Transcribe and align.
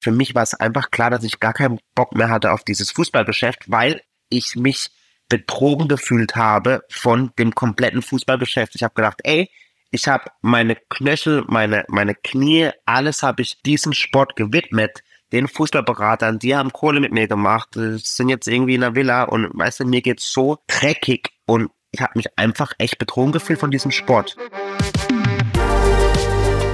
für 0.00 0.10
mich 0.10 0.34
war 0.34 0.42
es 0.42 0.54
einfach 0.54 0.90
klar, 0.90 1.10
dass 1.10 1.24
ich 1.24 1.40
gar 1.40 1.52
keinen 1.52 1.78
Bock 1.94 2.14
mehr 2.14 2.30
hatte 2.30 2.52
auf 2.52 2.64
dieses 2.64 2.90
Fußballgeschäft, 2.90 3.70
weil 3.70 4.00
ich 4.30 4.56
mich 4.56 4.90
betrogen 5.28 5.88
gefühlt 5.88 6.36
habe 6.36 6.82
von 6.90 7.32
dem 7.38 7.54
kompletten 7.54 8.02
Fußballgeschäft. 8.02 8.74
Ich 8.74 8.82
habe 8.82 8.94
gedacht, 8.94 9.20
ey, 9.22 9.50
ich 9.90 10.08
habe 10.08 10.24
meine 10.40 10.76
Knöchel, 10.88 11.44
meine, 11.46 11.84
meine 11.88 12.14
Knie, 12.14 12.70
alles 12.86 13.22
habe 13.22 13.42
ich 13.42 13.60
diesem 13.62 13.92
Sport 13.92 14.36
gewidmet. 14.36 15.02
Den 15.32 15.46
Fußballberatern, 15.46 16.38
die 16.40 16.56
haben 16.56 16.72
Kohle 16.72 16.98
mit 16.98 17.12
mir 17.12 17.28
gemacht, 17.28 17.68
sind 17.74 18.30
jetzt 18.30 18.48
irgendwie 18.48 18.74
in 18.74 18.80
der 18.80 18.96
Villa 18.96 19.24
und 19.24 19.50
weißt 19.52 19.80
du, 19.80 19.84
mir 19.84 20.00
geht's 20.00 20.32
so 20.32 20.58
dreckig 20.66 21.28
und 21.46 21.70
ich 21.92 22.00
habe 22.00 22.12
mich 22.16 22.26
einfach 22.36 22.72
echt 22.78 22.98
betrogen 22.98 23.32
gefühlt 23.32 23.60
von 23.60 23.70
diesem 23.70 23.90
Sport. 23.90 24.36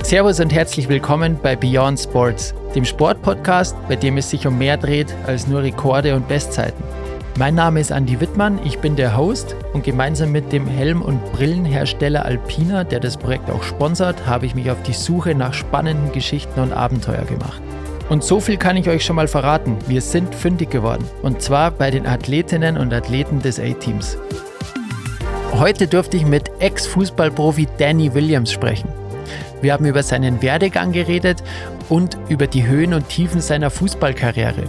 Servus 0.03 0.41
und 0.41 0.53
herzlich 0.53 0.89
willkommen 0.89 1.39
bei 1.43 1.57
Beyond 1.57 1.99
Sports, 1.99 2.55
dem 2.77 2.85
Sportpodcast, 2.85 3.75
bei 3.89 3.97
dem 3.97 4.19
es 4.19 4.31
sich 4.31 4.47
um 4.47 4.59
mehr 4.59 4.77
dreht 4.77 5.13
als 5.27 5.49
nur 5.49 5.63
Rekorde 5.63 6.15
und 6.15 6.29
Bestzeiten. 6.29 6.85
Mein 7.39 7.55
Name 7.55 7.81
ist 7.81 7.91
Andy 7.91 8.21
Wittmann, 8.21 8.61
ich 8.65 8.79
bin 8.79 8.97
der 8.97 9.17
Host 9.17 9.57
und 9.73 9.85
gemeinsam 9.85 10.31
mit 10.33 10.53
dem 10.53 10.67
Helm- 10.67 11.03
und 11.03 11.21
Brillenhersteller 11.33 12.25
Alpina, 12.25 12.85
der 12.85 13.01
das 13.01 13.17
Projekt 13.17 13.51
auch 13.51 13.63
sponsert, 13.63 14.27
habe 14.27 14.47
ich 14.47 14.55
mich 14.55 14.71
auf 14.71 14.83
die 14.83 14.93
Suche 14.93 15.35
nach 15.35 15.53
spannenden 15.53 16.13
Geschichten 16.13 16.61
und 16.61 16.73
Abenteuer 16.73 17.25
gemacht. 17.25 17.61
Und 18.09 18.23
so 18.23 18.41
viel 18.41 18.57
kann 18.57 18.77
ich 18.77 18.89
euch 18.89 19.05
schon 19.05 19.17
mal 19.17 19.29
verraten, 19.29 19.77
wir 19.89 20.01
sind 20.01 20.35
fündig 20.35 20.71
geworden. 20.71 21.05
Und 21.23 21.43
zwar 21.43 21.73
bei 21.73 21.91
den 21.91 22.07
Athletinnen 22.07 22.77
und 22.77 22.95
Athleten 22.95 23.41
des 23.41 23.59
A-Teams. 23.59 24.17
Heute 25.53 25.87
durfte 25.89 26.17
ich 26.17 26.27
mit 26.27 26.51
Ex-Fußballprofi 26.61 27.67
Danny 27.79 28.15
Williams 28.15 28.53
sprechen. 28.53 28.89
Wir 29.67 29.73
haben 29.73 29.87
über 29.87 30.05
seinen 30.05 30.43
Werdegang 30.43 30.93
geredet 30.93 31.43
und 31.89 32.17
über 32.29 32.47
die 32.47 32.69
Höhen 32.69 32.95
und 32.95 33.09
Tiefen 33.09 33.41
seiner 33.41 33.69
Fußballkarriere. 33.69 34.63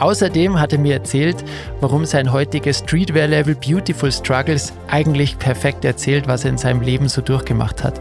Außerdem 0.00 0.58
hat 0.58 0.72
er 0.72 0.80
mir 0.80 0.94
erzählt, 0.94 1.44
warum 1.78 2.04
sein 2.04 2.32
heutiges 2.32 2.78
Streetwear-Level 2.78 3.54
Beautiful 3.54 4.10
Struggles 4.10 4.72
eigentlich 4.88 5.38
perfekt 5.38 5.84
erzählt, 5.84 6.26
was 6.26 6.42
er 6.42 6.50
in 6.50 6.58
seinem 6.58 6.80
Leben 6.80 7.08
so 7.08 7.22
durchgemacht 7.22 7.84
hat. 7.84 8.00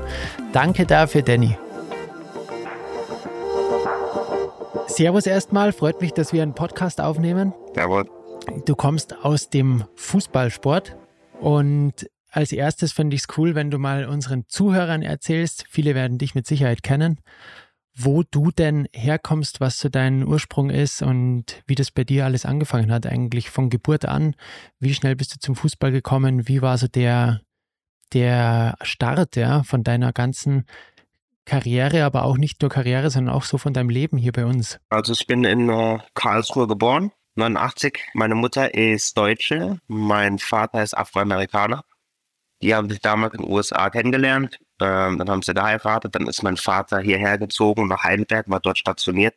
Danke 0.52 0.88
dafür, 0.88 1.22
Danny. 1.22 1.56
Servus 4.88 5.28
erstmal, 5.28 5.74
freut 5.74 6.02
mich, 6.02 6.14
dass 6.14 6.34
wir 6.34 6.42
einen 6.42 6.56
Podcast 6.56 7.02
aufnehmen. 7.02 7.54
Servus. 7.76 8.06
Du 8.66 8.76
kommst 8.76 9.16
aus 9.24 9.52
dem 9.52 9.84
Fußballsport 9.94 10.98
und 11.40 12.10
als 12.32 12.52
erstes 12.52 12.92
finde 12.92 13.16
ich 13.16 13.24
es 13.24 13.38
cool, 13.38 13.56
wenn 13.56 13.72
du 13.72 13.78
mal 13.78 14.06
unseren 14.06 14.46
Zuhörern 14.48 15.02
erzählst, 15.02 15.66
viele 15.70 15.96
werden 15.96 16.18
dich 16.18 16.36
mit 16.36 16.46
Sicherheit 16.46 16.84
kennen, 16.84 17.20
wo 17.96 18.24
du 18.24 18.52
denn 18.52 18.88
herkommst, 18.94 19.60
was 19.60 19.78
so 19.78 19.90
dein 19.90 20.26
Ursprung 20.26 20.70
ist 20.70 21.02
und 21.02 21.64
wie 21.68 21.76
das 21.76 21.92
bei 21.92 22.04
dir 22.04 22.26
alles 22.26 22.46
angefangen 22.46 22.92
hat, 22.92 23.06
eigentlich 23.06 23.50
von 23.50 23.70
Geburt 23.70 24.06
an. 24.06 24.36
Wie 24.80 24.94
schnell 24.94 25.16
bist 25.16 25.36
du 25.36 25.40
zum 25.40 25.56
Fußball 25.56 25.92
gekommen? 25.92 26.48
Wie 26.48 26.62
war 26.62 26.78
so 26.78 26.88
der, 26.88 27.42
der 28.14 28.76
Start 28.82 29.36
ja, 29.36 29.64
von 29.64 29.84
deiner 29.84 30.14
ganzen 30.14 30.66
Karriere, 31.46 32.04
aber 32.04 32.24
auch 32.24 32.38
nicht 32.38 32.62
nur 32.62 32.70
Karriere, 32.70 33.10
sondern 33.10 33.34
auch 33.34 33.44
so 33.44 33.58
von 33.58 33.74
deinem 33.74 33.90
Leben 33.90 34.18
hier 34.18 34.32
bei 34.32 34.46
uns? 34.46 34.80
Also 34.90 35.14
ich 35.14 35.26
bin 35.26 35.44
in 35.44 35.68
äh, 35.70 35.98
Karlsruhe 36.14 36.68
geboren, 36.68 37.12
89. 37.36 38.00
Meine 38.14 38.36
Mutter 38.36 38.74
ist 38.76 39.18
Deutsche, 39.18 39.80
mein 39.88 40.38
Vater 40.38 40.84
ist 40.84 40.96
Afroamerikaner. 40.96 41.84
Die 42.62 42.76
haben 42.76 42.90
sich 42.90 43.00
damals 43.00 43.34
in 43.34 43.44
den 43.44 43.52
USA 43.52 43.90
kennengelernt. 43.90 44.58
Ähm, 44.82 45.18
dann 45.18 45.30
haben 45.30 45.42
sie 45.42 45.54
da 45.54 45.66
heiratet. 45.66 46.16
Dann 46.16 46.28
ist 46.28 46.44
mein 46.44 46.58
Vater 46.58 47.00
hierher 47.00 47.38
gezogen 47.38 47.88
nach 47.88 48.04
Heidelberg, 48.04 48.50
war 48.50 48.60
dort 48.60 48.78
stationiert 48.78 49.36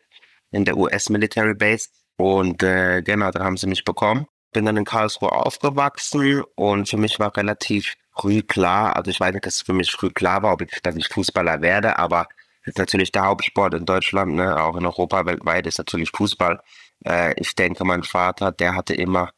in 0.51 0.65
der 0.65 0.77
US 0.77 1.09
Military 1.09 1.55
Base. 1.55 1.89
Und 2.17 2.63
äh, 2.63 3.03
genau, 3.03 3.31
da 3.31 3.45
haben 3.45 3.57
sie 3.57 3.67
mich 3.67 3.85
bekommen. 3.85 4.27
Bin 4.53 4.67
dann 4.67 4.77
in 4.77 4.85
Karlsruhe 4.85 5.33
aufgewachsen 5.33 6.43
und 6.57 6.89
für 6.89 6.99
mich 6.99 7.19
war 7.19 7.35
relativ 7.37 7.95
früh 8.15 8.43
klar, 8.43 8.97
also 8.97 9.11
ich 9.11 9.19
weiß 9.19 9.33
nicht, 9.33 9.47
dass 9.47 9.57
es 9.57 9.63
für 9.63 9.73
mich 9.73 9.91
früh 9.91 10.11
klar 10.11 10.43
war, 10.43 10.53
ob 10.53 10.63
ich, 10.63 10.83
dass 10.83 10.97
ich 10.97 11.09
Fußballer 11.09 11.63
werde, 11.63 11.99
aber 11.99 12.29
ist 12.65 12.79
natürlich 12.79 13.11
der 13.13 13.25
Hauptsport 13.25 13.75
in 13.75 13.87
Deutschland, 13.87 14.35
ne, 14.35 14.63
auch 14.63 14.77
in 14.77 14.87
Europa 14.87 15.27
weltweit 15.27 15.67
ist 15.67 15.79
natürlich 15.79 16.11
Fußball. 16.11 16.61
Äh, 17.05 17.35
ich 17.41 17.55
denke, 17.55 17.85
mein 17.85 18.03
Vater, 18.05 18.53
der 18.53 18.75
hatte 18.77 18.95
immer 18.95 19.31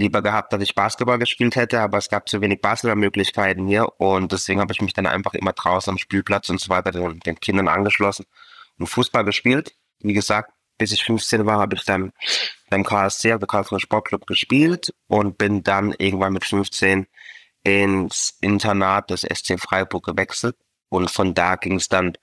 lieber 0.00 0.22
gehabt, 0.22 0.52
dass 0.52 0.62
ich 0.62 0.74
Basketball 0.74 1.18
gespielt 1.18 1.56
hätte, 1.56 1.80
aber 1.80 1.98
es 1.98 2.08
gab 2.08 2.28
zu 2.28 2.40
wenig 2.40 2.60
Basketballmöglichkeiten 2.60 3.66
hier 3.66 4.00
und 4.00 4.32
deswegen 4.32 4.60
habe 4.60 4.72
ich 4.72 4.80
mich 4.80 4.92
dann 4.92 5.06
einfach 5.06 5.34
immer 5.34 5.52
draußen 5.52 5.92
am 5.92 5.98
Spielplatz 5.98 6.48
und 6.48 6.60
so 6.60 6.70
weiter 6.70 6.90
den, 6.90 7.20
den 7.20 7.38
Kindern 7.38 7.68
angeschlossen 7.68 8.26
und 8.78 8.86
Fußball 8.86 9.24
gespielt. 9.24 9.74
Wie 10.00 10.14
gesagt, 10.14 10.52
bis 10.78 10.92
ich 10.92 11.04
15 11.04 11.46
war, 11.46 11.58
habe 11.58 11.76
ich 11.76 11.84
dann 11.84 12.12
beim 12.70 12.84
KSC, 12.84 13.32
also 13.32 13.46
Karlsruher 13.46 13.80
Sportclub, 13.80 14.26
gespielt 14.26 14.94
und 15.06 15.36
bin 15.36 15.62
dann 15.62 15.94
irgendwann 15.98 16.32
mit 16.32 16.44
15 16.44 17.06
ins 17.62 18.38
Internat 18.40 19.10
des 19.10 19.20
SC 19.20 19.60
Freiburg 19.60 20.06
gewechselt 20.06 20.56
und 20.88 21.10
von 21.10 21.34
da 21.34 21.56
ging 21.56 21.76
es 21.76 21.88
dann 21.88 22.14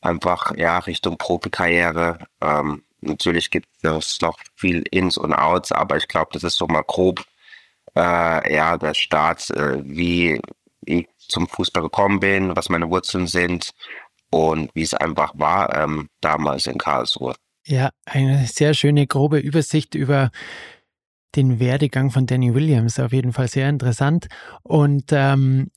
einfach 0.00 0.56
ja 0.56 0.78
Richtung 0.78 1.18
Profikarriere. 1.18 2.18
Ähm, 2.40 2.84
Natürlich 3.06 3.50
gibt 3.50 3.68
es 3.82 4.20
noch 4.20 4.38
viel 4.56 4.84
Ins 4.90 5.16
und 5.16 5.32
Outs, 5.32 5.72
aber 5.72 5.96
ich 5.96 6.08
glaube, 6.08 6.30
das 6.32 6.44
ist 6.44 6.56
so 6.56 6.66
mal 6.66 6.84
grob 6.86 7.24
äh, 7.96 8.54
ja 8.54 8.76
der 8.76 8.94
Start, 8.94 9.50
äh, 9.50 9.82
wie 9.84 10.40
ich 10.84 11.08
zum 11.18 11.48
Fußball 11.48 11.82
gekommen 11.82 12.20
bin, 12.20 12.54
was 12.56 12.68
meine 12.68 12.90
Wurzeln 12.90 13.26
sind 13.26 13.70
und 14.30 14.70
wie 14.74 14.82
es 14.82 14.94
einfach 14.94 15.32
war 15.34 15.74
ähm, 15.76 16.08
damals 16.20 16.66
in 16.66 16.78
Karlsruhe. 16.78 17.34
Ja, 17.66 17.90
eine 18.04 18.46
sehr 18.46 18.74
schöne 18.74 19.06
grobe 19.06 19.38
Übersicht 19.38 19.94
über 19.94 20.30
den 21.34 21.60
Werdegang 21.60 22.10
von 22.10 22.26
Danny 22.26 22.54
Williams. 22.54 23.00
Auf 23.00 23.12
jeden 23.12 23.32
Fall 23.32 23.48
sehr 23.48 23.68
interessant. 23.68 24.26
Und 24.62 25.06
ähm, 25.12 25.70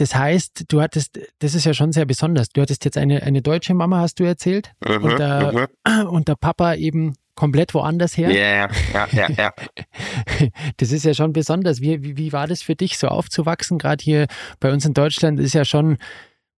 das 0.00 0.14
heißt, 0.14 0.64
du 0.68 0.80
hattest, 0.80 1.20
das 1.40 1.54
ist 1.54 1.66
ja 1.66 1.74
schon 1.74 1.92
sehr 1.92 2.06
besonders. 2.06 2.48
Du 2.48 2.62
hattest 2.62 2.86
jetzt 2.86 2.96
eine, 2.96 3.22
eine 3.22 3.42
deutsche 3.42 3.74
Mama, 3.74 4.00
hast 4.00 4.18
du 4.18 4.24
erzählt, 4.24 4.72
mhm, 4.86 5.04
und, 5.04 5.18
der, 5.18 5.68
mhm. 5.86 6.06
und 6.08 6.28
der 6.28 6.36
Papa 6.36 6.72
eben 6.74 7.16
komplett 7.34 7.74
woanders 7.74 8.16
her. 8.16 8.30
Yeah, 8.30 8.70
ja, 8.94 9.08
ja, 9.12 9.28
ja. 9.30 9.52
Das 10.78 10.90
ist 10.90 11.04
ja 11.04 11.12
schon 11.12 11.34
besonders. 11.34 11.82
Wie, 11.82 12.02
wie, 12.02 12.16
wie 12.16 12.32
war 12.32 12.46
das 12.46 12.62
für 12.62 12.74
dich, 12.74 12.96
so 12.96 13.08
aufzuwachsen? 13.08 13.78
Gerade 13.78 14.02
hier 14.02 14.26
bei 14.58 14.72
uns 14.72 14.86
in 14.86 14.94
Deutschland 14.94 15.38
ist 15.38 15.52
ja 15.52 15.66
schon 15.66 15.98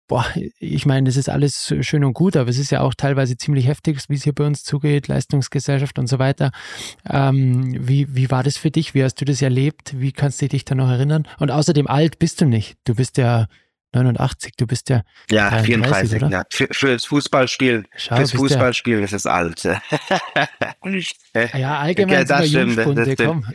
boah, 0.08 0.26
ich 0.58 0.86
meine, 0.86 1.06
das 1.06 1.16
ist 1.16 1.28
alles 1.28 1.74
schön 1.80 2.04
und 2.04 2.12
gut, 2.12 2.36
aber 2.36 2.50
es 2.50 2.58
ist 2.58 2.70
ja 2.70 2.80
auch 2.80 2.94
teilweise 2.94 3.36
ziemlich 3.36 3.66
heftig, 3.66 3.98
wie 4.08 4.14
es 4.14 4.24
hier 4.24 4.34
bei 4.34 4.44
uns 4.44 4.62
zugeht, 4.64 5.08
Leistungsgesellschaft 5.08 5.98
und 5.98 6.06
so 6.06 6.18
weiter. 6.18 6.50
Ähm, 7.08 7.74
wie, 7.78 8.14
wie 8.14 8.30
war 8.30 8.42
das 8.42 8.56
für 8.56 8.70
dich? 8.70 8.94
Wie 8.94 9.04
hast 9.04 9.20
du 9.20 9.24
das 9.24 9.42
erlebt? 9.42 9.94
Wie 9.98 10.12
kannst 10.12 10.42
du 10.42 10.48
dich 10.48 10.64
da 10.64 10.74
noch 10.74 10.88
erinnern? 10.88 11.26
Und 11.38 11.50
außerdem 11.50 11.86
alt 11.86 12.18
bist 12.18 12.40
du 12.40 12.46
nicht. 12.46 12.76
Du 12.84 12.94
bist 12.94 13.16
ja 13.16 13.46
89, 13.94 14.54
du 14.56 14.66
bist 14.66 14.88
ja. 14.88 15.02
Ja, 15.30 15.62
34, 15.62 16.16
oder? 16.16 16.30
ja. 16.30 16.44
Für, 16.50 16.66
fürs 16.70 17.04
Fußballspielen. 17.04 17.86
Schau, 17.96 18.16
fürs 18.16 18.32
Fußballspielen 18.32 19.00
ja, 19.00 19.04
ist 19.04 19.12
es 19.12 19.26
alt. 19.26 19.62
ja, 21.54 21.78
allgemein 21.78 22.14
ja, 22.14 22.24
das 22.24 22.48
stimmt, 22.48 22.78
das 22.78 23.12
stimmt. 23.12 23.46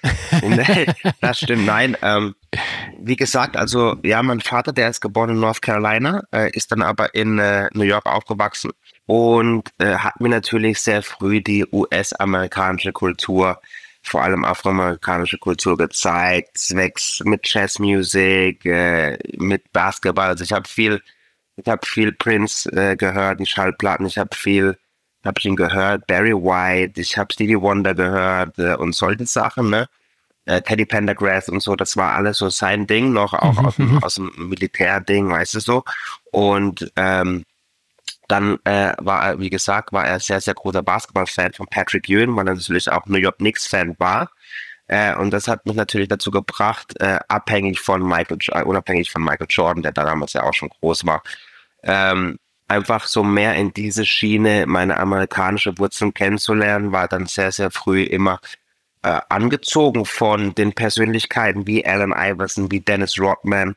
nee, 0.44 0.85
das 1.22 1.40
stimmt, 1.40 1.66
nein. 1.66 1.97
Ähm, 2.03 2.35
wie 3.00 3.16
gesagt, 3.16 3.58
also 3.58 3.97
ja, 4.03 4.22
mein 4.24 4.41
Vater, 4.41 4.74
der 4.74 4.90
ist 4.90 5.02
geboren 5.02 5.31
in 5.31 5.40
North 5.40 5.62
Carolina, 5.62 6.24
äh, 6.31 6.50
ist 6.52 6.72
dann 6.72 6.81
aber 6.81 7.13
in 7.16 7.40
äh, 7.40 7.69
New 7.74 7.84
York 7.84 8.06
aufgewachsen 8.06 8.72
und 9.06 9.69
äh, 9.80 9.96
hat 9.96 10.19
mir 10.19 10.30
natürlich 10.30 10.81
sehr 10.81 11.02
früh 11.03 11.41
die 11.41 11.66
US-amerikanische 11.72 12.91
Kultur 12.91 13.59
vor 14.08 14.24
allem 14.24 14.46
afroamerikanische 14.46 15.38
Kultur 15.38 15.78
gezeigt, 15.78 16.58
zwecks 16.58 17.22
mit 17.25 17.47
Jazzmusik, 17.47 18.66
äh, 18.66 19.18
mit 19.38 19.72
Basketball. 19.74 20.29
Also 20.29 20.44
ich 20.44 20.53
habe 20.53 20.68
viel, 20.68 21.02
ich 21.56 21.68
habe 21.68 21.85
viel 21.85 22.12
Prince 22.14 22.72
äh, 22.72 22.96
gehört, 22.96 23.40
die 23.40 23.46
Schallplatten, 23.46 24.06
ich 24.06 24.18
habe 24.18 24.35
viel, 24.35 24.78
habe 25.25 25.40
ich 25.40 25.46
ihn 25.46 25.56
gehört, 25.56 26.08
Barry 26.08 26.34
White, 26.34 27.00
ich 27.02 27.17
habe 27.17 27.34
Stevie 27.34 27.59
Wonder 27.59 27.93
gehört 27.93 28.58
äh, 28.59 28.76
und 28.76 28.96
solche 28.96 29.26
Sachen, 29.26 29.70
ne? 29.70 29.88
Äh, 30.47 30.61
Teddy 30.61 30.85
Pendergrass 30.85 31.49
und 31.49 31.59
so, 31.59 31.76
das 31.76 31.97
war 31.97 32.14
alles 32.14 32.38
so 32.38 32.49
sein 32.49 32.88
Ding, 32.88 33.11
noch 33.11 33.34
auch 33.34 33.58
aus, 33.58 33.76
dem, 33.76 34.02
aus 34.03 34.16
dem 34.16 34.32
Militärding, 34.38 35.29
weißt 35.29 35.55
du 35.55 35.59
so. 35.59 35.84
Und 36.32 36.91
ähm, 36.96 37.44
dann 38.28 38.58
äh, 38.64 38.94
war 38.97 39.28
er, 39.28 39.40
wie 39.40 39.49
gesagt, 39.49 39.91
war 39.91 40.05
er 40.05 40.20
sehr, 40.20 40.40
sehr 40.40 40.53
großer 40.53 40.84
Basketball-Fan 40.84 41.53
von 41.53 41.67
Patrick 41.67 42.09
Ewing, 42.09 42.35
weil 42.35 42.47
er 42.47 42.55
natürlich 42.55 42.90
auch 42.90 43.05
New 43.08 43.17
York 43.17 43.38
Knicks-Fan 43.38 43.96
war. 43.99 44.29
Äh, 44.88 45.16
und 45.16 45.32
das 45.32 45.49
hat 45.49 45.66
mich 45.66 45.76
natürlich 45.76 46.08
dazu 46.08 46.32
gebracht, 46.32 46.93
äh, 47.00 47.20
abhängig 47.28 47.82
von 47.82 48.02
Michael, 48.02 48.38
unabhängig 48.64 49.11
von 49.11 49.23
Michael 49.23 49.47
Jordan, 49.50 49.84
der 49.84 49.91
damals 49.91 50.34
ja 50.34 50.43
auch 50.43 50.53
schon 50.53 50.70
groß 50.70 51.05
war, 51.05 51.23
ähm, 51.84 52.38
einfach 52.70 53.05
so 53.05 53.23
mehr 53.23 53.55
in 53.55 53.73
diese 53.73 54.05
Schiene 54.05 54.66
meine 54.66 54.97
amerikanische 54.97 55.78
Wurzeln 55.78 56.14
kennenzulernen, 56.14 56.91
war 56.91 57.08
dann 57.08 57.26
sehr, 57.26 57.52
sehr 57.52 57.72
früh 57.72 58.03
immer 58.03 58.40
äh, 59.03 59.20
angezogen 59.29 60.05
von 60.05 60.53
den 60.55 60.73
Persönlichkeiten 60.73 61.67
wie 61.67 61.85
Allen 61.85 62.14
Iverson, 62.16 62.72
wie 62.72 62.79
Dennis 62.79 63.20
Rodman, 63.20 63.76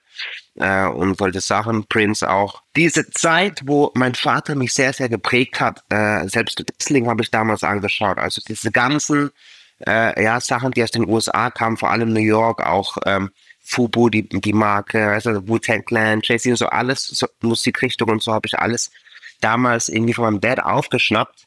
äh, 0.56 0.86
und 0.86 1.18
solche 1.18 1.40
Sachen, 1.40 1.86
Prince 1.86 2.28
auch. 2.28 2.62
Diese 2.76 3.10
Zeit, 3.10 3.62
wo 3.64 3.90
mein 3.94 4.14
Vater 4.14 4.54
mich 4.54 4.74
sehr, 4.74 4.92
sehr 4.92 5.08
geprägt 5.08 5.60
hat, 5.60 5.82
äh, 5.88 6.26
selbst 6.28 6.60
Wrestling 6.60 7.08
habe 7.08 7.22
ich 7.22 7.30
damals 7.30 7.64
angeschaut, 7.64 8.18
also 8.18 8.40
diese 8.46 8.70
ganzen 8.70 9.30
äh, 9.86 10.22
ja, 10.22 10.40
Sachen, 10.40 10.72
die 10.72 10.82
aus 10.82 10.90
den 10.90 11.08
USA 11.08 11.50
kamen, 11.50 11.76
vor 11.76 11.90
allem 11.90 12.12
New 12.12 12.20
York, 12.20 12.64
auch 12.66 12.98
ähm, 13.06 13.30
Fubu, 13.60 14.08
die, 14.10 14.28
die 14.28 14.52
Marke, 14.52 15.10
also 15.10 15.46
Wu-Tang 15.48 15.84
Clan, 15.84 16.20
Jay-Z 16.22 16.50
und 16.50 16.56
so 16.56 16.66
alles, 16.66 17.06
so 17.06 17.26
Musikrichtung 17.40 18.08
und 18.10 18.22
so 18.22 18.32
habe 18.32 18.46
ich 18.46 18.58
alles 18.58 18.90
damals 19.40 19.88
irgendwie 19.88 20.14
von 20.14 20.24
meinem 20.24 20.40
Dad 20.40 20.60
aufgeschnappt. 20.60 21.44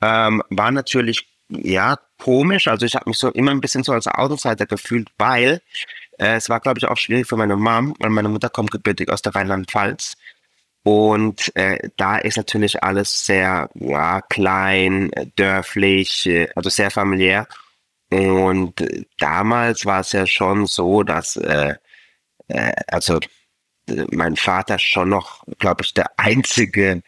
Ähm, 0.00 0.42
war 0.48 0.70
natürlich, 0.70 1.28
ja, 1.48 1.98
komisch, 2.20 2.68
also 2.68 2.86
ich 2.86 2.94
habe 2.94 3.10
mich 3.10 3.18
so 3.18 3.30
immer 3.30 3.50
ein 3.50 3.60
bisschen 3.60 3.82
so 3.82 3.92
als 3.92 4.06
Außenseiter 4.06 4.66
gefühlt, 4.66 5.08
weil 5.18 5.60
äh, 6.18 6.36
es 6.36 6.48
war, 6.48 6.60
glaube 6.60 6.78
ich, 6.78 6.86
auch 6.86 6.96
schwierig 6.96 7.26
für 7.26 7.36
meine 7.36 7.56
Mom, 7.56 7.94
weil 7.98 8.10
meine 8.10 8.28
Mutter 8.28 8.48
kommt 8.50 8.70
gebürtig 8.70 9.10
aus 9.10 9.22
der 9.22 9.34
Rheinland-Pfalz. 9.34 10.16
Und 10.82 11.54
äh, 11.56 11.90
da 11.96 12.16
ist 12.16 12.36
natürlich 12.36 12.82
alles 12.82 13.26
sehr 13.26 13.68
ja, 13.74 14.22
klein, 14.22 15.10
dörflich, 15.36 16.26
äh, 16.26 16.48
also 16.54 16.70
sehr 16.70 16.90
familiär. 16.90 17.46
Und 18.10 18.80
äh, 18.80 19.04
damals 19.18 19.84
war 19.84 20.00
es 20.00 20.12
ja 20.12 20.26
schon 20.26 20.66
so, 20.66 21.02
dass 21.02 21.36
äh, 21.36 21.74
äh, 22.48 22.72
also 22.88 23.20
mein 24.12 24.36
Vater 24.36 24.78
schon 24.78 25.08
noch, 25.08 25.44
glaube 25.58 25.82
ich, 25.82 25.94
der 25.94 26.18
einzige 26.18 27.02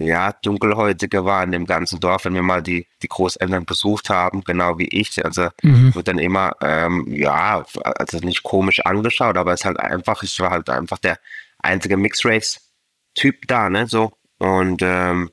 ja, 0.00 0.32
Dunkelhäutige 0.42 1.24
war 1.24 1.44
in 1.44 1.52
dem 1.52 1.66
ganzen 1.66 2.00
Dorf, 2.00 2.24
wenn 2.24 2.34
wir 2.34 2.42
mal 2.42 2.62
die, 2.62 2.86
die 3.02 3.08
Großeltern 3.08 3.66
besucht 3.66 4.08
haben, 4.08 4.42
genau 4.42 4.78
wie 4.78 4.88
ich. 4.88 5.22
Also 5.24 5.48
mhm. 5.62 5.94
wird 5.94 6.08
dann 6.08 6.18
immer, 6.18 6.56
ähm, 6.62 7.06
ja, 7.08 7.64
also 7.82 8.18
nicht 8.18 8.42
komisch 8.42 8.80
angeschaut, 8.80 9.36
aber 9.36 9.52
es 9.52 9.60
ist 9.60 9.66
halt 9.66 9.78
einfach, 9.78 10.22
ich 10.22 10.40
war 10.40 10.50
halt 10.50 10.70
einfach 10.70 10.98
der 10.98 11.18
einzige 11.58 11.96
Mixed 11.96 12.24
Race-Typ 12.24 13.46
da, 13.46 13.68
ne, 13.68 13.86
so. 13.86 14.12
Und 14.38 14.80
ähm, 14.82 15.30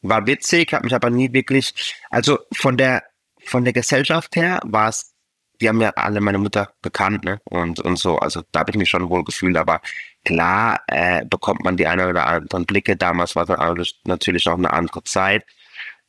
war 0.00 0.26
witzig, 0.26 0.72
hat 0.72 0.82
mich 0.82 0.94
aber 0.94 1.10
nie 1.10 1.32
wirklich, 1.34 1.94
also 2.08 2.38
von 2.54 2.78
der, 2.78 3.02
von 3.44 3.64
der 3.64 3.74
Gesellschaft 3.74 4.34
her 4.34 4.60
war 4.64 4.88
es 4.88 5.14
die 5.60 5.68
haben 5.68 5.80
ja 5.80 5.90
alle 5.90 6.20
meine 6.20 6.38
Mutter 6.38 6.72
bekannt, 6.82 7.24
ne? 7.24 7.40
Und, 7.44 7.80
und 7.80 7.98
so. 7.98 8.18
Also 8.18 8.42
da 8.52 8.60
habe 8.60 8.70
ich 8.70 8.78
mich 8.78 8.88
schon 8.88 9.08
wohl 9.10 9.24
gefühlt, 9.24 9.56
aber 9.56 9.80
klar 10.24 10.80
äh, 10.86 11.24
bekommt 11.24 11.64
man 11.64 11.76
die 11.76 11.86
eine 11.86 12.08
oder 12.08 12.26
anderen 12.26 12.66
Blicke. 12.66 12.96
Damals 12.96 13.36
war 13.36 13.48
es 13.78 13.94
natürlich 14.04 14.48
auch 14.48 14.58
eine 14.58 14.72
andere 14.72 15.02
Zeit. 15.04 15.44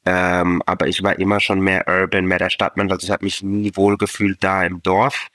Ähm, 0.05 0.63
aber 0.65 0.87
ich 0.87 1.03
war 1.03 1.19
immer 1.19 1.39
schon 1.39 1.61
mehr 1.61 1.87
urban, 1.87 2.25
mehr 2.25 2.39
der 2.39 2.49
Stadtmensch. 2.49 2.91
Also 2.91 3.05
ich 3.05 3.11
habe 3.11 3.23
mich 3.23 3.43
nie 3.43 3.71
wohl 3.75 3.97
gefühlt 3.97 4.43
da 4.43 4.63
im 4.63 4.81
Dorf, 4.81 5.27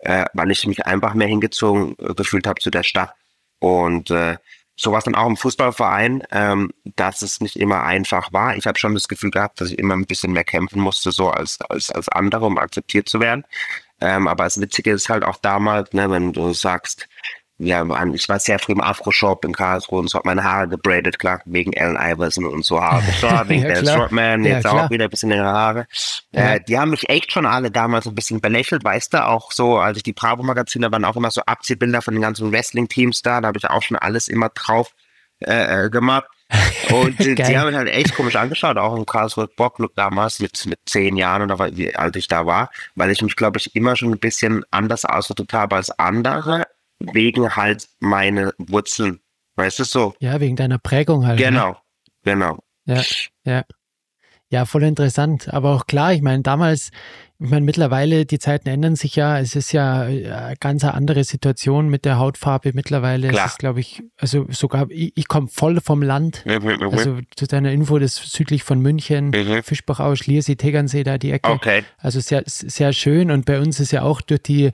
äh, 0.00 0.24
weil 0.32 0.50
ich 0.50 0.66
mich 0.66 0.86
einfach 0.86 1.14
mehr 1.14 1.28
hingezogen 1.28 1.94
äh, 1.98 2.14
gefühlt 2.14 2.46
habe 2.46 2.60
zu 2.60 2.70
der 2.70 2.82
Stadt. 2.82 3.14
Und 3.60 4.10
äh, 4.10 4.36
so 4.76 4.92
war 4.92 4.98
es 4.98 5.04
dann 5.04 5.16
auch 5.16 5.26
im 5.26 5.36
Fußballverein, 5.36 6.22
ähm, 6.30 6.70
dass 6.96 7.22
es 7.22 7.40
nicht 7.40 7.56
immer 7.58 7.82
einfach 7.82 8.32
war. 8.32 8.56
Ich 8.56 8.66
habe 8.66 8.78
schon 8.78 8.94
das 8.94 9.08
Gefühl 9.08 9.30
gehabt, 9.30 9.60
dass 9.60 9.70
ich 9.70 9.78
immer 9.78 9.94
ein 9.94 10.06
bisschen 10.06 10.32
mehr 10.32 10.44
kämpfen 10.44 10.80
musste, 10.80 11.10
so 11.10 11.30
als, 11.30 11.60
als, 11.68 11.90
als 11.90 12.08
andere, 12.08 12.46
um 12.46 12.58
akzeptiert 12.58 13.08
zu 13.08 13.20
werden. 13.20 13.44
Ähm, 14.00 14.28
aber 14.28 14.44
das 14.44 14.60
Witzige 14.60 14.92
ist 14.92 15.08
halt 15.08 15.24
auch 15.24 15.36
damals, 15.36 15.92
ne, 15.92 16.08
wenn 16.10 16.32
du 16.32 16.52
sagst, 16.52 17.08
ja, 17.60 17.84
ich 18.14 18.28
war 18.28 18.38
sehr 18.38 18.60
früh 18.60 18.72
im 18.72 18.80
Afro-Shop 18.80 19.44
in 19.44 19.52
Karlsruhe 19.52 19.98
und 19.98 20.08
so 20.08 20.18
hat 20.18 20.24
meine 20.24 20.44
Haare 20.44 20.68
gebradet, 20.68 21.18
klar, 21.18 21.40
wegen 21.44 21.76
Allen 21.76 21.96
Iverson 21.96 22.46
und 22.46 22.64
so 22.64 22.80
Haare 22.80 23.02
wegen 23.48 23.62
ja, 23.62 23.80
der 23.80 23.84
Shortman, 23.84 24.44
jetzt 24.44 24.64
ja, 24.64 24.70
auch 24.70 24.90
wieder 24.90 25.04
ein 25.04 25.10
bisschen 25.10 25.30
längere 25.30 25.48
Haare. 25.48 25.86
Ja. 26.30 26.54
Äh, 26.54 26.60
die 26.60 26.78
haben 26.78 26.90
mich 26.90 27.08
echt 27.08 27.32
schon 27.32 27.46
alle 27.46 27.72
damals 27.72 28.06
ein 28.06 28.14
bisschen 28.14 28.40
belächelt, 28.40 28.84
weißt 28.84 29.12
du, 29.12 29.26
auch 29.26 29.50
so, 29.50 29.78
als 29.78 29.96
ich 29.96 30.04
die 30.04 30.12
Bravo-Magazine, 30.12 30.92
waren 30.92 31.04
auch 31.04 31.16
immer 31.16 31.32
so 31.32 31.40
Abziehbilder 31.46 32.00
von 32.00 32.14
den 32.14 32.22
ganzen 32.22 32.52
Wrestling-Teams 32.52 33.22
da, 33.22 33.40
da 33.40 33.48
habe 33.48 33.58
ich 33.58 33.68
auch 33.68 33.82
schon 33.82 33.96
alles 33.96 34.28
immer 34.28 34.50
drauf 34.50 34.92
äh, 35.40 35.86
äh 35.86 35.90
gemacht. 35.90 36.28
Und 36.90 37.18
die, 37.18 37.34
die 37.34 37.58
haben 37.58 37.66
mich 37.66 37.76
halt 37.76 37.88
echt 37.88 38.14
komisch 38.14 38.36
angeschaut, 38.36 38.78
auch 38.78 38.96
im 38.96 39.04
Karlsruhe 39.04 39.48
Bocklook 39.48 39.94
damals 39.96 40.38
mit, 40.38 40.64
mit 40.64 40.78
zehn 40.86 41.16
Jahren 41.16 41.42
oder 41.42 41.76
wie 41.76 41.94
alt 41.94 42.16
ich 42.16 42.28
da 42.28 42.46
war, 42.46 42.70
weil 42.94 43.10
ich 43.10 43.20
mich, 43.20 43.36
glaube 43.36 43.58
ich, 43.58 43.74
immer 43.76 43.96
schon 43.96 44.12
ein 44.12 44.18
bisschen 44.18 44.64
anders 44.70 45.04
ausgedrückt 45.04 45.52
habe 45.52 45.76
als 45.76 45.90
andere 45.90 46.66
wegen 47.00 47.56
halt 47.56 47.88
meine 48.00 48.52
Wurzeln. 48.58 49.20
Weißt 49.56 49.78
du 49.80 49.84
so? 49.84 50.14
Ja, 50.20 50.40
wegen 50.40 50.56
deiner 50.56 50.78
Prägung 50.78 51.26
halt. 51.26 51.38
Ne? 51.38 51.46
Genau, 51.46 51.70
ne? 51.70 51.76
genau. 52.22 52.58
Ja, 52.84 53.02
ja. 53.44 53.64
Ja, 54.50 54.64
voll 54.64 54.84
interessant. 54.84 55.52
Aber 55.52 55.74
auch 55.74 55.86
klar, 55.86 56.14
ich 56.14 56.22
meine, 56.22 56.42
damals 56.42 56.90
ich 57.40 57.50
meine, 57.50 57.64
mittlerweile, 57.64 58.26
die 58.26 58.40
Zeiten 58.40 58.68
ändern 58.68 58.96
sich 58.96 59.14
ja. 59.14 59.38
Es 59.38 59.54
ist 59.54 59.70
ja 59.70 60.00
eine 60.02 60.52
äh, 60.52 60.56
ganz 60.58 60.82
andere 60.82 61.22
Situation 61.22 61.88
mit 61.88 62.04
der 62.04 62.18
Hautfarbe. 62.18 62.72
Mittlerweile 62.74 63.28
Klar. 63.28 63.46
ist 63.46 63.52
es, 63.52 63.58
glaube 63.58 63.78
ich, 63.78 64.02
also 64.16 64.46
sogar, 64.50 64.90
ich, 64.90 65.12
ich 65.14 65.28
komme 65.28 65.46
voll 65.46 65.80
vom 65.80 66.02
Land. 66.02 66.42
Also 66.96 67.18
zu 67.36 67.46
deiner 67.46 67.70
Info, 67.70 68.00
das 68.00 68.18
ist 68.18 68.32
südlich 68.32 68.64
von 68.64 68.80
München, 68.80 69.30
mhm. 69.30 69.62
Fischbachau, 69.62 70.16
Schliersee, 70.16 70.56
Tegernsee, 70.56 71.04
da 71.04 71.16
die 71.16 71.30
Ecke. 71.30 71.50
Okay. 71.50 71.84
Also 71.98 72.18
sehr, 72.18 72.42
sehr 72.46 72.92
schön. 72.92 73.30
Und 73.30 73.44
bei 73.46 73.60
uns 73.60 73.78
ist 73.78 73.92
ja 73.92 74.02
auch 74.02 74.20
durch 74.20 74.42
die 74.42 74.72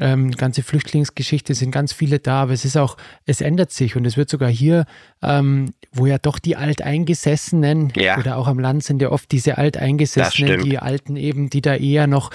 ähm, 0.00 0.32
ganze 0.32 0.64
Flüchtlingsgeschichte 0.64 1.54
sind 1.54 1.70
ganz 1.70 1.92
viele 1.92 2.18
da. 2.18 2.42
Aber 2.42 2.52
es 2.52 2.64
ist 2.64 2.76
auch, 2.76 2.96
es 3.24 3.40
ändert 3.40 3.70
sich. 3.70 3.94
Und 3.94 4.04
es 4.04 4.16
wird 4.16 4.30
sogar 4.30 4.50
hier, 4.50 4.84
ähm, 5.22 5.74
wo 5.92 6.06
ja 6.06 6.18
doch 6.18 6.40
die 6.40 6.56
Alteingesessenen 6.56 7.92
ja. 7.94 8.18
oder 8.18 8.36
auch 8.36 8.48
am 8.48 8.58
Land 8.58 8.82
sind 8.82 9.00
ja 9.00 9.12
oft 9.12 9.30
diese 9.30 9.58
Alteingesessenen, 9.58 10.64
die 10.64 10.78
Alten 10.78 11.14
eben, 11.14 11.50
die 11.50 11.60
da 11.60 11.76
eher 11.76 11.99
eher 12.00 12.06
noch, 12.06 12.30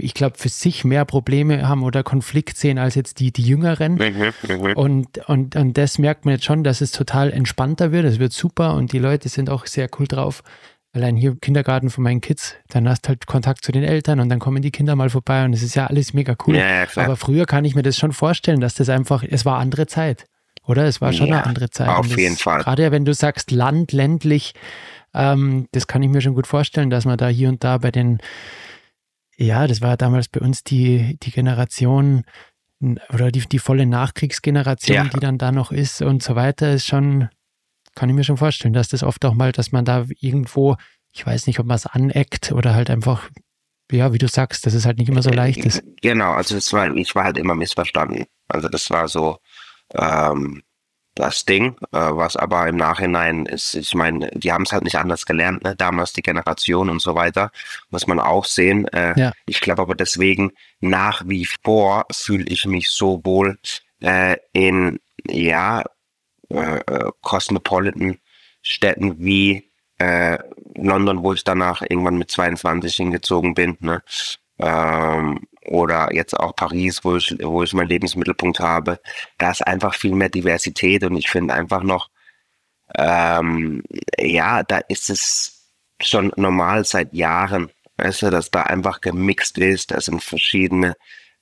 ich 0.00 0.14
glaube, 0.14 0.38
für 0.38 0.48
sich 0.48 0.84
mehr 0.84 1.04
Probleme 1.04 1.66
haben 1.68 1.82
oder 1.82 2.02
Konflikt 2.02 2.56
sehen 2.56 2.78
als 2.78 2.94
jetzt 2.94 3.20
die, 3.20 3.32
die 3.32 3.42
Jüngeren. 3.42 3.94
Mhm, 3.94 4.32
mhm, 4.48 4.72
und, 4.74 5.18
und, 5.28 5.56
und 5.56 5.78
das 5.78 5.98
merkt 5.98 6.24
man 6.24 6.34
jetzt 6.34 6.44
schon, 6.44 6.64
dass 6.64 6.80
es 6.80 6.92
total 6.92 7.32
entspannter 7.32 7.92
wird. 7.92 8.04
Es 8.04 8.18
wird 8.18 8.32
super 8.32 8.74
und 8.74 8.92
die 8.92 8.98
Leute 8.98 9.28
sind 9.28 9.50
auch 9.50 9.66
sehr 9.66 9.88
cool 9.98 10.06
drauf. 10.06 10.42
Allein 10.92 11.16
hier 11.16 11.32
im 11.32 11.40
Kindergarten 11.40 11.90
von 11.90 12.02
meinen 12.02 12.20
Kids, 12.20 12.56
dann 12.68 12.88
hast 12.88 13.04
du 13.04 13.08
halt 13.08 13.26
Kontakt 13.26 13.62
zu 13.64 13.72
den 13.72 13.84
Eltern 13.84 14.20
und 14.20 14.30
dann 14.30 14.38
kommen 14.38 14.62
die 14.62 14.70
Kinder 14.70 14.96
mal 14.96 15.10
vorbei 15.10 15.44
und 15.44 15.52
es 15.52 15.62
ist 15.62 15.74
ja 15.74 15.86
alles 15.86 16.14
mega 16.14 16.34
cool. 16.46 16.56
Ja, 16.56 16.86
Aber 16.96 17.16
früher 17.16 17.44
kann 17.44 17.64
ich 17.64 17.74
mir 17.74 17.82
das 17.82 17.98
schon 17.98 18.12
vorstellen, 18.12 18.60
dass 18.60 18.74
das 18.74 18.88
einfach, 18.88 19.22
es 19.22 19.44
war 19.44 19.58
andere 19.58 19.86
Zeit. 19.86 20.24
Oder? 20.66 20.84
Es 20.84 21.00
war 21.00 21.12
schon 21.14 21.28
ja, 21.28 21.36
eine 21.36 21.46
andere 21.46 21.70
Zeit. 21.70 21.88
Auf 21.88 22.16
jeden 22.16 22.36
Fall. 22.36 22.62
Gerade 22.62 22.90
wenn 22.90 23.06
du 23.06 23.14
sagst, 23.14 23.50
Land, 23.50 23.92
ländlich, 23.92 24.54
ähm, 25.14 25.66
das 25.72 25.86
kann 25.86 26.02
ich 26.02 26.10
mir 26.10 26.20
schon 26.20 26.34
gut 26.34 26.46
vorstellen, 26.46 26.90
dass 26.90 27.04
man 27.04 27.16
da 27.16 27.28
hier 27.28 27.48
und 27.48 27.64
da 27.64 27.78
bei 27.78 27.90
den 27.90 28.18
ja, 29.38 29.66
das 29.66 29.80
war 29.80 29.96
damals 29.96 30.28
bei 30.28 30.40
uns 30.40 30.64
die, 30.64 31.16
die 31.22 31.30
Generation 31.30 32.24
oder 33.12 33.30
die, 33.30 33.40
die 33.40 33.58
volle 33.58 33.86
Nachkriegsgeneration, 33.86 34.96
ja. 34.96 35.04
die 35.04 35.20
dann 35.20 35.38
da 35.38 35.52
noch 35.52 35.72
ist 35.72 36.02
und 36.02 36.22
so 36.22 36.34
weiter, 36.34 36.72
ist 36.72 36.86
schon, 36.86 37.28
kann 37.94 38.08
ich 38.08 38.14
mir 38.14 38.24
schon 38.24 38.36
vorstellen, 38.36 38.74
dass 38.74 38.88
das 38.88 39.02
oft 39.02 39.24
auch 39.24 39.34
mal, 39.34 39.52
dass 39.52 39.72
man 39.72 39.84
da 39.84 40.06
irgendwo, 40.20 40.76
ich 41.12 41.24
weiß 41.24 41.46
nicht, 41.46 41.60
ob 41.60 41.66
man 41.66 41.76
es 41.76 41.86
aneckt 41.86 42.52
oder 42.52 42.74
halt 42.74 42.90
einfach, 42.90 43.30
ja, 43.90 44.12
wie 44.12 44.18
du 44.18 44.28
sagst, 44.28 44.66
dass 44.66 44.74
es 44.74 44.84
halt 44.84 44.98
nicht 44.98 45.08
immer 45.08 45.22
so 45.22 45.30
leicht 45.30 45.64
ist. 45.64 45.82
Genau, 46.02 46.32
also 46.32 46.56
war, 46.72 46.94
ich 46.94 47.14
war 47.14 47.24
halt 47.24 47.38
immer 47.38 47.54
missverstanden. 47.54 48.26
Also 48.48 48.68
das 48.68 48.90
war 48.90 49.08
so, 49.08 49.38
ähm, 49.94 50.62
das 51.18 51.44
Ding, 51.44 51.76
äh, 51.92 51.98
was 51.98 52.36
aber 52.36 52.68
im 52.68 52.76
Nachhinein 52.76 53.44
ist, 53.46 53.74
ich 53.74 53.94
meine, 53.94 54.30
die 54.30 54.52
haben 54.52 54.62
es 54.62 54.72
halt 54.72 54.84
nicht 54.84 54.96
anders 54.96 55.26
gelernt, 55.26 55.64
ne? 55.64 55.74
damals 55.74 56.12
die 56.12 56.22
Generation 56.22 56.88
und 56.88 57.02
so 57.02 57.16
weiter, 57.16 57.50
muss 57.90 58.06
man 58.06 58.20
auch 58.20 58.44
sehen. 58.44 58.86
Äh, 58.88 59.18
ja. 59.18 59.32
Ich 59.46 59.60
glaube 59.60 59.82
aber 59.82 59.96
deswegen 59.96 60.52
nach 60.80 61.22
wie 61.26 61.46
vor 61.64 62.06
fühle 62.12 62.44
ich 62.44 62.66
mich 62.66 62.88
so 62.88 63.20
wohl 63.24 63.58
äh, 64.00 64.36
in, 64.52 65.00
ja, 65.26 65.82
äh, 66.50 66.78
äh 66.78 67.10
cosmopolitan 67.20 68.18
Städten 68.62 69.18
wie 69.18 69.70
äh, 69.98 70.38
London, 70.76 71.24
wo 71.24 71.32
ich 71.32 71.42
danach 71.42 71.82
irgendwann 71.82 72.18
mit 72.18 72.30
22 72.30 72.94
hingezogen 72.94 73.54
bin. 73.54 73.76
Ne? 73.80 74.02
Ähm, 74.60 75.40
oder 75.68 76.12
jetzt 76.14 76.38
auch 76.38 76.54
Paris, 76.56 77.04
wo 77.04 77.16
ich, 77.16 77.36
wo 77.40 77.62
ich 77.62 77.72
meinen 77.72 77.88
Lebensmittelpunkt 77.88 78.60
habe, 78.60 79.00
da 79.38 79.50
ist 79.50 79.66
einfach 79.66 79.94
viel 79.94 80.14
mehr 80.14 80.28
Diversität 80.28 81.04
und 81.04 81.16
ich 81.16 81.30
finde 81.30 81.54
einfach 81.54 81.82
noch, 81.82 82.10
ähm, 82.96 83.82
ja, 84.18 84.62
da 84.62 84.78
ist 84.88 85.10
es 85.10 85.70
schon 86.00 86.32
normal 86.36 86.84
seit 86.84 87.12
Jahren, 87.12 87.70
weißt 87.96 88.22
du, 88.22 88.30
dass 88.30 88.50
da 88.50 88.62
einfach 88.62 89.00
gemixt 89.00 89.58
ist, 89.58 89.90
da 89.90 90.00
sind 90.00 90.22
verschiedene 90.22 90.94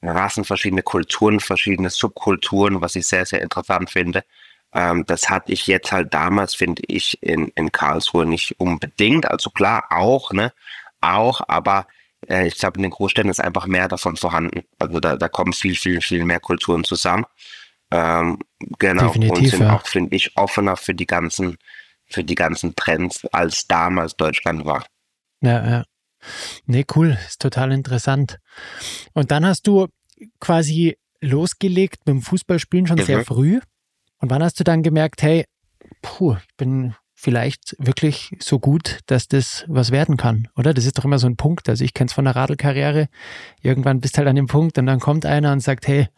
Rassen, 0.03 0.45
verschiedene 0.45 0.83
Kulturen, 0.83 1.41
verschiedene 1.41 1.91
Subkulturen, 1.91 2.81
was 2.81 2.97
ich 2.97 3.07
sehr, 3.07 3.27
sehr 3.27 3.43
interessant 3.43 3.91
finde. 3.91 4.25
Ähm, 4.73 5.05
das 5.07 5.29
hatte 5.31 5.53
ich 5.53 5.67
jetzt 5.67 5.93
halt 5.93 6.13
damals, 6.13 6.55
finde 6.55 6.83
ich, 6.87 7.23
in, 7.23 7.49
in 7.55 7.73
Karlsruhe 7.73 8.27
nicht 8.27 8.61
unbedingt. 8.61 9.31
Also 9.31 9.51
klar, 9.51 9.87
auch, 9.91 10.33
ne? 10.33 10.53
Auch, 11.01 11.41
aber 11.49 11.87
äh, 12.29 12.47
ich 12.47 12.59
glaube, 12.59 12.77
in 12.77 12.83
den 12.83 12.91
Großstädten 12.91 13.31
ist 13.31 13.41
einfach 13.41 13.67
mehr 13.67 13.89
davon 13.89 14.17
vorhanden. 14.17 14.63
Also 14.79 15.01
da, 15.01 15.17
da 15.17 15.29
kommen 15.29 15.53
viel, 15.53 15.75
viel, 15.75 16.01
viel 16.01 16.25
mehr 16.25 16.41
Kulturen 16.41 16.85
zusammen. 16.85 17.25
Ähm, 17.91 18.39
genau. 18.79 19.09
Definitiv, 19.09 19.39
und 19.39 19.47
sind 19.49 19.63
ja. 19.63 19.77
auch, 19.77 19.87
finde 19.87 20.17
ich, 20.17 20.37
offener 20.37 20.77
für 20.77 20.95
die 20.95 21.07
ganzen, 21.07 21.57
für 22.07 22.25
die 22.25 22.35
ganzen 22.35 22.75
Trends, 22.75 23.25
als 23.33 23.67
damals 23.67 24.17
Deutschland 24.17 24.65
war. 24.65 24.87
Ja, 25.41 25.69
ja. 25.69 25.85
Nee, 26.67 26.85
cool, 26.97 27.17
ist 27.27 27.41
total 27.41 27.73
interessant. 27.73 28.39
Und 29.13 29.31
dann 29.31 29.47
hast 29.47 29.67
du 29.67 29.87
quasi 30.41 30.99
losgelegt 31.21 32.07
mit 32.07 32.15
dem 32.15 32.23
Fußballspielen 32.23 32.87
schon 32.87 32.99
mhm. 32.99 33.05
sehr 33.05 33.25
früh. 33.25 33.61
Und 34.19 34.31
wann 34.31 34.43
hast 34.43 34.59
du 34.59 34.65
dann 34.65 34.83
gemerkt, 34.83 35.23
hey, 35.23 35.45
puh, 36.03 36.37
ich 36.37 36.57
bin 36.57 36.95
vielleicht 37.17 37.75
wirklich 37.79 38.37
so 38.39 38.61
gut, 38.61 39.01
dass 39.07 39.27
das 39.27 39.65
was 39.67 39.91
werden 39.91 40.17
kann, 40.19 40.49
oder? 40.55 40.75
Das 40.75 40.85
ist 40.85 40.99
doch 40.99 41.05
immer 41.05 41.19
so 41.19 41.27
ein 41.27 41.37
Punkt. 41.37 41.69
Also 41.69 41.83
ich 41.83 41.95
kenne 41.95 42.09
es 42.09 42.13
von 42.13 42.27
der 42.27 42.37
Radlkarriere. 42.37 43.09
Irgendwann 43.63 44.01
bist 44.01 44.19
halt 44.19 44.29
an 44.29 44.37
dem 44.37 44.47
Punkt 44.47 44.79
und 44.79 44.87
dann 44.87 45.01
kommt 45.01 45.25
einer 45.25 45.51
und 45.51 45.61
sagt, 45.61 45.89
hey, 45.89 46.09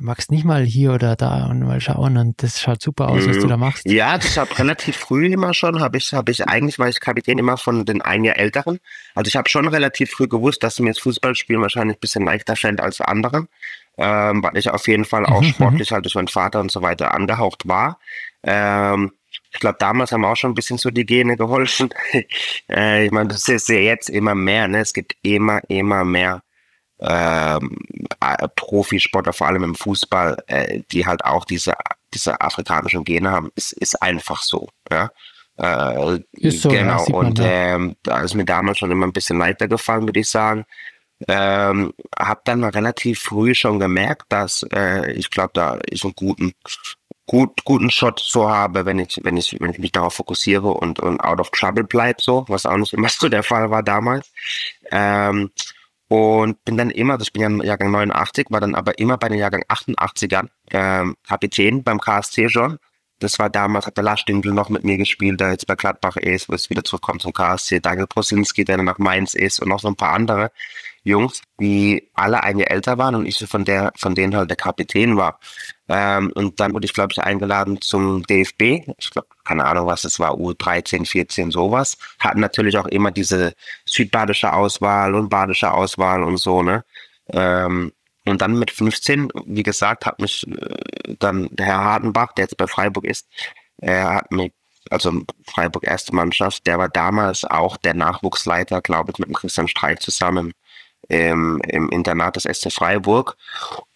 magst 0.00 0.32
nicht 0.32 0.44
mal 0.44 0.64
hier 0.64 0.92
oder 0.92 1.14
da 1.14 1.46
und 1.46 1.60
mal 1.60 1.80
schauen 1.80 2.16
und 2.16 2.42
das 2.42 2.60
schaut 2.60 2.82
super 2.82 3.08
aus, 3.08 3.26
was 3.28 3.38
du 3.38 3.46
da 3.46 3.56
machst. 3.56 3.86
Ja, 3.86 4.18
das 4.18 4.36
habe 4.36 4.58
relativ 4.58 4.96
früh 4.96 5.32
immer 5.32 5.54
schon, 5.54 5.80
habe 5.80 5.96
ich, 5.96 6.12
habe 6.12 6.32
ich 6.32 6.46
eigentlich, 6.46 6.80
war 6.80 6.88
ich 6.88 6.98
Kapitän 6.98 7.38
immer 7.38 7.56
von 7.56 7.84
den 7.84 8.02
ein 8.02 8.24
Jahr 8.24 8.36
Älteren. 8.36 8.80
Also 9.14 9.28
ich 9.28 9.36
habe 9.36 9.48
schon 9.48 9.68
relativ 9.68 10.10
früh 10.10 10.26
gewusst, 10.26 10.64
dass 10.64 10.80
mir 10.80 10.90
das 10.90 10.98
Fußballspielen 10.98 11.62
wahrscheinlich 11.62 11.98
ein 11.98 12.00
bisschen 12.00 12.24
leichter 12.24 12.56
fällt 12.56 12.80
als 12.80 13.00
anderen, 13.00 13.48
ähm, 13.96 14.42
weil 14.42 14.56
ich 14.56 14.70
auf 14.70 14.88
jeden 14.88 15.04
Fall 15.04 15.24
auch 15.24 15.42
mhm, 15.42 15.46
sportlich 15.54 15.90
mhm. 15.90 15.94
halt 15.94 16.04
durch 16.04 16.16
meinen 16.16 16.28
Vater 16.28 16.60
und 16.60 16.72
so 16.72 16.82
weiter 16.82 17.14
angehaucht 17.14 17.68
war. 17.68 18.00
Ähm, 18.42 19.12
ich 19.54 19.60
glaube, 19.60 19.76
damals 19.78 20.10
haben 20.10 20.24
auch 20.24 20.36
schon 20.36 20.50
ein 20.50 20.54
bisschen 20.54 20.78
so 20.78 20.90
die 20.90 21.06
Gene 21.06 21.36
geholfen. 21.36 21.90
äh, 22.68 23.06
ich 23.06 23.12
meine, 23.12 23.28
das 23.28 23.48
ist 23.48 23.68
ja 23.68 23.76
jetzt 23.76 24.10
immer 24.10 24.34
mehr, 24.34 24.66
ne? 24.66 24.80
Es 24.80 24.92
gibt 24.92 25.16
immer, 25.22 25.60
immer 25.68 26.04
mehr 26.04 26.42
ähm, 26.98 27.76
Profisportler, 28.56 29.32
vor 29.32 29.46
allem 29.46 29.62
im 29.62 29.74
Fußball, 29.76 30.42
äh, 30.48 30.80
die 30.90 31.06
halt 31.06 31.24
auch 31.24 31.44
diese, 31.44 31.74
diese 32.12 32.40
afrikanischen 32.40 33.04
Gene 33.04 33.30
haben. 33.30 33.52
Es 33.54 33.72
ist 33.72 34.02
einfach 34.02 34.42
so, 34.42 34.68
ja. 34.90 35.10
Äh, 35.56 36.20
ist 36.32 36.62
so, 36.62 36.70
genau, 36.70 37.06
ja, 37.06 37.14
und 37.14 37.38
ähm, 37.40 37.94
da 38.02 38.22
ist 38.22 38.34
mir 38.34 38.44
damals 38.44 38.78
schon 38.78 38.90
immer 38.90 39.06
ein 39.06 39.12
bisschen 39.12 39.38
leichter 39.38 39.68
gefallen, 39.68 40.04
würde 40.04 40.18
ich 40.18 40.28
sagen. 40.28 40.64
Ähm, 41.28 41.94
habe 42.18 42.40
dann 42.44 42.64
relativ 42.64 43.20
früh 43.20 43.54
schon 43.54 43.78
gemerkt, 43.78 44.24
dass 44.30 44.66
äh, 44.74 45.12
ich 45.12 45.30
glaube, 45.30 45.52
da 45.54 45.78
ich 45.88 46.02
einen 46.02 46.14
guten 46.16 46.54
gut, 47.26 47.64
guten 47.64 47.90
Shot 47.90 48.20
so 48.20 48.48
habe, 48.48 48.84
wenn 48.86 48.98
ich, 48.98 49.20
wenn 49.22 49.36
ich, 49.36 49.56
wenn 49.60 49.70
ich 49.70 49.78
mich 49.78 49.92
darauf 49.92 50.14
fokussiere 50.14 50.68
und, 50.68 51.00
und 51.00 51.20
out 51.20 51.40
of 51.40 51.50
trouble 51.50 51.84
bleibt, 51.84 52.20
so, 52.20 52.44
was 52.48 52.66
auch 52.66 52.76
nicht 52.76 52.92
immer 52.92 53.08
so 53.10 53.28
der 53.28 53.42
Fall 53.42 53.70
war 53.70 53.82
damals. 53.82 54.32
Ähm, 54.90 55.50
und 56.08 56.62
bin 56.64 56.76
dann 56.76 56.90
immer, 56.90 57.18
das 57.18 57.30
bin 57.30 57.42
ja 57.42 57.48
im 57.48 57.62
Jahrgang 57.62 57.90
89, 57.90 58.46
war 58.50 58.60
dann 58.60 58.74
aber 58.74 58.98
immer 58.98 59.16
bei 59.16 59.28
den 59.28 59.38
Jahrgang 59.38 59.64
88ern 59.68 60.48
ähm, 60.70 61.16
Kapitän 61.26 61.82
beim 61.82 61.98
KSC 61.98 62.48
schon. 62.50 62.78
Das 63.20 63.38
war 63.38 63.48
damals, 63.48 63.86
hat 63.86 63.96
der 63.96 64.04
Lars 64.04 64.20
Stindl 64.20 64.52
noch 64.52 64.68
mit 64.68 64.84
mir 64.84 64.98
gespielt, 64.98 65.40
der 65.40 65.52
jetzt 65.52 65.66
bei 65.66 65.76
Gladbach 65.76 66.16
ist, 66.16 66.48
wo 66.48 66.54
es 66.54 66.68
wieder 66.68 66.84
zurückkommt 66.84 67.22
zum 67.22 67.32
KSC. 67.32 67.80
Daniel 67.80 68.06
Prosinski, 68.06 68.64
der 68.64 68.76
dann 68.76 68.86
nach 68.86 68.98
Mainz 68.98 69.34
ist 69.34 69.60
und 69.60 69.68
noch 69.68 69.80
so 69.80 69.88
ein 69.88 69.96
paar 69.96 70.12
andere 70.12 70.50
Jungs, 71.04 71.42
die 71.60 72.10
alle 72.14 72.42
ein 72.42 72.58
Jahr 72.58 72.70
älter 72.70 72.98
waren 72.98 73.14
und 73.14 73.26
ich 73.26 73.38
von 73.46 73.64
der, 73.64 73.92
von 73.96 74.14
denen 74.14 74.34
halt 74.34 74.50
der 74.50 74.56
Kapitän 74.56 75.16
war. 75.16 75.38
Ähm, 75.88 76.32
und 76.34 76.58
dann 76.58 76.72
wurde 76.72 76.86
ich, 76.86 76.94
glaube 76.94 77.12
ich, 77.12 77.22
eingeladen 77.22 77.80
zum 77.82 78.22
DFB. 78.24 78.88
Ich 78.98 79.10
glaube, 79.10 79.28
keine 79.44 79.64
Ahnung, 79.66 79.86
was 79.86 80.04
es 80.04 80.18
war, 80.18 80.32
U13, 80.32 81.06
14, 81.06 81.50
sowas. 81.50 81.98
Hatten 82.18 82.40
natürlich 82.40 82.78
auch 82.78 82.86
immer 82.86 83.10
diese 83.10 83.52
südbadische 83.84 84.52
Auswahl 84.52 85.14
und 85.14 85.28
badische 85.28 85.70
Auswahl 85.72 86.22
und 86.22 86.38
so, 86.38 86.62
ne? 86.62 86.84
Ähm, 87.28 87.92
und 88.26 88.40
dann 88.40 88.58
mit 88.58 88.70
15, 88.70 89.28
wie 89.44 89.62
gesagt, 89.62 90.06
hat 90.06 90.20
mich 90.20 90.46
äh, 90.46 91.16
dann 91.18 91.48
der 91.52 91.66
Herr 91.66 91.84
Hardenbach, 91.84 92.32
der 92.32 92.44
jetzt 92.44 92.56
bei 92.56 92.66
Freiburg 92.66 93.04
ist, 93.04 93.28
er 93.78 94.14
hat 94.14 94.32
mich, 94.32 94.52
also 94.90 95.12
Freiburg 95.46 95.86
erste 95.86 96.14
Mannschaft, 96.14 96.66
der 96.66 96.78
war 96.78 96.88
damals 96.88 97.44
auch 97.44 97.76
der 97.76 97.94
Nachwuchsleiter, 97.94 98.80
glaube 98.80 99.12
ich, 99.12 99.18
mit 99.18 99.28
dem 99.28 99.34
Christian 99.34 99.68
Streich 99.68 99.98
zusammen 100.00 100.52
im, 101.08 101.60
im 101.68 101.88
Internat 101.90 102.36
des 102.36 102.44
SC 102.44 102.72
Freiburg. 102.72 103.36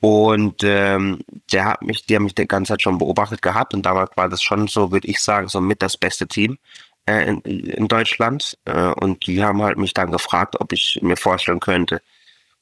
Und 0.00 0.62
ähm, 0.64 1.20
der 1.52 1.64
hat 1.66 1.82
mich, 1.82 2.06
die 2.06 2.16
haben 2.16 2.24
mich 2.24 2.34
die 2.34 2.46
ganze 2.46 2.72
Zeit 2.72 2.82
schon 2.82 2.98
beobachtet 2.98 3.42
gehabt 3.42 3.74
und 3.74 3.84
damals 3.84 4.10
war 4.16 4.28
das 4.28 4.42
schon 4.42 4.68
so, 4.68 4.92
würde 4.92 5.08
ich 5.08 5.20
sagen, 5.20 5.48
so 5.48 5.60
mit 5.60 5.82
das 5.82 5.96
beste 5.96 6.26
Team 6.26 6.58
äh, 7.06 7.28
in, 7.28 7.40
in 7.40 7.88
Deutschland. 7.88 8.58
Äh, 8.64 8.92
und 9.00 9.26
die 9.26 9.42
haben 9.42 9.62
halt 9.62 9.78
mich 9.78 9.94
dann 9.94 10.12
gefragt, 10.12 10.56
ob 10.60 10.72
ich 10.72 10.98
mir 11.02 11.16
vorstellen 11.16 11.60
könnte, 11.60 12.02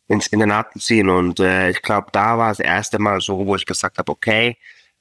ins 0.09 0.29
Internat 0.29 0.73
zu 0.73 0.79
ziehen. 0.79 1.09
Und 1.09 1.41
äh, 1.41 1.71
ich 1.71 1.83
glaube, 1.83 2.09
da 2.13 2.39
war 2.39 2.51
das 2.51 2.61
erste 2.61 2.99
Mal 2.99 3.21
so, 3.21 3.47
wo 3.47 3.57
ich 3.57 3.67
gesagt 3.67 3.99
habe, 3.99 4.13
okay, 4.13 4.57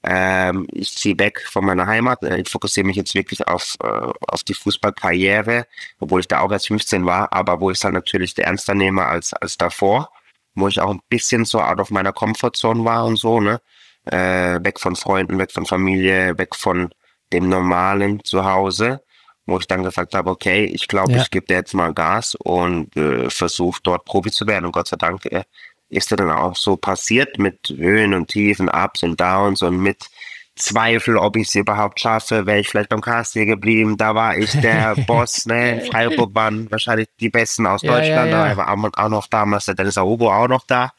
ähm, 0.08 0.68
ich 0.72 0.94
ziehe 0.94 1.18
weg 1.18 1.44
von 1.50 1.64
meiner 1.64 1.86
Heimat. 1.86 2.22
Äh, 2.22 2.40
ich 2.40 2.48
fokussiere 2.48 2.86
mich 2.86 2.96
jetzt 2.96 3.14
wirklich 3.14 3.46
auf, 3.48 3.74
äh, 3.82 4.12
auf 4.28 4.44
die 4.44 4.54
Fußballkarriere, 4.54 5.66
obwohl 5.98 6.20
ich 6.20 6.28
da 6.28 6.40
auch 6.40 6.52
erst 6.52 6.68
15 6.68 7.04
war, 7.04 7.32
aber 7.32 7.60
wo 7.60 7.70
ich 7.70 7.76
es 7.76 7.80
dann 7.80 7.94
natürlich 7.94 8.38
ernster 8.38 8.74
nehme 8.74 9.04
als, 9.04 9.32
als 9.32 9.58
davor, 9.58 10.10
wo 10.54 10.68
ich 10.68 10.80
auch 10.80 10.90
ein 10.90 11.00
bisschen 11.08 11.44
so 11.44 11.60
out 11.60 11.80
of 11.80 11.90
meiner 11.90 12.12
Comfortzone 12.12 12.84
war 12.84 13.04
und 13.04 13.16
so, 13.16 13.40
ne? 13.40 13.60
Äh, 14.04 14.64
weg 14.64 14.78
von 14.78 14.94
Freunden, 14.94 15.38
weg 15.38 15.50
von 15.50 15.66
Familie, 15.66 16.38
weg 16.38 16.54
von 16.54 16.90
dem 17.32 17.48
normalen 17.48 18.22
Zuhause, 18.22 19.02
wo 19.46 19.58
ich 19.58 19.66
dann 19.66 19.82
gesagt 19.82 20.14
habe, 20.14 20.30
okay, 20.30 20.64
ich 20.64 20.86
glaube, 20.86 21.12
ja. 21.12 21.22
ich 21.22 21.30
gebe 21.30 21.46
dir 21.46 21.54
jetzt 21.54 21.74
mal 21.74 21.92
Gas 21.92 22.36
und 22.36 22.96
äh, 22.96 23.28
versuche 23.30 23.80
dort 23.82 24.04
Profi 24.04 24.30
zu 24.30 24.46
werden. 24.46 24.66
Und 24.66 24.72
Gott 24.72 24.86
sei 24.86 24.96
Dank 24.96 25.26
äh, 25.26 25.42
ist 25.88 26.12
dann 26.12 26.30
auch 26.30 26.56
so 26.56 26.76
passiert 26.76 27.38
mit 27.38 27.68
Höhen 27.68 28.14
und 28.14 28.28
Tiefen, 28.28 28.68
Ups 28.68 29.02
und 29.02 29.20
Downs 29.20 29.62
und 29.62 29.78
mit 29.78 30.08
Zweifel, 30.56 31.18
ob 31.18 31.36
ich 31.36 31.48
es 31.48 31.54
überhaupt 31.54 32.00
schaffe, 32.00 32.46
wäre 32.46 32.60
ich 32.60 32.68
vielleicht 32.68 32.88
beim 32.88 33.02
KSC 33.02 33.44
geblieben. 33.44 33.98
Da 33.98 34.14
war 34.14 34.38
ich 34.38 34.52
der 34.52 34.94
Boss, 35.06 35.44
ne? 35.44 35.80
In 35.80 35.90
Freiburg 35.90 36.34
waren 36.34 36.70
wahrscheinlich 36.70 37.08
die 37.20 37.28
Besten 37.28 37.66
aus 37.66 37.82
ja, 37.82 37.92
Deutschland. 37.92 38.30
Ja, 38.30 38.48
ja. 38.48 38.54
Da 38.54 38.56
war 38.56 38.70
auch 38.70 39.08
noch 39.10 39.26
damals 39.26 39.66
der 39.66 39.74
Dennis 39.74 39.98
Aobo 39.98 40.32
auch 40.32 40.48
noch 40.48 40.64
da, 40.66 40.92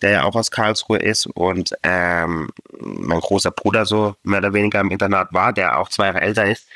der 0.00 0.10
ja 0.10 0.22
auch 0.24 0.34
aus 0.34 0.50
Karlsruhe 0.50 0.98
ist. 0.98 1.26
Und 1.26 1.74
ähm, 1.82 2.48
mein 2.80 3.20
großer 3.20 3.50
Bruder 3.50 3.84
so 3.84 4.16
mehr 4.22 4.38
oder 4.38 4.54
weniger 4.54 4.80
im 4.80 4.90
Internat 4.90 5.34
war, 5.34 5.52
der 5.52 5.78
auch 5.78 5.90
zwei 5.90 6.06
Jahre 6.06 6.22
älter 6.22 6.46
ist 6.46 6.66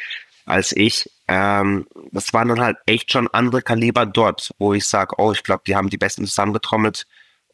als 0.45 0.73
ich. 0.73 1.11
Ähm, 1.29 1.87
das 2.13 2.33
waren 2.35 2.49
dann 2.49 2.61
halt 2.61 2.77
echt 2.87 3.13
schon 3.13 3.29
andere 3.29 3.63
Kaliber 3.63 4.05
dort, 4.07 4.51
wo 4.59 4.75
ich 4.75 4.87
sage, 4.87 5.15
oh, 5.19 5.33
ich 5.33 5.43
glaube, 5.43 5.63
die 5.67 5.77
haben 5.77 5.91
die 5.91 5.99
Besten 5.99 6.27
zusammengetrommelt 6.27 7.07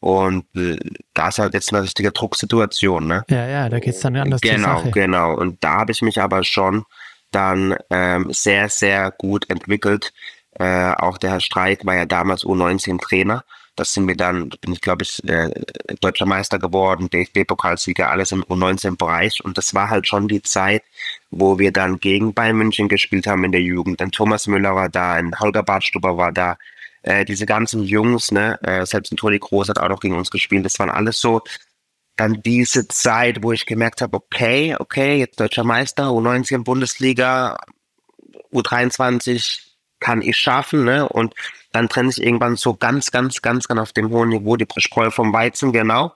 und 0.04 0.44
äh, 0.54 0.76
da 1.14 1.28
ist 1.28 1.38
halt 1.38 1.54
jetzt 1.54 1.72
eine 1.72 1.82
richtige 1.82 2.12
Drucksituation, 2.12 3.06
ne? 3.06 3.24
Ja, 3.30 3.48
ja, 3.48 3.68
da 3.70 3.80
geht 3.80 3.94
es 3.94 4.00
dann 4.00 4.14
anders 4.16 4.42
Genau, 4.42 4.82
genau. 4.90 5.34
Und 5.34 5.64
da 5.64 5.78
habe 5.78 5.92
ich 5.92 6.02
mich 6.02 6.20
aber 6.20 6.44
schon 6.44 6.84
dann 7.30 7.74
ähm, 7.88 8.30
sehr, 8.30 8.68
sehr 8.68 9.12
gut 9.12 9.48
entwickelt. 9.48 10.12
Äh, 10.58 10.92
auch 10.92 11.16
der 11.16 11.30
Herr 11.30 11.40
Streik 11.40 11.86
war 11.86 11.96
ja 11.96 12.04
damals 12.04 12.44
U19-Trainer. 12.44 13.44
Das 13.76 13.94
sind 13.94 14.06
wir 14.06 14.14
dann, 14.14 14.50
bin 14.60 14.74
ich 14.74 14.82
glaube 14.82 15.04
ich, 15.04 15.26
äh, 15.26 15.48
deutscher 16.02 16.26
Meister 16.26 16.58
geworden, 16.58 17.08
DFB-Pokalsieger, 17.08 18.10
alles 18.10 18.30
im 18.30 18.44
U19-Bereich. 18.44 19.42
Und 19.42 19.56
das 19.56 19.72
war 19.72 19.88
halt 19.88 20.06
schon 20.06 20.28
die 20.28 20.42
Zeit, 20.42 20.82
wo 21.30 21.58
wir 21.58 21.72
dann 21.72 21.98
gegen 21.98 22.34
Bayern 22.34 22.58
München 22.58 22.90
gespielt 22.90 23.26
haben 23.26 23.42
in 23.44 23.52
der 23.52 23.62
Jugend. 23.62 24.02
Dann 24.02 24.10
Thomas 24.10 24.48
Müller 24.48 24.74
war 24.74 24.90
da, 24.90 25.14
ein 25.14 25.40
Holger 25.40 25.62
Bartstuber 25.62 26.18
war 26.18 26.30
da, 26.30 26.58
äh, 27.04 27.24
diese 27.24 27.46
ganzen 27.46 27.82
Jungs, 27.82 28.32
ne, 28.32 28.58
äh, 28.62 28.84
selbst 28.86 29.12
ein 29.12 29.16
Toni 29.16 29.38
Groß 29.38 29.68
hat 29.68 29.78
auch 29.78 29.88
noch 29.88 30.00
gegen 30.00 30.16
uns 30.16 30.30
gespielt, 30.30 30.64
das 30.64 30.78
waren 30.78 30.90
alles 30.90 31.20
so 31.20 31.42
dann 32.16 32.42
diese 32.42 32.86
Zeit, 32.88 33.42
wo 33.42 33.52
ich 33.52 33.66
gemerkt 33.66 34.00
habe, 34.00 34.16
okay, 34.16 34.76
okay, 34.78 35.18
jetzt 35.18 35.38
deutscher 35.40 35.64
Meister, 35.64 36.04
U19 36.08 36.62
Bundesliga, 36.64 37.58
U23 38.52 39.60
kann 40.00 40.22
ich 40.22 40.36
schaffen, 40.36 40.84
ne? 40.84 41.08
Und 41.08 41.34
dann 41.72 41.88
trenne 41.88 42.10
ich 42.10 42.22
irgendwann 42.22 42.56
so 42.56 42.74
ganz, 42.74 43.10
ganz, 43.10 43.42
ganz, 43.42 43.66
ganz 43.66 43.80
auf 43.80 43.92
dem 43.92 44.10
hohen 44.10 44.28
Niveau 44.28 44.56
die 44.56 44.66
Spreu 44.76 45.10
vom 45.10 45.32
Weizen, 45.32 45.72
genau. 45.72 46.14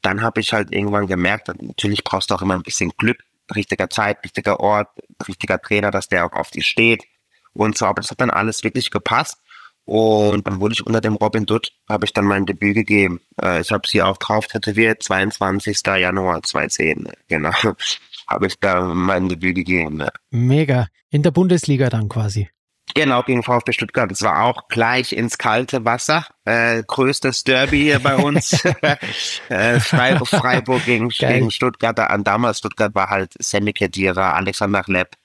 Dann 0.00 0.22
habe 0.22 0.40
ich 0.40 0.52
halt 0.52 0.72
irgendwann 0.72 1.06
gemerkt, 1.06 1.48
natürlich 1.48 2.04
brauchst 2.04 2.30
du 2.30 2.34
auch 2.34 2.42
immer 2.42 2.54
ein 2.54 2.62
bisschen 2.62 2.92
Glück, 2.96 3.18
richtiger 3.54 3.90
Zeit, 3.90 4.24
richtiger 4.24 4.60
Ort, 4.60 4.88
richtiger 5.26 5.60
Trainer, 5.60 5.90
dass 5.90 6.08
der 6.08 6.24
auch 6.24 6.32
auf 6.32 6.50
dich 6.50 6.66
steht 6.66 7.04
und 7.52 7.76
so. 7.76 7.86
Aber 7.86 8.00
das 8.00 8.10
hat 8.10 8.20
dann 8.20 8.30
alles 8.30 8.62
wirklich 8.64 8.90
gepasst. 8.90 9.38
Und 9.84 10.46
dann 10.46 10.60
wurde 10.60 10.74
ich 10.74 10.86
unter 10.86 11.00
dem 11.00 11.16
Robin 11.16 11.44
Dutt, 11.44 11.72
habe 11.88 12.04
ich 12.04 12.12
dann 12.12 12.24
mein 12.24 12.46
Debüt 12.46 12.74
gegeben. 12.74 13.20
Äh, 13.40 13.60
ich 13.60 13.72
habe 13.72 13.86
sie 13.86 14.02
auch 14.02 14.16
drauf 14.16 14.46
tätowiert, 14.46 15.02
22. 15.02 15.80
Januar 15.84 16.42
2010, 16.42 17.08
genau. 17.28 17.52
habe 18.28 18.46
ich 18.46 18.58
da 18.60 18.80
mein 18.82 19.28
Debüt 19.28 19.56
gegeben. 19.56 20.00
Ja. 20.00 20.10
Mega. 20.30 20.86
In 21.10 21.22
der 21.22 21.32
Bundesliga 21.32 21.90
dann 21.90 22.08
quasi. 22.08 22.48
Genau, 22.94 23.22
gegen 23.22 23.42
VfB 23.42 23.72
Stuttgart. 23.72 24.10
Es 24.12 24.22
war 24.22 24.44
auch 24.44 24.68
gleich 24.68 25.12
ins 25.12 25.38
kalte 25.38 25.84
Wasser. 25.84 26.26
Äh, 26.44 26.82
größtes 26.86 27.44
Derby 27.44 27.82
hier 27.82 28.00
bei 28.00 28.16
uns. 28.16 28.64
äh, 29.48 29.80
Freiburg, 29.80 30.28
Freiburg 30.28 30.84
gegen, 30.84 31.08
gegen 31.08 31.50
Stuttgart. 31.50 31.98
An 31.98 32.24
damals 32.24 32.58
Stuttgart 32.58 32.94
war 32.94 33.08
halt 33.08 33.32
Sammy 33.38 33.72
Kedira, 33.72 34.32
Alexander 34.32 34.82
Lepp. 34.86 35.16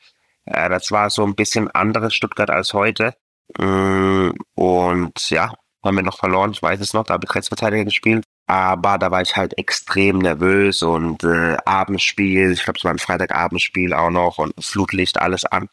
Äh, 0.45 0.69
das 0.69 0.91
war 0.91 1.09
so 1.09 1.25
ein 1.25 1.35
bisschen 1.35 1.69
anderes 1.71 2.13
Stuttgart 2.13 2.49
als 2.49 2.73
heute. 2.73 3.15
Äh, 3.57 4.31
und 4.55 5.29
ja, 5.29 5.53
haben 5.83 5.95
wir 5.95 6.03
noch 6.03 6.17
verloren, 6.17 6.51
ich 6.51 6.61
weiß 6.61 6.79
es 6.79 6.93
noch, 6.93 7.03
da 7.03 7.13
habe 7.13 7.25
ich 7.25 7.35
Rechtsverteidiger 7.35 7.85
gespielt. 7.85 8.23
Aber 8.49 8.97
da 8.97 9.11
war 9.11 9.21
ich 9.21 9.35
halt 9.35 9.57
extrem 9.57 10.19
nervös 10.19 10.81
und 10.81 11.23
äh, 11.23 11.57
Abendspiel, 11.65 12.51
ich 12.51 12.63
glaube, 12.63 12.77
es 12.77 12.85
war 12.85 12.91
ein 12.91 12.99
Freitagabendspiel 12.99 13.93
auch 13.93 14.09
noch 14.09 14.37
und 14.37 14.53
Flutlicht, 14.63 15.19
alles 15.19 15.43
an. 15.43 15.67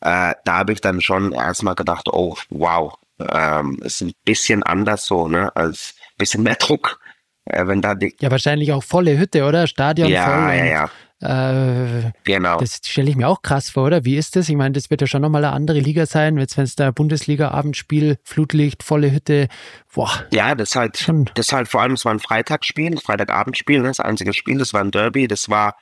Äh, 0.00 0.34
da 0.44 0.58
habe 0.58 0.72
ich 0.72 0.80
dann 0.80 1.00
schon 1.00 1.32
erstmal 1.32 1.76
gedacht, 1.76 2.08
oh, 2.08 2.36
wow, 2.50 2.94
ähm, 3.20 3.78
ist 3.82 4.00
ein 4.00 4.12
bisschen 4.24 4.64
anders 4.64 5.06
so, 5.06 5.28
ne, 5.28 5.54
als 5.54 5.94
bisschen 6.18 6.42
mehr 6.42 6.56
Druck. 6.56 7.00
Äh, 7.44 7.66
wenn 7.66 7.80
da 7.80 7.94
die, 7.94 8.14
ja, 8.20 8.30
wahrscheinlich 8.30 8.72
auch 8.72 8.82
volle 8.82 9.16
Hütte, 9.16 9.44
oder? 9.44 9.66
Stadion 9.66 10.08
ja, 10.08 10.24
voll. 10.24 10.54
ja, 10.56 10.64
ja. 10.64 10.90
Äh, 11.20 12.12
genau. 12.22 12.58
Das 12.58 12.80
stelle 12.84 13.10
ich 13.10 13.16
mir 13.16 13.26
auch 13.26 13.42
krass 13.42 13.70
vor, 13.70 13.86
oder? 13.86 14.04
Wie 14.04 14.16
ist 14.16 14.36
das? 14.36 14.48
Ich 14.48 14.54
meine, 14.54 14.72
das 14.72 14.88
wird 14.88 15.00
ja 15.00 15.08
schon 15.08 15.22
nochmal 15.22 15.44
eine 15.44 15.52
andere 15.52 15.80
Liga 15.80 16.06
sein, 16.06 16.38
jetzt 16.38 16.56
wenn 16.56 16.64
es 16.64 16.76
da 16.76 16.92
Bundesliga-Abendspiel, 16.92 18.18
Flutlicht, 18.22 18.84
volle 18.84 19.10
Hütte, 19.10 19.48
boah. 19.92 20.10
Ja, 20.30 20.54
das 20.54 20.76
halt, 20.76 20.96
schon. 20.98 21.28
das 21.34 21.52
halt 21.52 21.66
vor 21.66 21.82
allem, 21.82 21.94
es 21.94 22.04
war 22.04 22.12
ein 22.12 22.20
Freitagsspiel, 22.20 22.92
ein 22.92 22.98
Freitagabendspiel, 22.98 23.80
ne, 23.80 23.88
das 23.88 23.98
einzige 23.98 24.32
Spiel, 24.32 24.58
das 24.58 24.72
war 24.72 24.80
ein 24.80 24.92
Derby, 24.92 25.26
das 25.26 25.48
war 25.48 25.76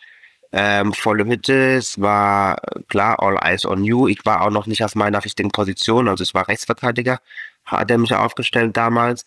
ähm, 0.53 0.95
volle 0.95 1.27
Hütte, 1.27 1.75
es 1.75 2.01
war 2.01 2.57
klar, 2.89 3.23
all 3.23 3.37
eyes 3.43 3.67
on 3.67 3.85
you. 3.85 4.09
Ich 4.09 4.25
war 4.25 4.41
auch 4.41 4.51
noch 4.51 4.67
nicht 4.67 4.83
auf 4.85 4.95
meiner 4.95 5.23
richtigen 5.23 5.51
Position, 5.51 6.09
also 6.09 6.23
es 6.23 6.33
war 6.33 6.49
Rechtsverteidiger, 6.49 7.19
hat 7.67 7.91
er 7.91 7.99
mich 7.99 8.15
aufgestellt 8.15 8.75
damals. 8.75 9.27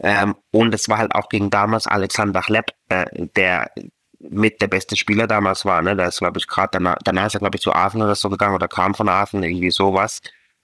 Ähm, 0.00 0.36
und 0.52 0.72
es 0.72 0.88
war 0.88 0.98
halt 0.98 1.16
auch 1.16 1.28
gegen 1.28 1.50
damals 1.50 1.88
Alexander 1.88 2.42
Chlepp, 2.42 2.70
äh, 2.88 3.06
der 3.34 3.72
mit 4.20 4.60
der 4.60 4.66
beste 4.66 4.96
Spieler 4.96 5.26
damals 5.26 5.64
war. 5.64 5.80
Ne? 5.82 5.94
Der 5.96 6.08
ist, 6.08 6.18
glaube 6.18 6.38
ich, 6.38 6.46
gerade 6.46 6.70
danach, 6.72 6.96
danach 7.04 7.26
ist 7.26 7.34
er, 7.34 7.40
glaube 7.40 7.56
ich, 7.56 7.62
zu 7.62 7.72
Aachen 7.72 8.02
oder 8.02 8.14
so 8.14 8.28
gegangen 8.28 8.54
oder 8.54 8.68
kam 8.68 8.94
von 8.94 9.08
Aachen, 9.08 9.42
irgendwie 9.42 9.70
sowas. 9.70 10.20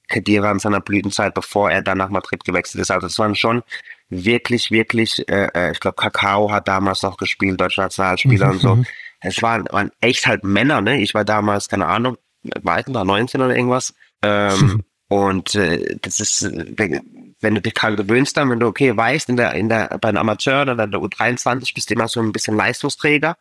Kedira 0.08 0.50
in 0.50 0.58
seiner 0.58 0.80
Blütenzeit, 0.80 1.34
bevor 1.34 1.70
er 1.70 1.82
dann 1.82 1.98
nach 1.98 2.10
Madrid 2.10 2.44
gewechselt 2.44 2.82
ist. 2.82 2.90
Also 2.90 3.06
es 3.06 3.18
waren 3.18 3.34
schon 3.34 3.62
wirklich, 4.10 4.70
wirklich, 4.70 5.26
äh, 5.28 5.48
äh 5.54 5.72
ich 5.72 5.80
glaube, 5.80 5.96
Kakao 5.96 6.50
hat 6.50 6.68
damals 6.68 7.02
noch 7.02 7.16
gespielt, 7.16 7.60
deutscher 7.60 7.82
Nationalspieler 7.82 8.50
und 8.50 8.60
so. 8.60 8.76
Mhm. 8.76 8.86
Es 9.20 9.40
waren, 9.42 9.66
waren 9.70 9.90
echt 10.00 10.26
halt 10.26 10.44
Männer, 10.44 10.82
ne? 10.82 11.00
Ich 11.00 11.14
war 11.14 11.24
damals, 11.24 11.68
keine 11.68 11.86
Ahnung, 11.86 12.18
war 12.62 12.80
ich 12.80 12.86
da 12.86 13.04
19 13.04 13.40
oder 13.40 13.56
irgendwas. 13.56 13.94
Ähm, 14.22 14.82
und 15.08 15.54
äh, 15.54 15.96
das 16.02 16.20
ist, 16.20 16.42
wenn 17.44 17.54
du 17.54 17.60
dich 17.60 17.74
daran 17.74 17.94
gewöhnst, 17.96 18.36
dann, 18.36 18.50
wenn 18.50 18.58
du, 18.58 18.66
okay, 18.66 18.96
weißt, 18.96 19.28
in 19.28 19.36
der, 19.36 19.54
in 19.54 19.68
der, 19.68 19.98
bei 20.00 20.08
einem 20.08 20.18
Amateur 20.18 20.62
oder 20.62 20.74
der 20.74 21.00
U23 21.00 21.74
bist 21.74 21.90
du 21.90 21.94
immer 21.94 22.08
so 22.08 22.20
ein 22.20 22.32
bisschen 22.32 22.56
Leistungsträger. 22.56 23.36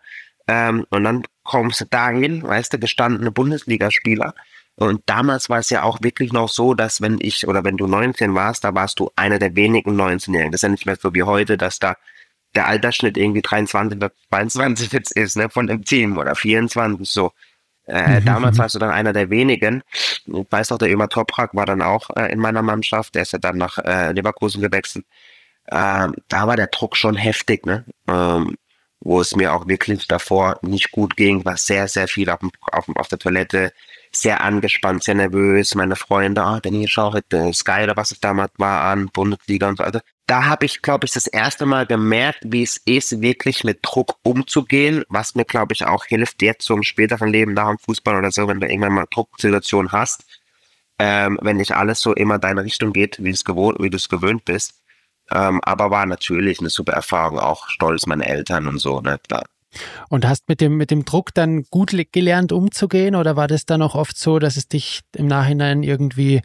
Ähm, 0.47 0.85
und 0.89 1.03
dann 1.03 1.23
kommst 1.43 1.81
du 1.81 1.85
dahin, 1.85 2.43
weißt 2.43 2.73
du, 2.73 2.79
gestandene 2.79 3.31
Bundesligaspieler. 3.31 4.35
Und 4.75 5.01
damals 5.05 5.49
war 5.49 5.59
es 5.59 5.69
ja 5.69 5.83
auch 5.83 5.99
wirklich 6.01 6.33
noch 6.33 6.49
so, 6.49 6.73
dass 6.73 7.01
wenn 7.01 7.17
ich 7.21 7.47
oder 7.47 7.63
wenn 7.63 7.77
du 7.77 7.87
19 7.87 8.33
warst, 8.35 8.63
da 8.63 8.73
warst 8.73 8.99
du 8.99 9.11
einer 9.15 9.39
der 9.39 9.55
wenigen 9.55 9.99
19-Jährigen. 9.99 10.51
Das 10.51 10.59
ist 10.59 10.63
ja 10.63 10.69
nicht 10.69 10.85
mehr 10.85 10.95
so 10.95 11.13
wie 11.13 11.23
heute, 11.23 11.57
dass 11.57 11.79
da 11.79 11.95
der 12.55 12.67
Altersschnitt 12.67 13.17
irgendwie 13.17 13.41
23 13.41 13.97
oder 13.97 14.11
22 14.29 14.91
jetzt 14.91 15.11
ist, 15.11 15.37
ne, 15.37 15.49
von 15.49 15.67
dem 15.67 15.83
Team 15.83 16.17
oder 16.17 16.35
24 16.35 17.09
so. 17.09 17.31
Äh, 17.85 18.21
mhm. 18.21 18.25
Damals 18.25 18.57
mhm. 18.57 18.61
warst 18.61 18.75
du 18.75 18.79
dann 18.79 18.91
einer 18.91 19.13
der 19.13 19.29
wenigen. 19.29 19.83
Ich 20.25 20.45
weiß 20.49 20.69
noch, 20.69 20.77
der 20.77 20.91
Ömer 20.91 21.09
Toprak 21.09 21.53
war 21.53 21.65
dann 21.65 21.81
auch 21.81 22.09
äh, 22.15 22.31
in 22.31 22.39
meiner 22.39 22.61
Mannschaft. 22.61 23.15
Der 23.15 23.23
ist 23.23 23.33
ja 23.33 23.39
dann 23.39 23.57
nach 23.57 23.77
äh, 23.79 24.11
Leverkusen 24.11 24.61
gewechselt. 24.61 25.05
Ähm, 25.71 26.15
da 26.27 26.47
war 26.47 26.55
der 26.55 26.67
Druck 26.67 26.95
schon 26.97 27.15
heftig, 27.15 27.65
ne? 27.65 27.85
Ähm, 28.07 28.55
wo 28.99 29.19
es 29.19 29.35
mir 29.35 29.53
auch 29.53 29.67
wirklich 29.67 30.07
davor 30.07 30.59
nicht 30.61 30.91
gut 30.91 31.17
ging, 31.17 31.43
war 31.43 31.57
sehr, 31.57 31.87
sehr 31.89 32.07
viel 32.07 32.29
auf, 32.29 32.39
auf, 32.71 32.87
auf 32.95 33.07
der 33.09 33.19
Toilette, 33.19 33.73
sehr 34.15 34.41
angespannt, 34.41 35.03
sehr 35.03 35.15
nervös. 35.15 35.75
Meine 35.75 35.95
Freunde, 35.95 36.43
ah, 36.43 36.55
oh, 36.57 36.59
Danny, 36.59 36.87
schau 36.87 37.13
heute 37.13 37.51
Sky 37.53 37.83
oder 37.83 37.97
was 37.97 38.11
es 38.11 38.19
damals 38.19 38.51
war 38.57 38.83
an, 38.91 39.09
Bundesliga 39.09 39.69
und 39.69 39.77
so 39.77 39.83
weiter. 39.83 40.01
Da 40.27 40.45
habe 40.45 40.65
ich, 40.65 40.81
glaube 40.81 41.05
ich, 41.05 41.11
das 41.11 41.27
erste 41.27 41.65
Mal 41.65 41.85
gemerkt, 41.85 42.39
wie 42.45 42.63
es 42.63 42.77
ist, 42.77 43.21
wirklich 43.21 43.63
mit 43.63 43.79
Druck 43.81 44.15
umzugehen, 44.23 45.03
was 45.09 45.35
mir, 45.35 45.45
glaube 45.45 45.73
ich, 45.73 45.85
auch 45.85 46.05
hilft 46.05 46.41
jetzt 46.41 46.65
zum 46.65 46.83
späteren 46.83 47.29
Leben 47.29 47.53
nach 47.53 47.69
dem 47.69 47.79
Fußball 47.79 48.15
oder 48.17 48.31
so, 48.31 48.47
wenn 48.47 48.59
du 48.59 48.67
irgendwann 48.67 48.93
mal 48.93 49.05
Drucksituation 49.09 49.91
hast, 49.91 50.23
ähm, 50.99 51.39
wenn 51.41 51.57
nicht 51.57 51.75
alles 51.75 51.99
so 51.99 52.13
immer 52.13 52.39
deine 52.39 52.63
Richtung 52.63 52.93
geht, 52.93 53.21
wie 53.23 53.31
du 53.33 53.95
es 53.97 54.09
gewöhnt 54.09 54.45
bist. 54.45 54.75
Ähm, 55.31 55.61
aber 55.63 55.89
war 55.91 56.05
natürlich 56.05 56.59
eine 56.59 56.69
super 56.69 56.93
Erfahrung, 56.93 57.39
auch 57.39 57.67
stolz 57.69 58.05
meine 58.05 58.25
Eltern 58.25 58.67
und 58.67 58.79
so, 58.79 59.01
ne, 59.01 59.19
klar. 59.27 59.43
Und 60.09 60.27
hast 60.27 60.47
mit 60.49 60.61
dem, 60.61 60.77
mit 60.77 60.91
dem 60.91 61.05
Druck 61.05 61.33
dann 61.33 61.63
gut 61.63 61.93
gelernt 62.11 62.51
umzugehen 62.51 63.15
oder 63.15 63.35
war 63.35 63.47
das 63.47 63.65
dann 63.65 63.81
auch 63.81 63.95
oft 63.95 64.17
so, 64.17 64.39
dass 64.39 64.57
es 64.57 64.67
dich 64.67 65.01
im 65.15 65.27
Nachhinein 65.27 65.83
irgendwie 65.83 66.41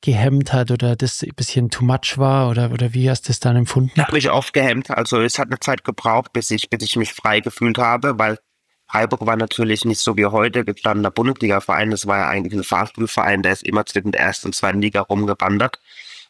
gehemmt 0.00 0.52
hat 0.52 0.70
oder 0.70 0.96
das 0.96 1.22
ein 1.22 1.34
bisschen 1.36 1.70
too 1.70 1.84
much 1.84 2.16
war 2.16 2.48
oder, 2.50 2.70
oder 2.70 2.94
wie 2.94 3.10
hast 3.10 3.28
du 3.28 3.32
es 3.32 3.40
dann 3.40 3.56
empfunden? 3.56 4.00
Hat 4.00 4.12
mich 4.12 4.30
oft 4.30 4.52
gehemmt. 4.52 4.90
Also 4.90 5.20
es 5.20 5.38
hat 5.38 5.48
eine 5.48 5.60
Zeit 5.60 5.84
gebraucht, 5.84 6.32
bis 6.32 6.50
ich, 6.50 6.70
bis 6.70 6.82
ich 6.82 6.96
mich 6.96 7.12
frei 7.12 7.40
gefühlt 7.40 7.78
habe, 7.78 8.18
weil 8.18 8.38
Freiburg 8.90 9.24
war 9.24 9.36
natürlich 9.36 9.84
nicht 9.84 10.00
so 10.00 10.16
wie 10.16 10.26
heute 10.26 10.64
gestandener 10.64 11.10
Bundesliga-Verein. 11.10 11.90
Das 11.90 12.06
war 12.06 12.18
ja 12.18 12.28
eigentlich 12.28 12.54
ein 12.54 12.64
Fahrstuhlverein, 12.64 13.42
der 13.42 13.52
ist 13.52 13.62
immer 13.62 13.86
zwischen 13.86 14.10
der 14.10 14.20
ersten 14.22 14.48
und 14.48 14.54
zweiten 14.54 14.82
Liga 14.82 15.02
rumgewandert. 15.02 15.78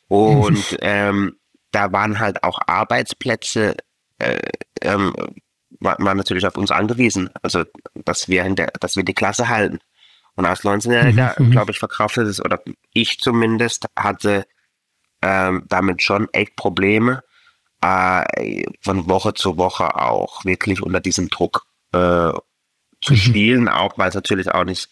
Und 0.09 0.77
ähm, 0.83 1.37
da 1.71 1.93
waren 1.93 2.19
halt 2.19 2.43
auch 2.43 2.61
Arbeitsplätze, 2.67 3.77
äh, 4.19 4.41
ähm, 4.83 5.15
war, 5.81 6.15
natürlich 6.15 6.47
auf 6.47 6.57
uns 6.57 6.71
angewiesen. 6.71 7.31
Also, 7.43 7.65
dass 8.05 8.29
wir, 8.29 8.45
in 8.45 8.57
der, 8.57 8.69
dass 8.81 8.97
wir 8.97 9.03
die 9.03 9.15
Klasse 9.15 9.49
halten. 9.49 9.81
Und 10.37 10.47
als 10.47 10.65
19-Jähriger, 10.65 11.41
mhm, 11.41 11.47
mhm. 11.47 11.51
glaube 11.51 11.73
ich, 11.73 11.79
verkraftet 11.79 12.27
es, 12.27 12.45
oder 12.45 12.61
ich 12.93 13.19
zumindest, 13.19 13.87
hatte 13.97 14.47
ähm, 15.23 15.65
damit 15.69 16.03
schon 16.03 16.29
echt 16.33 16.57
Probleme, 16.57 17.23
äh, 17.83 18.65
von 18.81 19.09
Woche 19.09 19.35
zu 19.35 19.57
Woche 19.57 19.97
auch 19.97 20.45
wirklich 20.45 20.83
unter 20.83 21.01
diesem 21.01 21.29
Druck 21.29 21.67
äh, 21.93 22.33
zu 23.01 23.13
mhm. 23.13 23.17
spielen, 23.17 23.69
auch 23.69 23.99
weil 23.99 24.11
es 24.11 24.15
natürlich 24.15 24.51
auch 24.51 24.65
nicht 24.65 24.89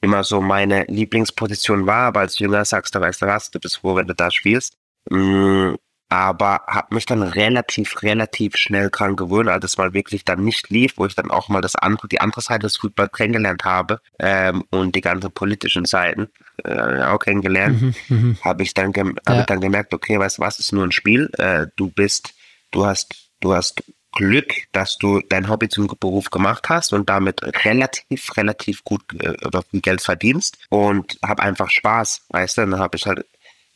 immer 0.00 0.22
so 0.22 0.40
meine 0.40 0.84
Lieblingsposition 0.84 1.86
war, 1.86 2.08
aber 2.08 2.20
als 2.20 2.38
Jünger 2.38 2.64
sagst 2.64 2.94
du, 2.94 3.00
weißt 3.00 3.22
du 3.22 3.26
was, 3.26 3.50
du 3.50 3.58
bist 3.58 3.78
froh, 3.78 3.96
wenn 3.96 4.06
du 4.06 4.14
da 4.14 4.30
spielst. 4.30 4.76
Mm, 5.10 5.74
aber 6.08 6.62
habe 6.66 6.94
mich 6.94 7.06
dann 7.06 7.22
relativ, 7.22 8.02
relativ 8.02 8.56
schnell 8.56 8.90
dran 8.90 9.16
gewöhnt, 9.16 9.48
als 9.48 9.64
es 9.64 9.76
mal 9.76 9.92
wirklich 9.92 10.24
dann 10.24 10.42
nicht 10.42 10.70
lief, 10.70 10.94
wo 10.96 11.06
ich 11.06 11.14
dann 11.14 11.30
auch 11.30 11.48
mal 11.48 11.60
das 11.60 11.76
andere, 11.76 12.08
die 12.08 12.20
andere 12.20 12.40
Seite 12.40 12.60
des 12.60 12.78
Fußballs 12.78 13.12
kennengelernt 13.12 13.64
habe 13.64 14.00
ähm, 14.18 14.64
und 14.70 14.94
die 14.94 15.00
ganzen 15.00 15.30
politischen 15.30 15.84
Seiten 15.84 16.28
äh, 16.64 17.02
auch 17.02 17.18
kennengelernt, 17.18 17.82
mhm, 17.82 17.94
mhm. 18.08 18.38
habe 18.42 18.62
ich 18.62 18.72
dann 18.74 18.92
ja. 18.92 19.04
hab 19.26 19.40
ich 19.40 19.46
dann 19.46 19.60
gemerkt, 19.60 19.92
okay, 19.92 20.18
weißt 20.18 20.38
du 20.38 20.42
was, 20.42 20.58
ist 20.58 20.72
nur 20.72 20.84
ein 20.84 20.92
Spiel. 20.92 21.30
Äh, 21.36 21.66
du 21.76 21.90
bist, 21.90 22.34
du 22.70 22.86
hast, 22.86 23.14
du 23.40 23.54
hast 23.54 23.82
Glück, 24.12 24.54
dass 24.72 24.96
du 24.96 25.20
dein 25.28 25.48
Hobby 25.48 25.68
zum 25.68 25.86
Beruf 26.00 26.30
gemacht 26.30 26.68
hast 26.70 26.92
und 26.92 27.08
damit 27.08 27.42
relativ, 27.64 28.36
relativ 28.36 28.82
gut 28.82 29.02
äh, 29.22 29.34
Geld 29.80 30.00
verdienst 30.00 30.58
und 30.70 31.18
hab 31.22 31.40
einfach 31.40 31.70
Spaß, 31.70 32.22
weißt 32.30 32.58
du, 32.58 32.60
dann 32.62 32.80
habe 32.80 32.96
ich 32.96 33.06
halt 33.06 33.26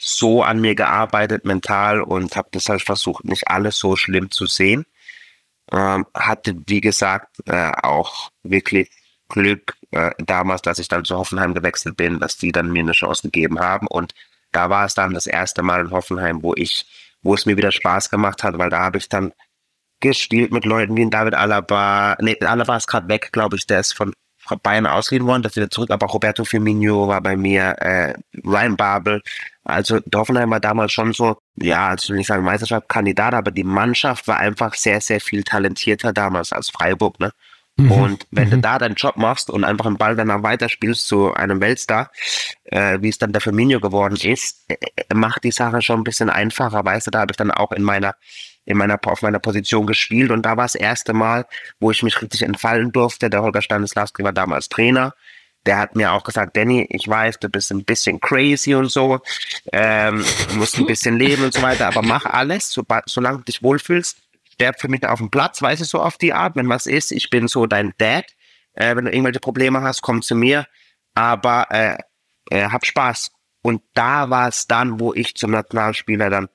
so 0.03 0.43
an 0.43 0.61
mir 0.61 0.75
gearbeitet 0.75 1.45
mental 1.45 2.01
und 2.03 2.37
habe 2.37 2.49
das 2.53 2.69
halt 2.69 2.83
versucht, 2.83 3.25
nicht 3.25 3.49
alles 3.49 3.77
so 3.77 3.97
schlimm 3.97 4.31
zu 4.31 4.47
sehen. 4.47 4.85
Ähm, 5.71 6.07
hatte, 6.15 6.57
wie 6.67 6.81
gesagt, 6.81 7.37
äh, 7.47 7.71
auch 7.83 8.31
wirklich 8.43 8.91
Glück 9.29 9.77
äh, 9.93 10.11
damals, 10.19 10.63
dass 10.63 10.79
ich 10.79 10.89
dann 10.89 11.05
zu 11.05 11.17
Hoffenheim 11.17 11.55
gewechselt 11.55 11.97
bin, 11.97 12.19
dass 12.19 12.37
die 12.37 12.53
dann 12.53 12.73
mir 12.73 12.81
eine 12.81 12.93
Chance 12.93 13.23
gegeben 13.23 13.61
haben. 13.61 13.87
Und 13.87 14.13
da 14.51 14.69
war 14.71 14.85
es 14.85 14.95
dann 14.95 15.15
das 15.15 15.27
erste 15.27 15.63
Mal 15.63 15.83
in 15.83 15.91
Hoffenheim, 15.91 16.43
wo 16.43 16.53
ich, 16.55 16.87
wo 17.23 17.35
es 17.35 17.47
mir 17.47 17.57
wieder 17.57 17.73
Spaß 17.73 18.11
gemacht 18.11 18.43
hat, 18.43 18.59
weil 18.59 18.71
da 18.71 18.81
habe 18.81 18.99
ich 18.99 19.09
dann 19.09 19.33
gespielt 20.01 20.53
mit 20.53 20.65
Leuten 20.65 20.97
wie 20.97 21.09
David 21.09 21.35
Alaba. 21.35 22.17
Nee, 22.21 22.37
Alaba 22.41 22.77
ist 22.77 22.89
gerade 22.89 23.09
weg, 23.09 23.31
glaube 23.33 23.57
ich, 23.57 23.67
der 23.67 23.81
ist 23.81 23.95
von 23.95 24.13
Bayern 24.63 24.87
ausgeliehen 24.87 25.27
worden, 25.27 25.43
das 25.43 25.57
wieder 25.57 25.71
zurück, 25.71 25.91
aber 25.91 26.07
Roberto 26.07 26.45
Firmino 26.45 27.07
war 27.09 27.21
bei 27.21 27.37
mir, 27.37 27.77
äh, 27.79 28.15
Ryan 28.45 28.77
Babel. 28.77 29.23
Also 29.65 30.01
Hoffenheim 30.15 30.51
war 30.51 30.61
damals 30.61 30.93
schon 30.93 31.13
so, 31.13 31.37
ja, 31.57 31.89
also 31.89 32.15
nicht 32.15 32.27
sagen 32.27 32.45
Meisterschaftskandidat, 32.45 33.35
aber 33.35 33.51
die 33.51 33.65
Mannschaft 33.65 34.27
war 34.27 34.39
einfach 34.39 34.75
sehr, 34.75 35.01
sehr 35.01 35.21
viel 35.21 35.45
talentierter 35.45 36.13
damals 36.13 36.53
als 36.53 36.71
Freiburg, 36.71 37.21
ne? 37.21 37.33
Mhm. 37.77 37.93
Und 37.93 38.27
wenn 38.31 38.49
mhm. 38.49 38.51
du 38.51 38.59
da 38.59 38.79
deinen 38.79 38.97
Job 38.97 39.17
machst 39.17 39.49
und 39.49 39.65
einfach 39.65 39.87
einen 39.87 39.97
Ball 39.97 40.15
danach 40.15 40.43
weiterspielst 40.43 41.07
zu 41.07 41.33
einem 41.33 41.61
Weltstar, 41.61 42.11
äh, 42.65 42.99
wie 43.01 43.09
es 43.09 43.19
dann 43.19 43.33
der 43.33 43.41
Firmino 43.41 43.81
geworden 43.81 44.17
ist, 44.17 44.65
äh, 44.69 44.77
macht 45.15 45.45
die 45.45 45.53
Sache 45.53 45.81
schon 45.81 46.01
ein 46.01 46.05
bisschen 46.05 46.29
einfacher, 46.29 46.85
weißt 46.85 47.07
du, 47.07 47.11
da 47.11 47.21
habe 47.21 47.33
ich 47.33 47.37
dann 47.37 47.51
auch 47.51 47.73
in 47.73 47.83
meiner 47.83 48.15
in 48.65 48.77
meiner, 48.77 48.99
auf 49.07 49.23
meiner 49.23 49.41
Position 49.41 49.87
gespielt 49.87 50.31
und 50.31 50.43
da 50.43 50.57
war 50.57 50.65
das 50.65 50.77
erste 50.77 51.13
Mal, 51.13 51.47
wo 51.81 51.91
ich 51.91 52.05
mich 52.05 52.23
richtig 52.23 52.43
entfallen 52.43 52.93
durfte. 52.93 53.29
Der 53.29 53.43
Holger 53.43 53.61
Stanislawski 53.61 54.23
war 54.23 54.33
damals 54.33 54.69
Trainer. 54.69 55.15
Der 55.67 55.79
hat 55.79 55.95
mir 55.95 56.13
auch 56.13 56.25
gesagt, 56.25 56.57
Danny, 56.57 56.87
ich 56.91 57.07
weiß, 57.07 57.39
du 57.39 57.49
bist 57.49 57.71
ein 57.71 57.85
bisschen 57.85 58.21
crazy 58.21 58.75
und 58.75 58.91
so, 58.91 59.21
ähm, 59.73 60.25
du 60.49 60.57
musst 60.57 60.77
ein 60.77 60.87
bisschen 60.87 61.17
leben 61.19 61.45
und 61.45 61.55
so 61.55 61.63
weiter, 61.63 61.87
aber 61.87 62.03
mach 62.03 62.25
alles, 62.27 62.71
so, 62.71 62.83
solange 63.07 63.39
du 63.39 63.45
dich 63.45 63.63
wohlfühlst. 63.63 64.19
Der 64.61 64.75
für 64.75 64.89
mich 64.89 65.07
auf 65.07 65.19
dem 65.19 65.31
Platz, 65.31 65.63
weiß 65.63 65.81
ich 65.81 65.89
so 65.89 66.01
auf 66.01 66.19
die 66.19 66.33
Art, 66.33 66.57
wenn 66.57 66.69
was 66.69 66.87
ist, 66.87 67.11
ich 67.11 67.31
bin 67.31 67.49
so 67.49 67.67
dein 67.67 67.95
Dad. 67.99 68.27
Äh, 68.75 68.97
wenn 68.97 69.05
du 69.05 69.11
irgendwelche 69.11 69.41
Probleme 69.41 69.81
hast, 69.83 70.03
komm 70.03 70.23
zu 70.23 70.35
mir, 70.35 70.67
aber 71.15 71.67
äh, 71.71 71.99
äh, 72.51 72.69
hab 72.69 72.85
Spaß. 72.85 73.31
Und 73.63 73.83
da 73.95 74.31
war 74.31 74.49
es 74.49 74.67
dann, 74.67 74.99
wo 74.99 75.15
ich 75.15 75.37
zum 75.37 75.53
Nationalspieler 75.53 76.31
dann 76.31 76.49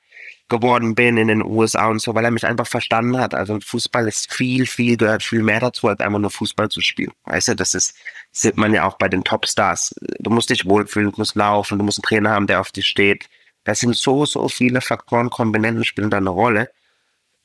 geworden 0.49 0.95
bin 0.95 1.17
in 1.17 1.27
den 1.27 1.43
USA 1.43 1.87
und 1.87 1.99
so, 2.01 2.15
weil 2.15 2.25
er 2.25 2.31
mich 2.31 2.45
einfach 2.45 2.67
verstanden 2.67 3.19
hat. 3.19 3.33
Also 3.35 3.59
Fußball 3.59 4.07
ist 4.07 4.33
viel, 4.33 4.65
viel, 4.65 4.97
gehört 4.97 5.23
viel 5.23 5.43
mehr 5.43 5.59
dazu, 5.59 5.87
als 5.87 5.99
einfach 5.99 6.19
nur 6.19 6.31
Fußball 6.31 6.69
zu 6.69 6.81
spielen. 6.81 7.11
Weißt 7.25 7.49
du, 7.49 7.55
das 7.55 7.73
ist, 7.73 7.95
sieht 8.31 8.57
man 8.57 8.73
ja 8.73 8.85
auch 8.85 8.97
bei 8.97 9.09
den 9.09 9.23
Topstars. 9.23 9.95
Du 10.19 10.29
musst 10.29 10.49
dich 10.49 10.65
wohlfühlen, 10.65 11.11
du 11.11 11.17
musst 11.17 11.35
laufen, 11.35 11.77
du 11.77 11.83
musst 11.85 11.99
einen 11.99 12.03
Trainer 12.09 12.31
haben, 12.31 12.47
der 12.47 12.61
auf 12.61 12.71
dich 12.71 12.87
steht. 12.87 13.27
Das 13.65 13.79
sind 13.81 13.95
so, 13.95 14.25
so 14.25 14.47
viele 14.49 14.81
Faktoren, 14.81 15.29
Komponenten 15.29 15.83
spielen 15.83 16.09
da 16.09 16.17
eine 16.17 16.29
Rolle. 16.29 16.69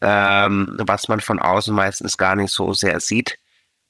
ähm, 0.02 0.76
was 0.78 1.08
man 1.08 1.20
von 1.20 1.38
außen 1.38 1.74
meistens 1.74 2.18
gar 2.18 2.36
nicht 2.36 2.50
so 2.52 2.72
sehr 2.74 3.00
sieht. 3.00 3.38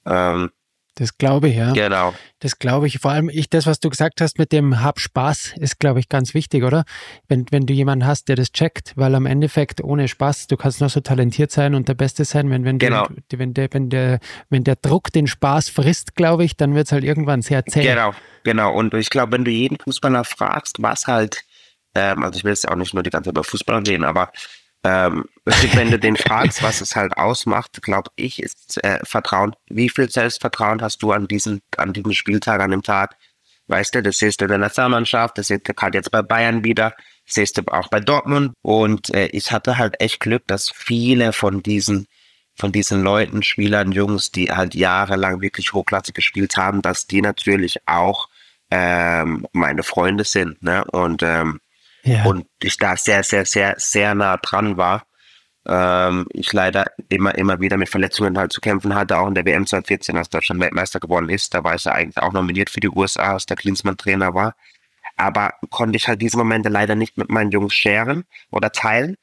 Ähm, 0.07 0.51
das 0.97 1.17
glaube 1.17 1.49
ich, 1.49 1.57
ja. 1.57 1.73
Genau. 1.73 2.15
Das 2.41 2.59
glaube 2.59 2.87
ich. 2.87 2.99
Vor 2.99 3.13
allem 3.13 3.31
ich, 3.31 3.49
das, 3.49 3.67
was 3.67 3.81
du 3.81 3.89
gesagt 3.89 4.21
hast 4.21 4.39
mit 4.39 4.53
dem 4.53 4.83
Hab 4.83 5.01
Spaß, 5.01 5.55
ist, 5.59 5.81
glaube 5.81 6.01
ich, 6.01 6.09
ganz 6.11 6.35
wichtig, 6.35 6.65
oder? 6.65 6.85
Wenn, 7.29 7.47
wenn 7.51 7.65
du 7.65 7.73
jemanden 7.73 8.07
hast, 8.07 8.29
der 8.29 8.37
das 8.37 8.53
checkt, 8.53 8.93
weil 8.97 9.15
am 9.15 9.25
Endeffekt 9.25 9.83
ohne 9.83 10.07
Spaß, 10.07 10.49
du 10.49 10.57
kannst 10.59 10.83
noch 10.83 10.91
so 10.91 11.01
talentiert 11.01 11.51
sein 11.51 11.75
und 11.75 11.89
der 11.89 11.95
Beste 11.95 12.27
sein, 12.27 12.51
wenn, 12.51 12.65
wenn, 12.65 12.79
genau. 12.79 13.09
der, 13.31 13.39
wenn, 13.39 13.55
der, 13.55 13.69
wenn, 13.73 13.89
der, 13.89 14.19
wenn 14.51 14.65
der 14.65 14.77
Druck 14.77 15.11
den 15.13 15.27
Spaß 15.27 15.71
frisst, 15.71 16.15
glaube 16.15 16.45
ich, 16.45 16.57
dann 16.57 16.75
wird 16.75 16.87
es 16.87 16.93
halt 16.93 17.05
irgendwann 17.05 17.41
sehr 17.41 17.65
zäh. 17.65 17.83
Genau, 17.83 18.13
genau. 18.43 18.75
Und 18.75 18.93
ich 18.93 19.09
glaube, 19.09 19.33
wenn 19.33 19.47
du 19.47 19.51
jeden 19.51 19.79
Fußballer 19.79 20.25
fragst, 20.25 20.83
was 20.83 21.07
halt, 21.07 21.43
ähm, 21.95 22.23
also 22.23 22.37
ich 22.37 22.45
will 22.45 22.53
jetzt 22.53 22.69
auch 22.69 22.77
nicht 22.77 22.93
nur 22.93 23.03
die 23.03 23.11
ganze 23.11 23.29
Zeit 23.29 23.33
über 23.33 23.45
Fußballer 23.45 23.87
reden, 23.87 24.05
aber 24.05 24.31
ähm, 24.85 25.25
wenn 25.45 25.91
du 25.91 25.99
den 25.99 26.17
fragst, 26.17 26.63
was 26.63 26.81
es 26.81 26.97
halt 26.97 27.17
ausmacht, 27.17 27.83
glaube 27.83 28.11
ich, 28.17 28.43
ist 28.43 28.83
äh, 28.85 28.99
Vertrauen. 29.05 29.55
Wie 29.69 29.89
viel 29.89 30.11
Selbstvertrauen 30.11 30.83
hast 30.83 31.03
du 31.03 31.13
an 31.13 31.29
diesem, 31.29 31.61
an 31.77 31.93
diesem 31.93 32.13
Spieltag, 32.13 32.61
an 32.61 32.71
dem 32.71 32.83
Tag? 32.83 33.17
Weißt 33.69 33.95
du, 33.95 34.03
das 34.03 34.19
siehst 34.19 34.41
du 34.41 34.47
in 34.47 34.51
der 34.51 34.59
Nationalmannschaft, 34.59 35.39
das 35.39 35.47
siehst 35.47 35.69
du 35.69 35.73
gerade 35.73 35.97
jetzt 35.97 36.11
bei 36.11 36.23
Bayern 36.23 36.65
wieder, 36.65 36.91
das 37.27 37.35
siehst 37.35 37.59
du 37.59 37.63
auch 37.69 37.89
bei 37.89 38.01
Dortmund. 38.01 38.53
Und 38.63 39.15
äh, 39.15 39.27
ich 39.29 39.53
hatte 39.53 39.79
halt 39.79 40.01
echt 40.01 40.21
Glück, 40.21 40.47
dass 40.47 40.71
viele 40.71 41.33
von 41.33 41.63
diesen, 41.63 42.07
von 42.57 42.73
diesen 42.73 43.03
Leuten, 43.03 43.43
Spielern, 43.43 43.93
Jungs, 43.93 44.33
die 44.33 44.51
halt 44.51 44.75
jahrelang 44.75 45.41
wirklich 45.41 45.73
hochklassig 45.73 46.15
gespielt 46.15 46.57
haben, 46.57 46.83
dass 46.83 47.07
die 47.07 47.23
natürlich 47.23 47.79
auch 47.87 48.29
ähm, 48.71 49.47
meine 49.53 49.85
Freunde 49.85 50.25
sind. 50.25 50.63
Ne? 50.63 50.85
Und 50.87 51.23
ähm, 51.23 51.61
ja. 52.03 52.25
Und 52.25 52.47
ich 52.61 52.77
da 52.77 52.97
sehr, 52.97 53.23
sehr, 53.23 53.47
sehr, 53.47 53.75
sehr 53.79 54.15
nah 54.15 54.37
dran 54.37 54.77
war. 54.77 55.05
Ähm, 55.67 56.27
ich 56.33 56.53
leider 56.53 56.87
immer, 57.09 57.35
immer 57.37 57.61
wieder 57.61 57.77
mit 57.77 57.89
Verletzungen 57.89 58.37
halt 58.37 58.53
zu 58.53 58.61
kämpfen 58.61 58.95
hatte, 58.95 59.19
auch 59.19 59.29
in 59.29 59.35
der 59.35 59.47
WM 59.47 59.67
2014, 59.67 60.17
als 60.17 60.29
Deutschland 60.29 60.61
Weltmeister 60.61 60.99
geworden 60.99 61.29
ist. 61.29 61.55
Da 61.55 61.63
war 61.63 61.75
ich 61.75 61.85
ja 61.85 61.93
eigentlich 61.93 62.19
auch 62.19 62.33
nominiert 62.33 62.71
für 62.71 62.81
die 62.81 62.89
USA, 62.89 63.35
als 63.35 63.47
der 63.47 63.57
Klinsmann 63.57 63.97
Trainer 63.97 64.35
war. 64.35 64.55
Aber 65.17 65.53
konnte 65.71 65.97
ich 65.97 66.09
halt 66.09 66.23
diese 66.23 66.37
Momente 66.37 66.69
leider 66.69 66.95
nicht 66.97 67.17
mit 67.17 67.31
meinen 67.31 67.53
Jungs 67.53 67.75
scheren 67.75 68.25
oder 68.51 68.73
teilen. 68.73 69.17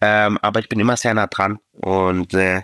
Ähm, 0.00 0.38
aber 0.42 0.60
ich 0.60 0.68
bin 0.68 0.80
immer 0.80 0.96
sehr 0.96 1.14
nah 1.14 1.28
dran 1.28 1.58
und 1.72 2.34
äh, 2.34 2.62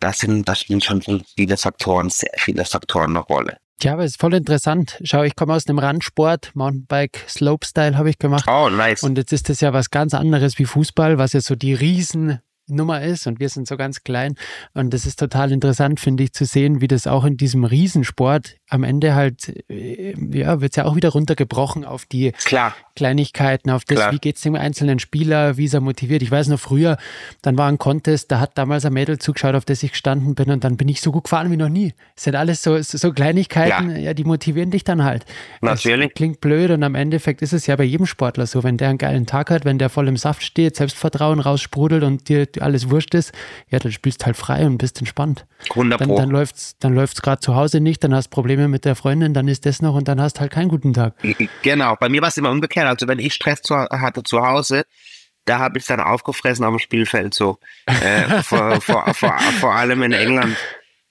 das 0.00 0.18
sind, 0.18 0.48
das 0.48 0.60
spielen 0.60 0.80
schon 0.80 1.02
viele 1.02 1.56
Faktoren, 1.56 2.10
sehr 2.10 2.30
viele 2.36 2.64
Faktoren 2.64 3.10
eine 3.10 3.20
Rolle. 3.20 3.58
Ja, 3.80 3.92
aber 3.92 4.04
es 4.04 4.12
ist 4.12 4.20
voll 4.20 4.34
interessant. 4.34 4.98
Schau, 5.04 5.22
ich 5.22 5.36
komme 5.36 5.54
aus 5.54 5.64
dem 5.64 5.78
Randsport, 5.78 6.50
Mountainbike, 6.54 7.24
Slopestyle 7.28 7.96
habe 7.96 8.10
ich 8.10 8.18
gemacht. 8.18 8.46
Oh, 8.48 8.68
nice. 8.68 9.04
Und 9.04 9.16
jetzt 9.18 9.32
ist 9.32 9.48
das 9.48 9.60
ja 9.60 9.72
was 9.72 9.90
ganz 9.90 10.14
anderes 10.14 10.58
wie 10.58 10.64
Fußball, 10.64 11.16
was 11.18 11.32
ja 11.32 11.40
so 11.40 11.54
die 11.54 11.74
riesen 11.74 12.40
Nummer 12.66 13.02
ist 13.02 13.26
und 13.26 13.40
wir 13.40 13.48
sind 13.48 13.66
so 13.66 13.76
ganz 13.76 14.02
klein. 14.02 14.34
Und 14.74 14.92
das 14.92 15.06
ist 15.06 15.18
total 15.18 15.52
interessant, 15.52 16.00
finde 16.00 16.24
ich, 16.24 16.32
zu 16.32 16.44
sehen, 16.44 16.80
wie 16.80 16.88
das 16.88 17.06
auch 17.06 17.24
in 17.24 17.36
diesem 17.36 17.64
Riesensport 17.64 18.56
am 18.68 18.84
Ende 18.84 19.14
halt, 19.14 19.64
äh, 19.70 20.14
ja, 20.32 20.60
wird 20.60 20.72
es 20.72 20.76
ja 20.76 20.84
auch 20.84 20.94
wieder 20.94 21.10
runtergebrochen 21.10 21.84
auf 21.84 22.04
die 22.04 22.32
Klar. 22.32 22.74
Kleinigkeiten, 22.94 23.70
auf 23.70 23.84
das, 23.84 23.96
Klar. 23.96 24.12
wie 24.12 24.18
geht 24.18 24.36
es 24.36 24.42
dem 24.42 24.54
einzelnen 24.54 24.98
Spieler, 24.98 25.56
wie 25.56 25.64
ist 25.64 25.74
er 25.74 25.80
motiviert. 25.80 26.22
Ich 26.22 26.30
weiß 26.30 26.48
noch 26.48 26.60
früher, 26.60 26.98
dann 27.42 27.56
war 27.56 27.68
ein 27.68 27.78
Contest, 27.78 28.30
da 28.30 28.40
hat 28.40 28.58
damals 28.58 28.84
ein 28.84 28.92
Mädel 28.92 29.18
zugeschaut, 29.18 29.54
auf 29.54 29.64
das 29.64 29.82
ich 29.82 29.92
gestanden 29.92 30.34
bin 30.34 30.50
und 30.50 30.64
dann 30.64 30.76
bin 30.76 30.88
ich 30.88 31.00
so 31.00 31.12
gut 31.12 31.24
gefahren 31.24 31.50
wie 31.50 31.56
noch 31.56 31.68
nie. 31.68 31.94
Es 32.16 32.24
sind 32.24 32.34
alles 32.34 32.62
so, 32.62 32.80
so 32.82 33.12
Kleinigkeiten, 33.12 33.90
ja. 33.90 33.98
ja 33.98 34.14
die 34.14 34.24
motivieren 34.24 34.70
dich 34.70 34.84
dann 34.84 35.04
halt. 35.04 35.24
Natürlich. 35.60 36.08
Das 36.08 36.14
klingt 36.14 36.40
blöd 36.40 36.70
und 36.70 36.82
am 36.82 36.94
Endeffekt 36.94 37.40
ist 37.40 37.52
es 37.52 37.66
ja 37.66 37.76
bei 37.76 37.84
jedem 37.84 38.06
Sportler 38.06 38.46
so, 38.46 38.64
wenn 38.64 38.76
der 38.76 38.90
einen 38.90 38.98
geilen 38.98 39.26
Tag 39.26 39.50
hat, 39.50 39.64
wenn 39.64 39.78
der 39.78 39.88
voll 39.88 40.08
im 40.08 40.16
Saft 40.16 40.42
steht, 40.42 40.76
Selbstvertrauen 40.76 41.40
raussprudelt 41.40 42.02
und 42.02 42.28
dir 42.28 42.48
alles 42.60 42.90
wurscht 42.90 43.14
ist, 43.14 43.32
ja, 43.70 43.78
dann 43.78 43.92
spielst 43.92 44.26
halt 44.26 44.36
frei 44.36 44.66
und 44.66 44.78
bist 44.78 44.98
entspannt. 44.98 45.46
100 45.70 46.00
Dann, 46.00 46.14
dann 46.14 46.30
läuft 46.30 46.56
es 46.56 46.76
dann 46.78 46.94
läuft's 46.94 47.22
gerade 47.22 47.40
zu 47.40 47.56
Hause 47.56 47.80
nicht, 47.80 48.04
dann 48.04 48.14
hast 48.14 48.28
du 48.28 48.30
Probleme 48.58 48.72
mit 48.72 48.84
der 48.84 48.96
Freundin, 48.96 49.34
dann 49.34 49.46
ist 49.46 49.66
das 49.66 49.80
noch 49.82 49.94
und 49.94 50.08
dann 50.08 50.20
hast 50.20 50.40
halt 50.40 50.50
keinen 50.50 50.68
guten 50.68 50.92
Tag. 50.92 51.14
Genau, 51.62 51.94
bei 51.94 52.08
mir 52.08 52.22
war 52.22 52.28
es 52.28 52.36
immer 52.38 52.50
umgekehrt. 52.50 52.88
Also 52.88 53.06
wenn 53.06 53.20
ich 53.20 53.34
Stress 53.34 53.62
zu, 53.62 53.76
hatte 53.76 54.24
zu 54.24 54.44
Hause, 54.44 54.84
da 55.44 55.60
habe 55.60 55.78
ich 55.78 55.86
dann 55.86 56.00
aufgefressen 56.00 56.64
auf 56.64 56.74
dem 56.74 56.80
Spielfeld 56.80 57.34
so. 57.34 57.60
Äh, 57.86 58.42
vor, 58.42 58.80
vor, 58.80 59.14
vor, 59.14 59.38
vor 59.60 59.74
allem 59.76 60.02
in 60.02 60.10
England. 60.10 60.56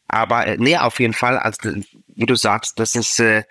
Aber 0.09 0.45
äh, 0.45 0.57
nee, 0.57 0.75
auf 0.75 0.99
jeden 0.99 1.13
Fall, 1.13 1.37
also 1.37 1.71
wie 2.07 2.25
du 2.25 2.35
sagst, 2.35 2.79
das 2.79 2.95
ist 2.95 3.17
äh, 3.21 3.43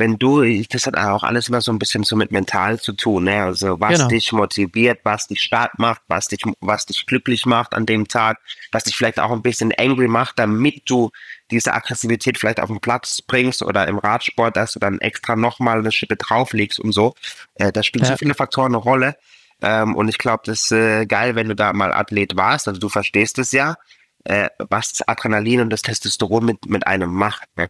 wenn 0.00 0.18
du, 0.18 0.42
das 0.64 0.86
hat 0.86 0.96
auch 0.96 1.22
alles 1.22 1.48
immer 1.48 1.60
so 1.60 1.70
ein 1.70 1.78
bisschen 1.78 2.02
so 2.02 2.16
mit 2.16 2.32
mental 2.32 2.80
zu 2.80 2.94
tun, 2.94 3.24
ne? 3.24 3.44
Also 3.44 3.78
was 3.78 3.92
genau. 3.92 4.08
dich 4.08 4.32
motiviert, 4.32 5.00
was 5.04 5.28
dich 5.28 5.42
stark 5.42 5.78
macht, 5.78 6.02
was 6.08 6.26
dich, 6.26 6.42
was 6.60 6.86
dich 6.86 7.06
glücklich 7.06 7.46
macht 7.46 7.74
an 7.74 7.86
dem 7.86 8.08
Tag, 8.08 8.38
was 8.72 8.84
dich 8.84 8.96
vielleicht 8.96 9.20
auch 9.20 9.30
ein 9.30 9.42
bisschen 9.42 9.72
angry 9.78 10.08
macht, 10.08 10.38
damit 10.38 10.82
du 10.86 11.10
diese 11.50 11.74
Aggressivität 11.74 12.38
vielleicht 12.38 12.60
auf 12.60 12.68
den 12.68 12.80
Platz 12.80 13.20
bringst 13.22 13.62
oder 13.62 13.86
im 13.86 13.98
Radsport, 13.98 14.56
dass 14.56 14.72
du 14.72 14.80
dann 14.80 15.00
extra 15.00 15.36
nochmal 15.36 15.78
eine 15.78 15.92
Schippe 15.92 16.16
drauflegst 16.16 16.80
und 16.80 16.92
so. 16.92 17.14
Äh, 17.54 17.70
da 17.70 17.82
spielen 17.82 18.04
ja. 18.04 18.10
so 18.12 18.16
viele 18.16 18.34
Faktoren 18.34 18.74
eine 18.74 18.82
Rolle. 18.82 19.16
Ähm, 19.60 19.94
und 19.94 20.08
ich 20.08 20.16
glaube, 20.16 20.42
das 20.46 20.62
ist 20.62 20.72
äh, 20.72 21.04
geil, 21.04 21.34
wenn 21.34 21.48
du 21.48 21.54
da 21.54 21.72
mal 21.74 21.92
Athlet 21.92 22.36
warst, 22.36 22.66
also 22.66 22.80
du 22.80 22.88
verstehst 22.88 23.38
es 23.38 23.52
ja, 23.52 23.76
äh, 24.24 24.48
was 24.58 24.92
das 24.92 25.08
Adrenalin 25.08 25.60
und 25.60 25.70
das 25.70 25.82
Testosteron 25.82 26.44
mit, 26.44 26.66
mit 26.66 26.86
einem 26.86 27.12
macht. 27.12 27.48
Ne? 27.56 27.68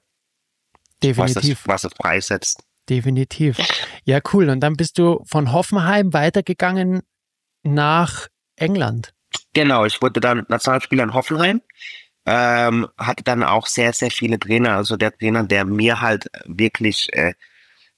Definitiv. 1.02 1.66
Was 1.66 1.84
es, 1.84 1.84
was 1.84 1.92
es 1.92 1.92
freisetzt. 1.96 2.64
Definitiv. 2.88 3.58
Ja, 4.04 4.18
cool. 4.32 4.48
Und 4.48 4.60
dann 4.60 4.76
bist 4.76 4.98
du 4.98 5.22
von 5.26 5.52
Hoffenheim 5.52 6.14
weitergegangen 6.14 7.02
nach 7.62 8.28
England. 8.56 9.12
Genau, 9.52 9.84
ich 9.84 10.00
wurde 10.00 10.20
dann 10.20 10.46
Nationalspieler 10.48 11.04
in 11.04 11.14
Hoffenheim. 11.14 11.60
Ähm, 12.26 12.88
hatte 12.98 13.22
dann 13.22 13.42
auch 13.42 13.66
sehr, 13.66 13.92
sehr 13.92 14.10
viele 14.10 14.38
Trainer. 14.38 14.76
Also 14.76 14.96
der 14.96 15.16
Trainer, 15.16 15.44
der 15.44 15.64
mir 15.66 16.00
halt 16.00 16.30
wirklich, 16.46 17.08
äh, 17.12 17.34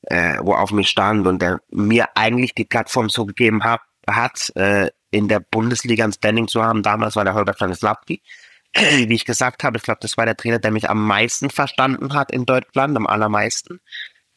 äh, 0.02 0.38
wo 0.40 0.54
auf 0.54 0.72
mich 0.72 0.88
stand 0.88 1.26
und 1.26 1.40
der 1.40 1.60
mir 1.70 2.08
eigentlich 2.16 2.54
die 2.54 2.64
Plattform 2.64 3.08
so 3.08 3.24
gegeben 3.24 3.62
hat, 3.64 3.80
hat 4.08 4.52
äh, 4.56 4.90
in 5.10 5.28
der 5.28 5.40
Bundesliga 5.40 6.04
ein 6.04 6.12
Standing 6.12 6.48
zu 6.48 6.62
haben. 6.62 6.82
Damals 6.82 7.16
war 7.16 7.24
der 7.24 7.34
Holger 7.34 7.54
Stanislavski. 7.54 8.22
Wie 8.74 9.14
ich 9.14 9.24
gesagt 9.24 9.64
habe, 9.64 9.76
ich 9.76 9.82
glaube, 9.82 10.00
das 10.00 10.16
war 10.16 10.24
der 10.24 10.36
Trainer, 10.36 10.58
der 10.58 10.70
mich 10.70 10.88
am 10.88 11.06
meisten 11.06 11.50
verstanden 11.50 12.14
hat 12.14 12.32
in 12.32 12.46
Deutschland, 12.46 12.96
am 12.96 13.06
allermeisten. 13.06 13.80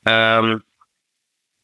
Ähm, 0.05 0.63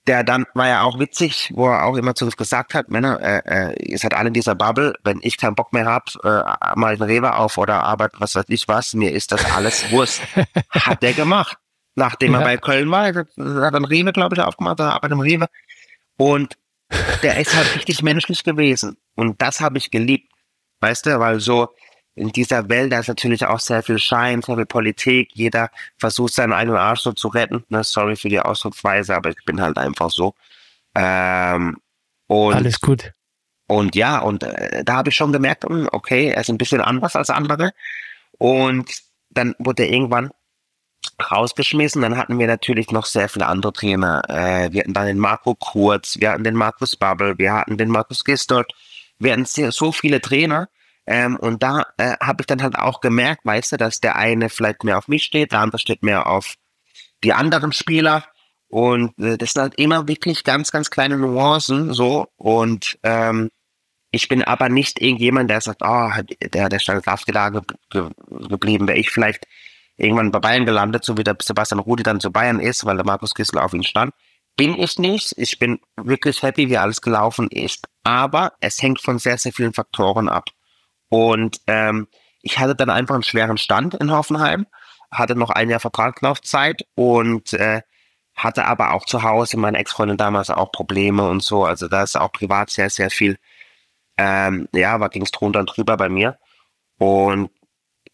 der 0.07 0.23
dann 0.23 0.45
war 0.55 0.67
ja 0.67 0.81
auch 0.81 0.97
witzig, 0.97 1.51
wo 1.53 1.67
er 1.67 1.85
auch 1.85 1.95
immer 1.95 2.15
zu 2.15 2.25
uns 2.25 2.35
gesagt 2.35 2.73
hat, 2.73 2.89
Männer, 2.89 3.19
äh, 3.21 3.41
äh, 3.45 3.85
ihr 3.91 3.99
seid 3.99 4.15
alle 4.15 4.29
in 4.29 4.33
dieser 4.33 4.55
Bubble, 4.55 4.95
wenn 5.03 5.19
ich 5.21 5.37
keinen 5.37 5.53
Bock 5.53 5.73
mehr 5.73 5.85
hab, 5.85 6.09
äh, 6.23 6.43
mal 6.75 6.93
ein 6.93 7.01
Rewe 7.01 7.35
auf 7.35 7.57
oder 7.57 7.83
Arbeit, 7.83 8.13
was 8.17 8.33
weiß 8.33 8.45
ich 8.47 8.67
was, 8.67 8.93
mir 8.93 9.11
ist 9.11 9.31
das 9.31 9.45
alles 9.51 9.91
Wurst. 9.91 10.21
hat 10.71 11.03
der 11.03 11.13
gemacht. 11.13 11.57
Nachdem 11.93 12.33
ja. 12.33 12.39
er 12.39 12.45
bei 12.45 12.57
Köln 12.57 12.89
war, 12.89 13.05
hat 13.07 13.27
er 13.37 13.73
ein 13.73 13.85
Rewe, 13.85 14.11
glaube 14.11 14.35
ich, 14.35 14.41
aufgemacht, 14.41 14.79
er 14.79 14.93
arbeitet 14.93 15.11
im 15.11 15.19
Rewe. 15.19 15.47
Und 16.17 16.57
der 17.21 17.39
ist 17.39 17.55
halt 17.55 17.75
richtig 17.75 18.01
menschlich 18.01 18.43
gewesen. 18.43 18.97
Und 19.15 19.41
das 19.41 19.61
habe 19.61 19.77
ich 19.77 19.91
geliebt. 19.91 20.31
Weißt 20.79 21.05
du, 21.05 21.19
weil 21.19 21.39
so, 21.39 21.69
in 22.15 22.29
dieser 22.29 22.67
Welt, 22.69 22.91
da 22.91 22.99
ist 22.99 23.07
natürlich 23.07 23.45
auch 23.45 23.59
sehr 23.59 23.83
viel 23.83 23.97
Schein, 23.97 24.41
sehr 24.41 24.55
viel 24.55 24.65
Politik. 24.65 25.29
Jeder 25.33 25.69
versucht 25.97 26.33
seinen 26.33 26.53
eigenen 26.53 26.77
Arsch 26.77 27.01
so 27.01 27.13
zu 27.13 27.29
retten. 27.29 27.63
Ne? 27.69 27.83
Sorry 27.83 28.15
für 28.15 28.29
die 28.29 28.39
Ausdrucksweise, 28.39 29.15
aber 29.15 29.29
ich 29.29 29.45
bin 29.45 29.61
halt 29.61 29.77
einfach 29.77 30.09
so. 30.09 30.33
Ähm, 30.93 31.77
und, 32.27 32.53
Alles 32.53 32.81
gut. 32.81 33.13
Und 33.67 33.95
ja, 33.95 34.19
und 34.19 34.43
äh, 34.43 34.83
da 34.83 34.95
habe 34.97 35.09
ich 35.09 35.15
schon 35.15 35.31
gemerkt, 35.31 35.63
hm, 35.63 35.87
okay, 35.91 36.27
er 36.27 36.41
ist 36.41 36.49
ein 36.49 36.57
bisschen 36.57 36.81
anders 36.81 37.15
als 37.15 37.29
andere. 37.29 37.71
Und 38.37 38.91
dann 39.29 39.55
wurde 39.59 39.83
er 39.83 39.93
irgendwann 39.93 40.31
rausgeschmissen. 41.31 42.01
Dann 42.01 42.17
hatten 42.17 42.37
wir 42.39 42.47
natürlich 42.47 42.91
noch 42.91 43.05
sehr 43.05 43.29
viele 43.29 43.47
andere 43.47 43.71
Trainer. 43.71 44.23
Äh, 44.27 44.71
wir 44.73 44.81
hatten 44.81 44.93
dann 44.93 45.07
den 45.07 45.19
Marco 45.19 45.55
Kurz, 45.55 46.19
wir 46.19 46.31
hatten 46.31 46.43
den 46.43 46.55
Markus 46.55 46.95
Bubble, 46.97 47.37
wir 47.37 47.53
hatten 47.53 47.77
den 47.77 47.89
Markus 47.89 48.25
Gistert. 48.25 48.73
Wir 49.19 49.33
hatten 49.33 49.45
sehr, 49.45 49.71
so 49.71 49.91
viele 49.91 50.19
Trainer. 50.19 50.67
Ähm, 51.11 51.35
und 51.35 51.61
da 51.61 51.83
äh, 51.97 52.15
habe 52.21 52.41
ich 52.41 52.47
dann 52.47 52.63
halt 52.63 52.77
auch 52.77 53.01
gemerkt, 53.01 53.43
weißt 53.43 53.73
du, 53.73 53.77
dass 53.77 53.99
der 53.99 54.15
eine 54.15 54.47
vielleicht 54.47 54.85
mehr 54.85 54.97
auf 54.97 55.09
mich 55.09 55.25
steht, 55.25 55.51
der 55.51 55.59
andere 55.59 55.77
steht 55.77 56.03
mehr 56.03 56.25
auf 56.25 56.55
die 57.21 57.33
anderen 57.33 57.73
Spieler. 57.73 58.23
Und 58.69 59.19
äh, 59.19 59.37
das 59.37 59.51
sind 59.51 59.61
halt 59.61 59.75
immer 59.75 60.07
wirklich 60.07 60.45
ganz, 60.45 60.71
ganz 60.71 60.89
kleine 60.89 61.17
Nuancen 61.17 61.93
so. 61.93 62.27
Und 62.37 62.97
ähm, 63.03 63.49
ich 64.11 64.29
bin 64.29 64.41
aber 64.41 64.69
nicht 64.69 65.01
irgendjemand, 65.01 65.49
der 65.49 65.59
sagt, 65.59 65.81
oh, 65.83 66.09
der, 66.53 66.69
der 66.69 66.79
Stanislavski 66.79 67.33
da 67.33 67.49
ge 67.49 67.61
ge 67.89 68.09
geblieben, 68.47 68.87
wäre 68.87 68.97
ich 68.97 69.09
vielleicht 69.09 69.45
irgendwann 69.97 70.31
bei 70.31 70.39
Bayern 70.39 70.65
gelandet, 70.65 71.03
so 71.03 71.17
wie 71.17 71.25
der 71.25 71.35
Sebastian 71.41 71.79
Rudi 71.79 72.03
dann 72.03 72.21
zu 72.21 72.31
Bayern 72.31 72.61
ist, 72.61 72.85
weil 72.85 72.95
der 72.95 73.05
Markus 73.05 73.35
Kissel 73.35 73.59
auf 73.59 73.73
ihn 73.73 73.83
stand. 73.83 74.13
Bin 74.55 74.79
ich 74.79 74.97
nicht. 74.97 75.33
Ich 75.35 75.59
bin 75.59 75.81
wirklich 75.97 76.41
happy, 76.41 76.69
wie 76.69 76.77
alles 76.77 77.01
gelaufen 77.01 77.49
ist. 77.49 77.89
Aber 78.03 78.53
es 78.61 78.81
hängt 78.81 79.01
von 79.01 79.19
sehr, 79.19 79.37
sehr 79.37 79.51
vielen 79.51 79.73
Faktoren 79.73 80.29
ab. 80.29 80.45
Und 81.11 81.61
ähm, 81.67 82.07
ich 82.41 82.57
hatte 82.57 82.75
dann 82.75 82.89
einfach 82.89 83.13
einen 83.13 83.23
schweren 83.23 83.59
Stand 83.59 83.93
in 83.93 84.11
Hoffenheim, 84.11 84.65
hatte 85.11 85.35
noch 85.35 85.51
ein 85.51 85.69
Jahr 85.69 85.79
Vertragslaufzeit 85.79 86.87
und 86.95 87.53
äh, 87.53 87.81
hatte 88.33 88.65
aber 88.65 88.93
auch 88.93 89.05
zu 89.05 89.21
Hause, 89.21 89.57
meine 89.57 89.77
Ex-Freundin 89.77 90.17
damals 90.17 90.49
auch 90.49 90.71
Probleme 90.71 91.29
und 91.29 91.43
so. 91.43 91.65
Also 91.65 91.87
da 91.87 92.01
ist 92.01 92.17
auch 92.17 92.31
privat 92.31 92.71
sehr, 92.71 92.89
sehr 92.89 93.11
viel 93.11 93.37
ähm, 94.21 94.67
ja, 94.73 94.99
war 94.99 95.09
ging 95.09 95.23
es 95.23 95.31
drunter 95.31 95.59
und 95.59 95.65
drüber 95.75 95.97
bei 95.97 96.09
mir. 96.09 96.37
Und 96.99 97.49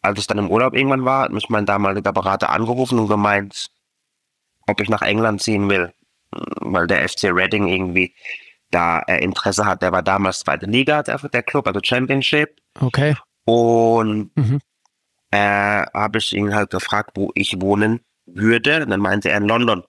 als 0.01 0.19
ich 0.19 0.27
dann 0.27 0.37
im 0.37 0.49
Urlaub 0.49 0.73
irgendwann 0.73 1.05
war, 1.05 1.23
hat 1.23 1.31
mich 1.31 1.49
mein 1.49 1.65
damaliger 1.65 2.13
Berater 2.13 2.49
angerufen 2.49 2.99
und 2.99 3.09
gemeint, 3.09 3.69
ob 4.67 4.79
ich 4.79 4.89
nach 4.89 5.01
England 5.01 5.41
ziehen 5.41 5.69
will, 5.69 5.93
weil 6.61 6.87
der 6.87 7.07
FC 7.07 7.25
Reading 7.25 7.67
irgendwie 7.67 8.15
da 8.71 8.99
äh, 9.01 9.21
Interesse 9.23 9.65
hat. 9.65 9.81
Der 9.81 9.91
war 9.91 10.03
damals 10.03 10.39
zweite 10.39 10.65
Liga, 10.65 11.03
der, 11.03 11.17
der 11.17 11.43
Club, 11.43 11.67
also 11.67 11.79
Championship. 11.83 12.57
Okay. 12.79 13.15
Und 13.45 14.31
mhm. 14.35 14.59
äh, 15.31 15.85
habe 15.93 16.17
ich 16.17 16.33
ihn 16.33 16.53
halt 16.53 16.69
gefragt, 16.69 17.11
wo 17.15 17.31
ich 17.35 17.59
wohnen 17.61 18.01
würde. 18.25 18.83
Und 18.83 18.89
dann 18.89 18.99
meinte 18.99 19.29
er 19.29 19.37
in 19.37 19.47
London. 19.47 19.83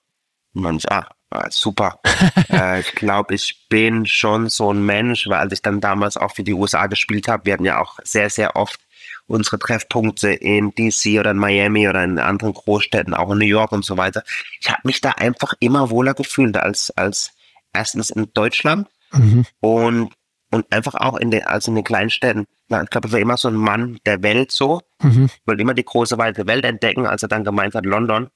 Und 0.55 0.63
dann 0.63 0.77
ich, 0.77 0.91
ah, 0.91 1.09
ah 1.31 1.49
super. 1.51 2.01
äh, 2.51 2.81
ich 2.81 2.93
glaube, 2.93 3.35
ich 3.35 3.67
bin 3.69 4.07
schon 4.07 4.49
so 4.49 4.73
ein 4.73 4.85
Mensch, 4.85 5.27
weil 5.29 5.39
als 5.39 5.53
ich 5.53 5.63
dann 5.63 5.81
damals 5.81 6.17
auch 6.17 6.35
für 6.35 6.45
die 6.45 6.55
USA 6.55 6.87
gespielt 6.87 7.29
habe, 7.29 7.47
wir 7.47 7.55
hatten 7.55 7.65
ja 7.65 7.81
auch 7.81 7.99
sehr, 8.05 8.31
sehr 8.31 8.57
oft 8.57 8.81
unsere 9.27 9.59
Treffpunkte 9.59 10.31
in 10.31 10.75
DC 10.75 11.21
oder 11.21 11.33
in 11.33 11.37
Miami 11.37 11.89
oder 11.89 12.03
in 12.03 12.19
anderen 12.19 12.55
Großstädten, 12.55 13.15
auch 13.15 13.31
in 13.31 13.39
New 13.39 13.45
York 13.45 13.73
und 13.73 13.85
so 13.85 13.97
weiter. 13.97 14.23
Ich 14.61 14.71
habe 14.71 14.81
mich 14.85 15.01
da 15.01 15.11
einfach 15.13 15.55
immer 15.61 15.91
wohler 15.91 16.15
gefühlt 16.15 16.57
als, 16.57 16.91
als 16.97 17.33
erstens 17.73 18.11
in 18.11 18.33
Deutschland 18.33 18.89
mhm. 19.13 19.45
und, 19.61 20.13
und 20.51 20.73
einfach 20.73 20.95
auch 20.95 21.17
in 21.17 21.31
den, 21.31 21.45
also 21.45 21.71
in 21.71 21.77
den 21.77 21.85
Kleinstädten. 21.85 22.47
Ich 22.69 22.91
glaube, 22.91 23.09
ich 23.09 23.13
war 23.13 23.21
immer 23.21 23.37
so 23.37 23.49
ein 23.49 23.55
Mann 23.55 23.99
der 24.07 24.23
Welt 24.23 24.51
so. 24.51 24.81
Mhm. 25.03 25.31
Wollte 25.47 25.63
immer 25.63 25.75
die 25.75 25.85
große 25.85 26.19
weite 26.19 26.47
Welt 26.47 26.65
entdecken. 26.65 27.07
Als 27.07 27.23
er 27.23 27.29
dann 27.29 27.45
gemeint 27.45 27.75
hat, 27.75 27.85
London, 27.85 28.29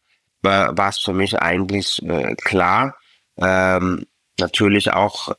war, 0.43 0.77
war 0.77 0.89
es 0.89 0.99
für 0.99 1.13
mich 1.13 1.39
eigentlich 1.41 2.03
äh, 2.03 2.35
klar. 2.35 2.97
Ähm, 3.39 4.07
natürlich 4.39 4.93
auch 4.93 5.29
äh, 5.29 5.35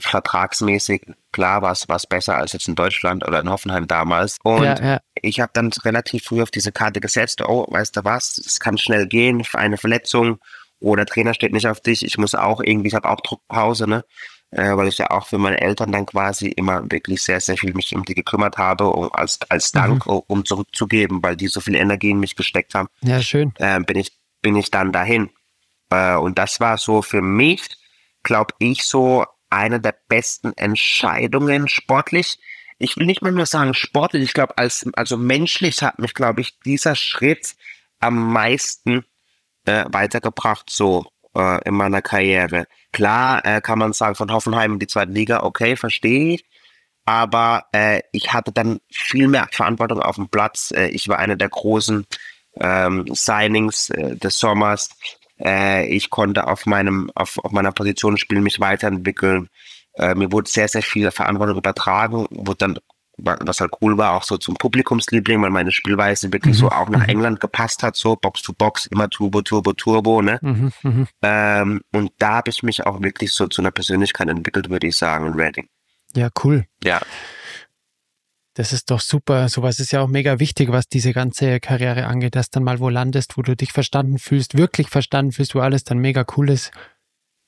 vertragsmäßig 0.00 1.02
klar 1.32 1.62
war 1.62 1.72
es 1.72 2.06
besser 2.06 2.36
als 2.36 2.52
jetzt 2.52 2.68
in 2.68 2.74
Deutschland 2.74 3.26
oder 3.26 3.40
in 3.40 3.50
Hoffenheim 3.50 3.86
damals. 3.86 4.38
Und 4.42 4.64
ja, 4.64 4.80
ja. 4.80 5.00
ich 5.14 5.40
habe 5.40 5.52
dann 5.54 5.70
relativ 5.84 6.24
früh 6.24 6.42
auf 6.42 6.50
diese 6.50 6.72
Karte 6.72 7.00
gesetzt, 7.00 7.42
oh, 7.42 7.66
weißt 7.68 7.96
du 7.96 8.04
was, 8.04 8.38
es 8.38 8.60
kann 8.60 8.78
schnell 8.78 9.06
gehen, 9.06 9.42
eine 9.54 9.76
Verletzung 9.78 10.38
oder 10.80 11.06
Trainer 11.06 11.34
steht 11.34 11.52
nicht 11.52 11.66
auf 11.66 11.80
dich, 11.80 12.04
ich 12.04 12.18
muss 12.18 12.34
auch 12.34 12.60
irgendwie, 12.60 12.88
ich 12.88 12.94
habe 12.94 13.08
auch 13.08 13.20
Druckpause, 13.20 13.88
ne? 13.88 14.04
Äh, 14.50 14.76
weil 14.76 14.88
ich 14.88 14.96
ja 14.98 15.10
auch 15.10 15.26
für 15.26 15.36
meine 15.36 15.60
Eltern 15.60 15.92
dann 15.92 16.06
quasi 16.06 16.48
immer 16.48 16.90
wirklich 16.90 17.22
sehr, 17.22 17.40
sehr 17.40 17.58
viel 17.58 17.74
mich 17.74 17.94
um 17.94 18.04
die 18.04 18.14
gekümmert 18.14 18.56
habe, 18.56 18.88
um, 18.88 19.12
als, 19.12 19.38
als 19.50 19.72
Dank, 19.72 20.06
mhm. 20.06 20.22
um 20.26 20.44
zurückzugeben, 20.44 21.22
weil 21.22 21.36
die 21.36 21.48
so 21.48 21.60
viel 21.60 21.74
Energie 21.74 22.10
in 22.10 22.20
mich 22.20 22.34
gesteckt 22.34 22.74
haben. 22.74 22.88
Ja, 23.02 23.20
schön. 23.20 23.52
Äh, 23.56 23.80
bin 23.80 23.98
ich, 23.98 24.12
bin 24.40 24.56
ich 24.56 24.70
dann 24.70 24.90
dahin. 24.90 25.28
Äh, 25.90 26.16
und 26.16 26.38
das 26.38 26.60
war 26.60 26.78
so 26.78 27.02
für 27.02 27.20
mich 27.20 27.78
glaube 28.22 28.54
ich, 28.58 28.84
so 28.84 29.24
eine 29.50 29.80
der 29.80 29.96
besten 30.08 30.52
Entscheidungen 30.56 31.68
sportlich. 31.68 32.38
Ich 32.78 32.96
will 32.96 33.06
nicht 33.06 33.22
mal 33.22 33.32
nur 33.32 33.46
sagen 33.46 33.74
sportlich, 33.74 34.22
ich 34.22 34.34
glaube, 34.34 34.56
als, 34.58 34.86
also 34.94 35.16
menschlich 35.16 35.82
hat 35.82 35.98
mich, 35.98 36.14
glaube 36.14 36.42
ich, 36.42 36.60
dieser 36.60 36.94
Schritt 36.94 37.56
am 37.98 38.32
meisten 38.32 39.04
äh, 39.64 39.86
weitergebracht, 39.88 40.70
so 40.70 41.06
äh, 41.36 41.66
in 41.68 41.74
meiner 41.74 42.02
Karriere. 42.02 42.66
Klar 42.92 43.44
äh, 43.44 43.60
kann 43.60 43.78
man 43.78 43.92
sagen, 43.92 44.14
von 44.14 44.32
Hoffenheim 44.32 44.74
in 44.74 44.78
die 44.78 44.86
zweite 44.86 45.12
Liga, 45.12 45.42
okay, 45.42 45.76
verstehe 45.76 46.34
ich. 46.34 46.44
Aber 47.04 47.64
äh, 47.72 48.02
ich 48.12 48.34
hatte 48.34 48.52
dann 48.52 48.80
viel 48.92 49.28
mehr 49.28 49.48
Verantwortung 49.50 50.02
auf 50.02 50.16
dem 50.16 50.28
Platz. 50.28 50.72
Äh, 50.76 50.88
ich 50.88 51.08
war 51.08 51.18
einer 51.18 51.36
der 51.36 51.48
großen 51.48 52.06
ähm, 52.60 53.06
Signings 53.10 53.88
äh, 53.88 54.16
des 54.16 54.38
Sommers. 54.38 54.90
Äh, 55.42 55.86
ich 55.86 56.10
konnte 56.10 56.46
auf 56.46 56.66
meinem, 56.66 57.10
auf, 57.14 57.38
auf 57.38 57.50
meiner 57.50 57.72
Position 57.72 58.18
spielen, 58.18 58.42
mich 58.42 58.60
weiterentwickeln. 58.60 59.48
Mir 60.14 60.30
wurde 60.30 60.48
sehr, 60.48 60.68
sehr 60.68 60.82
viel 60.82 61.10
Verantwortung 61.10 61.58
übertragen, 61.58 62.28
wurde 62.30 62.58
dann, 62.58 62.78
was 63.18 63.60
halt 63.60 63.72
cool 63.82 63.98
war, 63.98 64.14
auch 64.14 64.22
so 64.22 64.38
zum 64.38 64.54
Publikumsliebling, 64.54 65.42
weil 65.42 65.50
meine 65.50 65.72
Spielweise 65.72 66.32
wirklich 66.32 66.56
mhm. 66.56 66.60
so 66.60 66.70
auch 66.70 66.88
nach 66.88 67.02
mhm. 67.02 67.08
England 67.08 67.40
gepasst 67.40 67.82
hat, 67.82 67.96
so 67.96 68.16
Box 68.16 68.42
to 68.42 68.52
Box, 68.52 68.86
immer 68.86 69.10
Turbo, 69.10 69.42
Turbo, 69.42 69.72
Turbo, 69.72 70.22
ne? 70.22 70.38
Mhm, 70.42 70.72
mhm. 70.82 71.08
ähm, 71.22 71.80
und 71.92 72.12
da 72.18 72.34
habe 72.34 72.50
ich 72.50 72.62
mich 72.62 72.86
auch 72.86 73.02
wirklich 73.02 73.32
so 73.32 73.46
zu 73.48 73.62
einer 73.62 73.70
Persönlichkeit 73.70 74.28
entwickelt, 74.28 74.70
würde 74.70 74.86
ich 74.86 74.96
sagen, 74.96 75.26
in 75.26 75.34
Reading. 75.34 75.68
Ja, 76.14 76.28
cool. 76.44 76.66
Ja. 76.82 77.00
Das 78.54 78.72
ist 78.72 78.90
doch 78.90 79.00
super. 79.00 79.48
Sowas 79.48 79.78
ist 79.78 79.92
ja 79.92 80.00
auch 80.00 80.08
mega 80.08 80.40
wichtig, 80.40 80.72
was 80.72 80.88
diese 80.88 81.12
ganze 81.12 81.60
Karriere 81.60 82.06
angeht, 82.06 82.34
dass 82.34 82.50
dann 82.50 82.64
mal 82.64 82.80
wo 82.80 82.88
landest, 82.88 83.36
wo 83.36 83.42
du 83.42 83.54
dich 83.54 83.72
verstanden 83.72 84.18
fühlst, 84.18 84.56
wirklich 84.56 84.88
verstanden 84.88 85.30
fühlst, 85.30 85.54
wo 85.54 85.60
alles 85.60 85.84
dann 85.84 85.98
mega 85.98 86.24
cool 86.36 86.50
ist. 86.50 86.72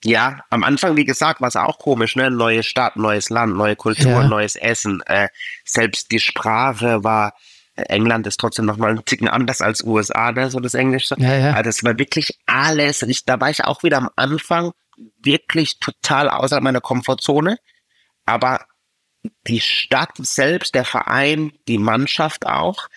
Ja, 0.05 0.41
am 0.49 0.65
Anfang, 0.65 0.97
wie 0.97 1.05
gesagt, 1.05 1.41
war 1.41 1.49
es 1.49 1.57
auch 1.57 1.79
komisch, 1.79 2.17
ne? 2.17 2.31
Neue 2.31 2.63
Stadt, 2.63 2.97
neues 2.97 3.29
Land, 3.29 3.55
neue 3.55 3.77
Kultur, 3.77 4.11
ja. 4.11 4.29
neues 4.29 4.57
Essen. 4.57 5.03
Äh, 5.07 5.29
selbst 5.65 6.11
die 6.11 6.21
Sprache 6.21 7.05
war, 7.05 7.35
äh, 7.75 7.83
England 7.83 8.27
ist 8.27 8.41
trotzdem 8.41 8.65
nochmal 8.65 8.93
ein 8.93 9.05
Ticken 9.05 9.29
anders 9.29 9.61
als 9.61 9.83
USA, 9.83 10.33
ne? 10.33 10.51
so 10.51 10.59
das 10.61 10.75
Englische. 10.75 11.17
Ja, 11.19 11.37
ja. 11.37 11.51
Also 11.53 11.65
das 11.65 11.85
war 11.85 11.99
wirklich 11.99 12.39
alles. 12.47 13.03
Ich, 13.03 13.25
da 13.27 13.41
war 13.41 13.51
ich 13.51 13.65
auch 13.65 13.83
wieder 13.83 13.99
am 13.99 14.09
Anfang 14.17 14.73
wirklich 15.23 15.79
total 15.81 16.29
außerhalb 16.31 16.63
meiner 16.63 16.81
Komfortzone. 16.81 17.59
Aber 18.25 18.65
die 19.47 19.61
Stadt 19.61 20.13
selbst, 20.17 20.75
der 20.75 20.85
Verein, 20.85 21.53
die 21.69 21.79
Mannschaft 21.79 22.47
auch, 22.47 22.89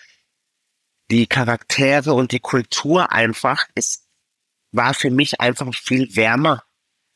die 1.10 1.26
Charaktere 1.26 2.14
und 2.14 2.32
die 2.32 2.40
Kultur 2.40 3.12
einfach 3.12 3.66
ist, 3.74 4.08
war 4.72 4.94
für 4.94 5.10
mich 5.10 5.40
einfach 5.40 5.72
viel 5.74 6.16
wärmer, 6.16 6.64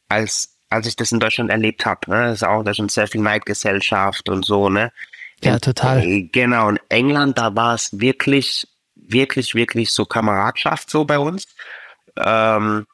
als, 0.09 0.57
als 0.71 0.87
ich 0.87 0.97
das 0.97 1.13
in 1.13 1.21
Deutschland 1.21 1.51
erlebt 1.51 1.87
habe. 1.87 2.11
Ne? 2.11 2.23
Das 2.25 2.35
ist 2.37 2.43
auch 2.45 2.63
da 2.63 2.75
schon 2.75 2.89
sehr 2.89 3.07
viel 3.07 3.21
Neidgesellschaft 3.21 4.29
und 4.29 4.45
so, 4.45 4.69
ne? 4.69 4.93
Ja, 5.43 5.59
total. 5.59 6.03
Äh, 6.03 6.23
genau. 6.33 6.69
In 6.69 6.81
England, 6.89 7.39
da 7.39 7.55
war 7.55 7.75
es 7.75 8.01
wirklich, 8.01 8.67
wirklich, 8.97 9.55
wirklich 9.55 9.93
so 9.93 10.05
Kameradschaft 10.05 10.91
so 10.91 11.05
bei 11.05 11.19
uns. 11.19 11.47
Ähm, 12.17 12.87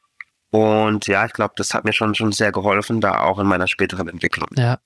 und 0.50 1.08
ja, 1.08 1.26
ich 1.26 1.32
glaube, 1.32 1.54
das 1.56 1.74
hat 1.74 1.84
mir 1.84 1.92
schon, 1.92 2.14
schon 2.14 2.30
sehr 2.30 2.52
geholfen, 2.52 3.00
da 3.00 3.22
auch 3.22 3.38
in 3.38 3.46
meiner 3.46 3.66
späteren 3.66 4.08
Entwicklung. 4.08 4.48
Ja, 4.56 4.78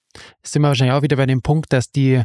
sind 0.43 0.63
wir 0.63 0.69
wahrscheinlich 0.69 0.97
auch 0.97 1.03
wieder 1.03 1.17
bei 1.17 1.27
dem 1.27 1.43
Punkt, 1.43 1.73
dass 1.73 1.91
die, 1.91 2.23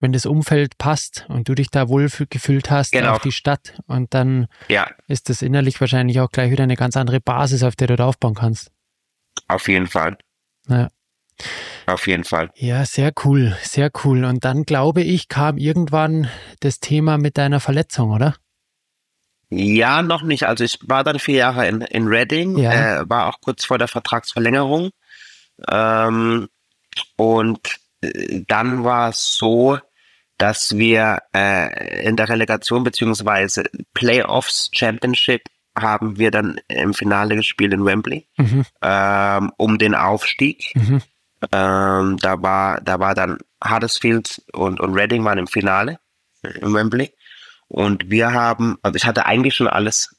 wenn 0.00 0.12
das 0.12 0.24
Umfeld 0.24 0.78
passt 0.78 1.26
und 1.28 1.46
du 1.48 1.54
dich 1.54 1.70
da 1.70 1.88
wohl 1.88 2.08
gefühlt 2.30 2.70
hast, 2.70 2.92
genau. 2.92 3.14
auch 3.14 3.18
die 3.18 3.32
Stadt, 3.32 3.78
und 3.86 4.14
dann 4.14 4.46
ja. 4.68 4.88
ist 5.08 5.28
das 5.28 5.42
innerlich 5.42 5.78
wahrscheinlich 5.78 6.20
auch 6.20 6.30
gleich 6.30 6.50
wieder 6.50 6.64
eine 6.64 6.76
ganz 6.76 6.96
andere 6.96 7.20
Basis, 7.20 7.64
auf 7.64 7.76
der 7.76 7.88
du 7.88 7.96
da 7.96 8.06
aufbauen 8.06 8.34
kannst. 8.34 8.70
Auf 9.48 9.68
jeden 9.68 9.86
Fall. 9.86 10.16
Ja. 10.68 10.88
Auf 11.86 12.06
jeden 12.06 12.24
Fall. 12.24 12.50
Ja, 12.56 12.84
sehr 12.84 13.12
cool, 13.24 13.56
sehr 13.62 13.90
cool. 14.04 14.24
Und 14.24 14.44
dann 14.44 14.64
glaube 14.64 15.02
ich, 15.02 15.28
kam 15.28 15.56
irgendwann 15.56 16.28
das 16.60 16.80
Thema 16.80 17.18
mit 17.18 17.38
deiner 17.38 17.60
Verletzung, 17.60 18.10
oder? 18.10 18.34
Ja, 19.50 20.02
noch 20.02 20.22
nicht. 20.22 20.44
Also 20.44 20.64
ich 20.64 20.78
war 20.82 21.04
dann 21.04 21.20
vier 21.20 21.36
Jahre 21.36 21.68
in, 21.68 21.82
in 21.82 22.08
Reading, 22.08 22.58
ja. 22.58 23.00
äh, 23.00 23.08
war 23.08 23.28
auch 23.28 23.40
kurz 23.40 23.64
vor 23.64 23.78
der 23.78 23.86
Vertragsverlängerung. 23.86 24.90
Ähm, 25.70 26.48
und 27.16 27.60
äh, 28.00 28.42
dann 28.48 28.82
war 28.82 29.10
es 29.10 29.34
so, 29.34 29.78
dass 30.38 30.76
wir 30.76 31.20
äh, 31.34 32.04
in 32.04 32.16
der 32.16 32.28
Relegation 32.28 32.82
beziehungsweise 32.82 33.64
Playoffs 33.94 34.70
Championship 34.72 35.42
haben 35.76 36.18
wir 36.18 36.30
dann 36.30 36.60
im 36.68 36.94
Finale 36.94 37.36
gespielt 37.36 37.72
in 37.72 37.84
Wembley 37.84 38.26
mhm. 38.36 38.64
ähm, 38.82 39.52
um 39.56 39.78
den 39.78 39.94
Aufstieg. 39.94 40.72
Mhm. 40.74 41.02
Ähm, 41.52 42.16
da 42.16 42.42
war 42.42 42.80
da 42.80 42.98
war 42.98 43.14
dann 43.14 43.38
Huddersfield 43.62 44.42
und 44.52 44.80
und 44.80 44.94
Reading 44.94 45.24
waren 45.24 45.38
im 45.38 45.46
Finale 45.46 45.98
in 46.42 46.72
Wembley 46.72 47.12
und 47.68 48.10
wir 48.10 48.32
haben, 48.32 48.78
also 48.82 48.96
ich 48.96 49.04
hatte 49.04 49.26
eigentlich 49.26 49.54
schon 49.54 49.68
alles, 49.68 50.15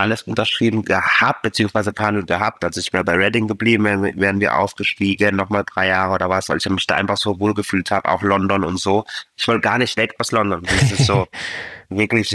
alles 0.00 0.22
unterschrieben 0.22 0.84
gehabt, 0.84 1.42
beziehungsweise 1.42 1.92
Planung 1.92 2.26
gehabt. 2.26 2.64
Also 2.64 2.80
ich 2.80 2.92
wäre 2.92 3.04
bei 3.04 3.14
Reading 3.14 3.46
geblieben, 3.46 3.84
wären 3.84 4.40
wir 4.40 4.56
aufgestiegen, 4.56 5.36
nochmal 5.36 5.64
drei 5.64 5.88
Jahre 5.88 6.14
oder 6.14 6.28
was, 6.28 6.48
weil 6.48 6.58
ich 6.58 6.68
mich 6.68 6.86
da 6.86 6.96
einfach 6.96 7.16
so 7.16 7.38
wohl 7.38 7.54
gefühlt 7.54 7.90
habe, 7.90 8.08
auch 8.08 8.22
London 8.22 8.64
und 8.64 8.80
so. 8.80 9.04
Ich 9.36 9.46
wollte 9.46 9.60
gar 9.60 9.78
nicht 9.78 9.96
weg 9.96 10.14
aus 10.18 10.32
London. 10.32 10.62
Das 10.62 10.92
ist 10.92 11.06
so 11.06 11.26
wirklich, 11.88 12.34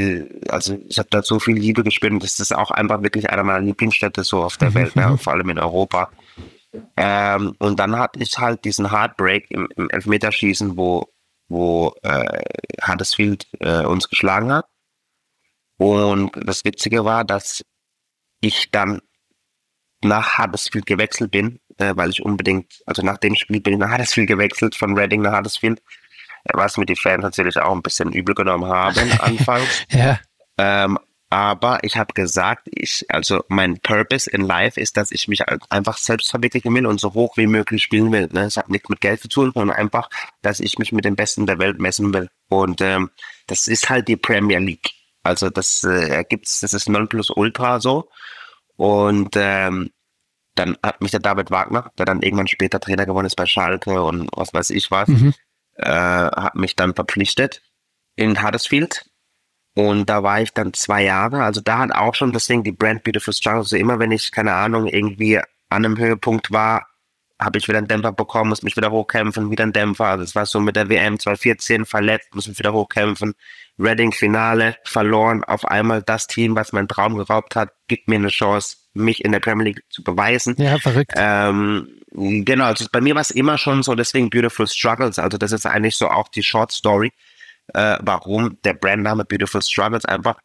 also 0.49 0.77
ich 0.87 0.97
habe 0.99 1.09
da 1.11 1.23
so 1.23 1.39
viel 1.39 1.57
Liebe 1.57 1.83
gespürt 1.83 2.13
und 2.13 2.23
das 2.23 2.39
ist 2.39 2.55
auch 2.55 2.71
einfach 2.71 3.01
wirklich 3.01 3.29
einer 3.29 3.43
meiner 3.43 3.61
Lieblingsstädte 3.61 4.23
so 4.23 4.43
auf 4.43 4.57
der 4.57 4.73
Welt, 4.73 4.95
ne, 4.95 5.17
vor 5.21 5.33
allem 5.33 5.49
in 5.49 5.59
Europa. 5.59 6.09
Ähm, 6.97 7.55
und 7.59 7.79
dann 7.79 7.97
hatte 7.97 8.19
ich 8.19 8.37
halt 8.37 8.65
diesen 8.65 8.91
Heartbreak 8.91 9.49
im, 9.49 9.67
im 9.75 9.89
Elfmeterschießen, 9.89 10.77
wo 10.77 11.09
wo 11.47 11.93
äh, 12.01 12.41
Huddersfield 12.87 13.47
äh, 13.59 13.85
uns 13.85 14.09
geschlagen 14.09 14.51
hat. 14.51 14.65
Und 15.77 16.31
das 16.35 16.63
Witzige 16.63 17.05
war, 17.05 17.23
dass 17.25 17.63
ich 18.41 18.71
dann 18.71 19.01
nach 20.01 20.37
Huddersfield 20.37 20.85
gewechselt 20.85 21.31
bin, 21.31 21.59
äh, 21.77 21.93
weil 21.95 22.09
ich 22.09 22.23
unbedingt, 22.23 22.81
also 22.85 23.01
nach 23.01 23.17
dem 23.17 23.35
Spiel 23.35 23.59
bin 23.59 23.73
ich 23.73 23.79
nach 23.79 23.91
Huddersfield 23.91 24.27
gewechselt, 24.27 24.75
von 24.75 24.97
Reading 24.97 25.21
nach 25.21 25.37
Huddersfield, 25.37 25.79
äh, 26.45 26.51
was 26.53 26.77
mir 26.77 26.85
die 26.85 26.95
Fans 26.95 27.23
natürlich 27.23 27.57
auch 27.57 27.73
ein 27.73 27.81
bisschen 27.81 28.13
übel 28.13 28.35
genommen 28.35 28.65
haben 28.65 29.11
anfangs. 29.19 29.85
ja. 29.89 30.19
Ähm, 30.57 30.97
aber 31.29 31.79
ich 31.83 31.97
habe 31.97 32.13
gesagt, 32.13 32.69
ich, 32.71 33.03
also 33.09 33.43
mein 33.49 33.79
Purpose 33.79 34.29
in 34.29 34.41
Life 34.41 34.79
ist, 34.79 34.95
dass 34.95 35.11
ich 35.11 35.27
mich 35.27 35.41
einfach 35.69 35.97
selbst 35.97 36.29
verwirklichen 36.29 36.73
will 36.73 36.85
und 36.85 37.01
so 37.01 37.13
hoch 37.13 37.35
wie 37.35 37.47
möglich 37.47 37.83
spielen 37.83 38.11
will. 38.11 38.29
Ne? 38.31 38.43
Es 38.43 38.57
hat 38.57 38.69
nichts 38.69 38.87
mit 38.87 39.01
Geld 39.01 39.21
zu 39.21 39.27
tun, 39.27 39.51
sondern 39.53 39.75
einfach, 39.75 40.09
dass 40.43 40.59
ich 40.59 40.77
mich 40.77 40.91
mit 40.91 41.03
den 41.03 41.15
Besten 41.17 41.45
der 41.45 41.59
Welt 41.59 41.79
messen 41.79 42.13
will. 42.13 42.29
Und 42.47 42.79
ähm, 42.79 43.09
das 43.47 43.67
ist 43.67 43.89
halt 43.89 44.07
die 44.07 44.17
Premier 44.17 44.59
League. 44.59 44.91
Also 45.25 45.49
das 45.49 45.83
äh, 45.83 46.23
gibt's, 46.27 46.59
das 46.61 46.73
ist 46.73 46.87
Nonplusultra 46.89 47.79
so. 47.79 48.09
Und 48.77 49.35
ähm, 49.35 49.89
dann 50.55 50.77
hat 50.83 51.01
mich 51.01 51.11
der 51.11 51.19
David 51.19 51.51
Wagner, 51.51 51.91
der 51.97 52.05
dann 52.05 52.21
irgendwann 52.21 52.47
später 52.47 52.79
Trainer 52.79 53.05
geworden 53.05 53.25
ist 53.25 53.35
bei 53.35 53.45
Schalke 53.45 54.03
und 54.03 54.29
was 54.35 54.53
weiß 54.53 54.69
ich 54.69 54.91
was, 54.91 55.09
mhm. 55.09 55.33
äh, 55.75 55.85
hat 55.85 56.55
mich 56.55 56.75
dann 56.75 56.95
verpflichtet 56.95 57.61
in 58.15 58.41
Huddersfield. 58.41 59.05
Und 59.77 60.09
da 60.09 60.23
war 60.23 60.41
ich 60.41 60.53
dann 60.53 60.73
zwei 60.73 61.03
Jahre. 61.03 61.43
Also 61.43 61.59
da 61.59 61.79
hat 61.79 61.91
auch 61.93 62.15
schon 62.15 62.31
das 62.31 62.45
Ding, 62.45 62.63
die 62.63 62.71
Brand 62.71 63.03
Beautiful 63.03 63.33
Struggle. 63.33 63.59
Also 63.59 63.75
immer 63.75 63.99
wenn 63.99 64.11
ich, 64.11 64.31
keine 64.31 64.53
Ahnung, 64.53 64.87
irgendwie 64.87 65.37
an 65.37 65.45
einem 65.69 65.97
Höhepunkt 65.97 66.51
war, 66.51 66.87
habe 67.37 67.57
ich 67.57 67.67
wieder 67.67 67.79
einen 67.79 67.87
Dämpfer 67.87 68.13
bekommen, 68.13 68.49
muss 68.49 68.63
mich 68.63 68.77
wieder 68.77 68.91
hochkämpfen, 68.91 69.51
wieder 69.51 69.63
einen 69.63 69.73
Dämpfer. 69.73 70.05
Also 70.05 70.23
es 70.23 70.35
war 70.35 70.45
so 70.45 70.61
mit 70.61 70.77
der 70.77 70.87
WM 70.87 71.19
2014 71.19 71.85
verletzt, 71.85 72.33
muss 72.33 72.47
mich 72.47 72.57
wieder 72.57 72.71
hochkämpfen. 72.71 73.33
Reading 73.77 74.11
Finale 74.11 74.77
verloren. 74.83 75.43
Auf 75.43 75.65
einmal 75.65 76.01
das 76.01 76.27
Team, 76.27 76.55
was 76.55 76.73
meinen 76.73 76.87
Traum 76.87 77.17
geraubt 77.17 77.55
hat, 77.55 77.71
gibt 77.87 78.07
mir 78.07 78.15
eine 78.15 78.29
Chance, 78.29 78.77
mich 78.93 79.23
in 79.23 79.31
der 79.31 79.39
Premier 79.39 79.65
League 79.65 79.83
zu 79.89 80.03
beweisen. 80.03 80.55
Ja, 80.57 80.77
verrückt. 80.77 81.11
Ähm, 81.15 81.87
genau, 82.11 82.65
also 82.65 82.85
bei 82.91 83.01
mir 83.01 83.15
war 83.15 83.21
es 83.21 83.31
immer 83.31 83.57
schon 83.57 83.83
so, 83.83 83.95
deswegen 83.95 84.29
Beautiful 84.29 84.67
Struggles. 84.67 85.19
Also 85.19 85.37
das 85.37 85.51
ist 85.51 85.65
eigentlich 85.65 85.97
so 85.97 86.09
auch 86.09 86.29
die 86.29 86.43
Short 86.43 86.71
Story, 86.71 87.11
äh, 87.73 87.97
warum 88.01 88.57
der 88.63 88.73
Brandname 88.73 89.25
Beautiful 89.25 89.61
Struggles 89.61 90.05
einfach 90.05 90.37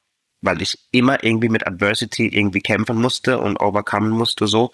weil 0.43 0.63
ich 0.63 0.79
immer 0.91 1.23
irgendwie 1.23 1.49
mit 1.49 1.67
Adversity 1.67 2.29
irgendwie 2.29 2.61
kämpfen 2.61 3.01
musste 3.01 3.39
und 3.39 3.61
overcome 3.61 4.11
musste 4.11 4.47
so. 4.47 4.71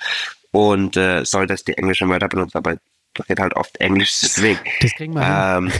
Und 0.53 0.97
äh, 0.97 1.25
soll 1.25 1.47
das 1.47 1.65
die 1.65 1.77
englische 1.77 2.09
Wörter 2.09 2.29
benutzen, 2.29 2.59
aber 2.59 2.77
geht 3.25 3.41
halt 3.41 3.55
oft 3.57 3.77
Englisch, 3.79 4.21
deswegen. 4.23 4.61
Das 4.81 4.93
kriegen 4.93 5.15
wir 5.15 5.23
ähm, 5.23 5.73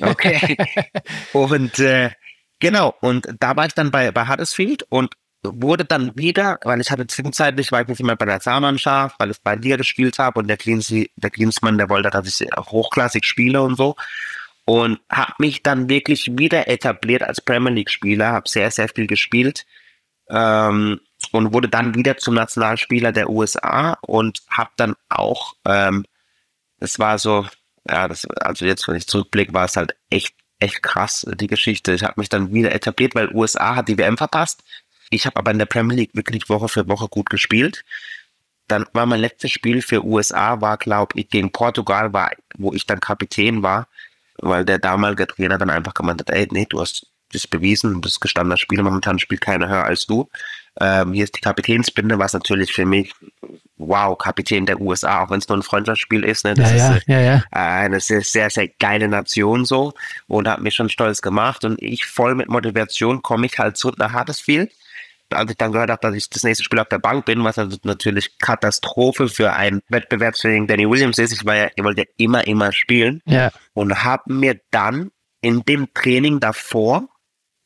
Okay. 0.00 0.56
und 1.32 1.78
äh, 1.78 2.10
genau, 2.60 2.94
und 3.00 3.28
da 3.38 3.56
war 3.56 3.66
ich 3.66 3.74
dann 3.74 3.90
bei, 3.90 4.10
bei 4.10 4.28
Huddersfield 4.28 4.84
und 4.88 5.14
wurde 5.42 5.84
dann 5.84 6.16
wieder, 6.16 6.58
weil 6.64 6.80
ich 6.80 6.90
hatte 6.90 7.06
zwischenzeitlich, 7.06 7.70
war 7.70 7.82
ich 7.82 7.88
nicht 7.88 8.00
immer 8.00 8.16
bei 8.16 8.24
der 8.24 8.40
Zahnmannschaft, 8.40 9.16
weil 9.18 9.30
ich 9.30 9.40
bei 9.42 9.56
dir 9.56 9.76
gespielt 9.76 10.18
habe 10.18 10.40
und 10.40 10.48
der 10.48 10.56
Klinsmann, 10.56 11.06
der 11.16 11.30
Klinsmann, 11.30 11.78
der 11.78 11.88
wollte, 11.90 12.10
dass 12.10 12.40
ich 12.40 12.48
hochklassig 12.56 13.26
spiele 13.26 13.62
und 13.62 13.76
so. 13.76 13.96
Und 14.66 15.00
habe 15.10 15.34
mich 15.38 15.62
dann 15.62 15.90
wirklich 15.90 16.38
wieder 16.38 16.68
etabliert 16.68 17.22
als 17.22 17.42
Premier 17.42 17.72
League-Spieler, 17.72 18.28
habe 18.28 18.48
sehr, 18.48 18.70
sehr 18.70 18.88
viel 18.88 19.06
gespielt. 19.06 19.66
Ähm, 20.30 21.00
und 21.32 21.52
wurde 21.52 21.68
dann 21.68 21.94
wieder 21.94 22.16
zum 22.16 22.34
Nationalspieler 22.34 23.12
der 23.12 23.28
USA 23.30 23.98
und 24.02 24.42
habe 24.48 24.70
dann 24.76 24.94
auch, 25.08 25.54
ähm, 25.66 26.04
das 26.84 26.98
war 26.98 27.18
so, 27.18 27.46
ja, 27.88 28.08
das, 28.08 28.26
also 28.42 28.66
jetzt, 28.66 28.86
wenn 28.86 28.96
ich 28.96 29.06
zurückblicke, 29.06 29.54
war 29.54 29.64
es 29.64 29.76
halt 29.76 29.96
echt, 30.10 30.34
echt 30.58 30.82
krass, 30.82 31.26
die 31.40 31.46
Geschichte. 31.46 31.94
Ich 31.94 32.02
habe 32.02 32.20
mich 32.20 32.28
dann 32.28 32.52
wieder 32.52 32.72
etabliert, 32.72 33.14
weil 33.14 33.34
USA 33.34 33.74
hat 33.74 33.88
die 33.88 33.96
WM 33.96 34.18
verpasst. 34.18 34.62
Ich 35.08 35.24
habe 35.24 35.36
aber 35.36 35.50
in 35.50 35.58
der 35.58 35.64
Premier 35.64 35.96
League 35.96 36.14
wirklich 36.14 36.50
Woche 36.50 36.68
für 36.68 36.86
Woche 36.86 37.08
gut 37.08 37.30
gespielt. 37.30 37.86
Dann 38.68 38.84
war 38.92 39.06
mein 39.06 39.20
letztes 39.20 39.50
Spiel 39.50 39.80
für 39.80 40.04
USA, 40.04 40.60
war, 40.60 40.76
glaube 40.76 41.18
ich, 41.18 41.30
gegen 41.30 41.52
Portugal, 41.52 42.12
war, 42.12 42.32
wo 42.58 42.74
ich 42.74 42.86
dann 42.86 43.00
Kapitän 43.00 43.62
war, 43.62 43.88
weil 44.38 44.66
der 44.66 44.78
damalige 44.78 45.26
Trainer 45.26 45.56
dann 45.56 45.70
einfach 45.70 45.94
gemeint 45.94 46.20
hat, 46.20 46.30
ey, 46.30 46.46
nee, 46.50 46.66
du 46.68 46.82
hast 46.82 47.06
das 47.32 47.46
bewiesen, 47.46 47.94
du 47.94 48.00
bist 48.02 48.20
gestandener 48.20 48.58
Spieler, 48.58 48.82
momentan 48.82 49.18
spielt 49.18 49.40
keiner 49.40 49.68
höher 49.68 49.84
als 49.84 50.04
du. 50.04 50.28
Ähm, 50.80 51.12
hier 51.12 51.24
ist 51.24 51.36
die 51.36 51.40
Kapitänsbinde, 51.40 52.18
was 52.18 52.32
natürlich 52.32 52.72
für 52.72 52.84
mich, 52.84 53.12
wow, 53.76 54.16
Kapitän 54.18 54.66
der 54.66 54.80
USA, 54.80 55.22
auch 55.22 55.30
wenn 55.30 55.38
es 55.38 55.48
nur 55.48 55.58
ein 55.58 55.62
Freundschaftsspiel 55.62 56.24
ist, 56.24 56.44
ne, 56.44 56.54
das 56.54 56.72
ja, 56.72 56.94
ist 56.94 57.06
ja, 57.06 57.20
ja, 57.20 57.44
eine 57.50 58.00
sehr, 58.00 58.22
sehr, 58.22 58.50
sehr 58.50 58.68
geile 58.80 59.08
Nation 59.08 59.64
so 59.64 59.92
und 60.26 60.48
hat 60.48 60.60
mich 60.60 60.74
schon 60.74 60.88
stolz 60.88 61.22
gemacht 61.22 61.64
und 61.64 61.80
ich 61.80 62.06
voll 62.06 62.34
mit 62.34 62.48
Motivation 62.48 63.22
komme 63.22 63.46
ich 63.46 63.58
halt 63.58 63.76
zurück 63.76 63.98
nach 63.98 64.18
Huddersfield 64.18 64.72
als 65.30 65.50
ich 65.50 65.56
dann 65.56 65.72
gehört 65.72 65.90
habe, 65.90 66.00
dass 66.00 66.14
ich 66.14 66.28
das 66.28 66.42
nächste 66.42 66.64
Spiel 66.64 66.78
auf 66.78 66.88
der 66.88 66.98
Bank 66.98 67.24
bin, 67.24 67.44
was 67.44 67.58
also 67.58 67.76
natürlich 67.82 68.38
Katastrophe 68.38 69.28
für 69.28 69.52
einen 69.52 69.82
Wettbewerbsfähigen 69.88 70.66
Danny 70.66 70.88
Williams 70.88 71.18
ist. 71.18 71.32
Ich 71.32 71.44
war 71.44 71.56
ja, 71.56 71.68
ich 71.74 71.82
wollte 71.82 72.02
ja 72.02 72.06
immer, 72.16 72.46
immer 72.46 72.72
spielen. 72.72 73.20
Ja. 73.26 73.50
Und 73.72 74.04
habe 74.04 74.32
mir 74.32 74.60
dann 74.70 75.10
in 75.40 75.62
dem 75.64 75.92
Training 75.92 76.40
davor 76.40 77.08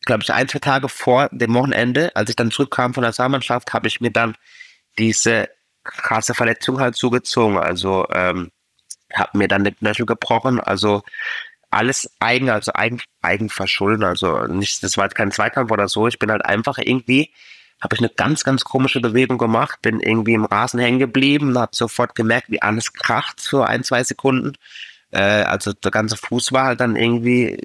glaube 0.09 0.25
ich, 0.25 0.33
ein, 0.33 0.49
zwei 0.49 0.59
Tage 0.59 0.89
vor 0.89 1.29
dem 1.31 1.55
Wochenende, 1.55 2.17
als 2.17 2.31
ich 2.31 2.37
dann 2.37 2.51
zurückkam 2.51 2.95
von 2.95 3.03
der 3.05 3.13
Saalmannschaft, 3.13 3.73
habe 3.73 3.87
ich 3.87 4.01
mir 4.01 4.11
dann 4.11 4.35
diese 4.99 5.49
krasse 5.85 6.35
Verletzung 6.35 6.81
halt 6.81 6.97
zugezogen. 6.97 7.59
Also 7.59 8.09
ähm, 8.11 8.51
habe 9.15 9.39
mir 9.39 9.49
dann 9.49 9.65
den 9.65 9.77
Knöchel 9.77 10.07
gebrochen. 10.07 10.61
Also 10.61 11.03
alles 11.71 12.11
eigen, 12.21 12.51
also 12.51 12.73
eigen, 12.75 13.01
eigen 13.23 13.51
verschulden. 13.51 14.03
Also 14.03 14.47
nicht, 14.47 14.83
das 14.83 14.97
war 14.97 15.05
jetzt 15.05 15.15
kein 15.15 15.31
Zweikampf 15.31 15.71
oder 15.71 15.89
so. 15.89 16.09
Ich 16.09 16.19
bin 16.19 16.31
halt 16.31 16.45
einfach 16.45 16.79
irgendwie, 16.79 17.33
habe 17.81 17.95
ich 17.95 18.01
eine 18.01 18.09
ganz, 18.09 18.45
ganz 18.45 18.65
komische 18.65 19.01
Bewegung 19.01 19.39
gemacht, 19.39 19.83
bin 19.83 20.01
irgendwie 20.01 20.35
im 20.35 20.47
Rasen 20.47 20.81
hängen 20.81 20.99
geblieben, 20.99 21.59
habe 21.59 21.77
sofort 21.77 22.15
gemerkt, 22.15 22.51
wie 22.51 22.63
alles 22.63 22.95
kracht 22.95 23.41
für 23.41 23.67
ein, 23.67 23.85
zwei 23.85 24.03
Sekunden. 24.05 24.55
Äh, 25.11 25.43
also 25.43 25.75
der 25.75 25.91
ganze 25.91 26.17
Fuß 26.17 26.53
war 26.53 26.65
halt 26.65 26.81
dann 26.81 26.97
irgendwie 26.97 27.59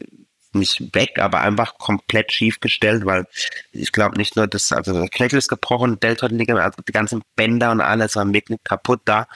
nicht 0.55 0.93
weg, 0.95 1.19
aber 1.19 1.41
einfach 1.41 1.77
komplett 1.77 2.31
schief 2.31 2.59
gestellt, 2.59 3.05
weil 3.05 3.25
ich 3.71 3.91
glaube 3.91 4.17
nicht 4.17 4.35
nur 4.35 4.47
das, 4.47 4.71
also 4.71 4.93
der 4.93 5.09
Knöchel 5.09 5.39
ist 5.39 5.49
gebrochen, 5.49 5.99
Deltoidligament, 5.99 6.63
also 6.63 6.81
die 6.87 6.91
ganzen 6.91 7.23
Bänder 7.35 7.71
und 7.71 7.81
alles 7.81 8.15
waren 8.15 8.33
wirklich 8.33 8.59
kaputt 8.63 9.01
da. 9.05 9.27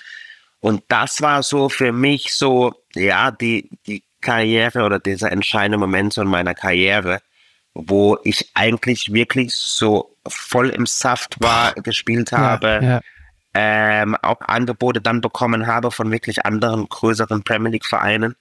Und 0.60 0.84
das 0.88 1.22
war 1.22 1.44
so 1.44 1.70
für 1.70 1.92
mich 1.92 2.34
so, 2.34 2.74
ja, 2.96 3.32
die, 3.32 3.70
die 3.86 4.04
Karriere 4.22 4.84
oder 4.84 5.00
dieser 5.00 5.32
entscheidende 5.32 5.78
Moment 5.78 6.14
so 6.14 6.22
in 6.22 6.28
meiner 6.28 6.56
Karriere, 6.56 7.20
wo 7.74 8.18
ich 8.24 8.50
eigentlich 8.56 9.14
wirklich 9.14 9.54
so 9.56 10.16
voll 10.28 10.70
im 10.70 10.86
Saft 10.86 11.38
war, 11.40 11.74
gespielt 11.74 12.32
habe, 12.32 12.80
ja, 12.82 12.90
ja. 12.90 13.02
Ähm, 13.60 14.16
auch 14.22 14.42
Angebote 14.42 15.02
dann 15.02 15.20
bekommen 15.20 15.66
habe 15.66 15.90
von 15.90 16.12
wirklich 16.12 16.46
anderen 16.46 16.88
größeren 16.90 17.44
Premier 17.44 17.72
League 17.72 17.86
Vereinen 17.86 18.36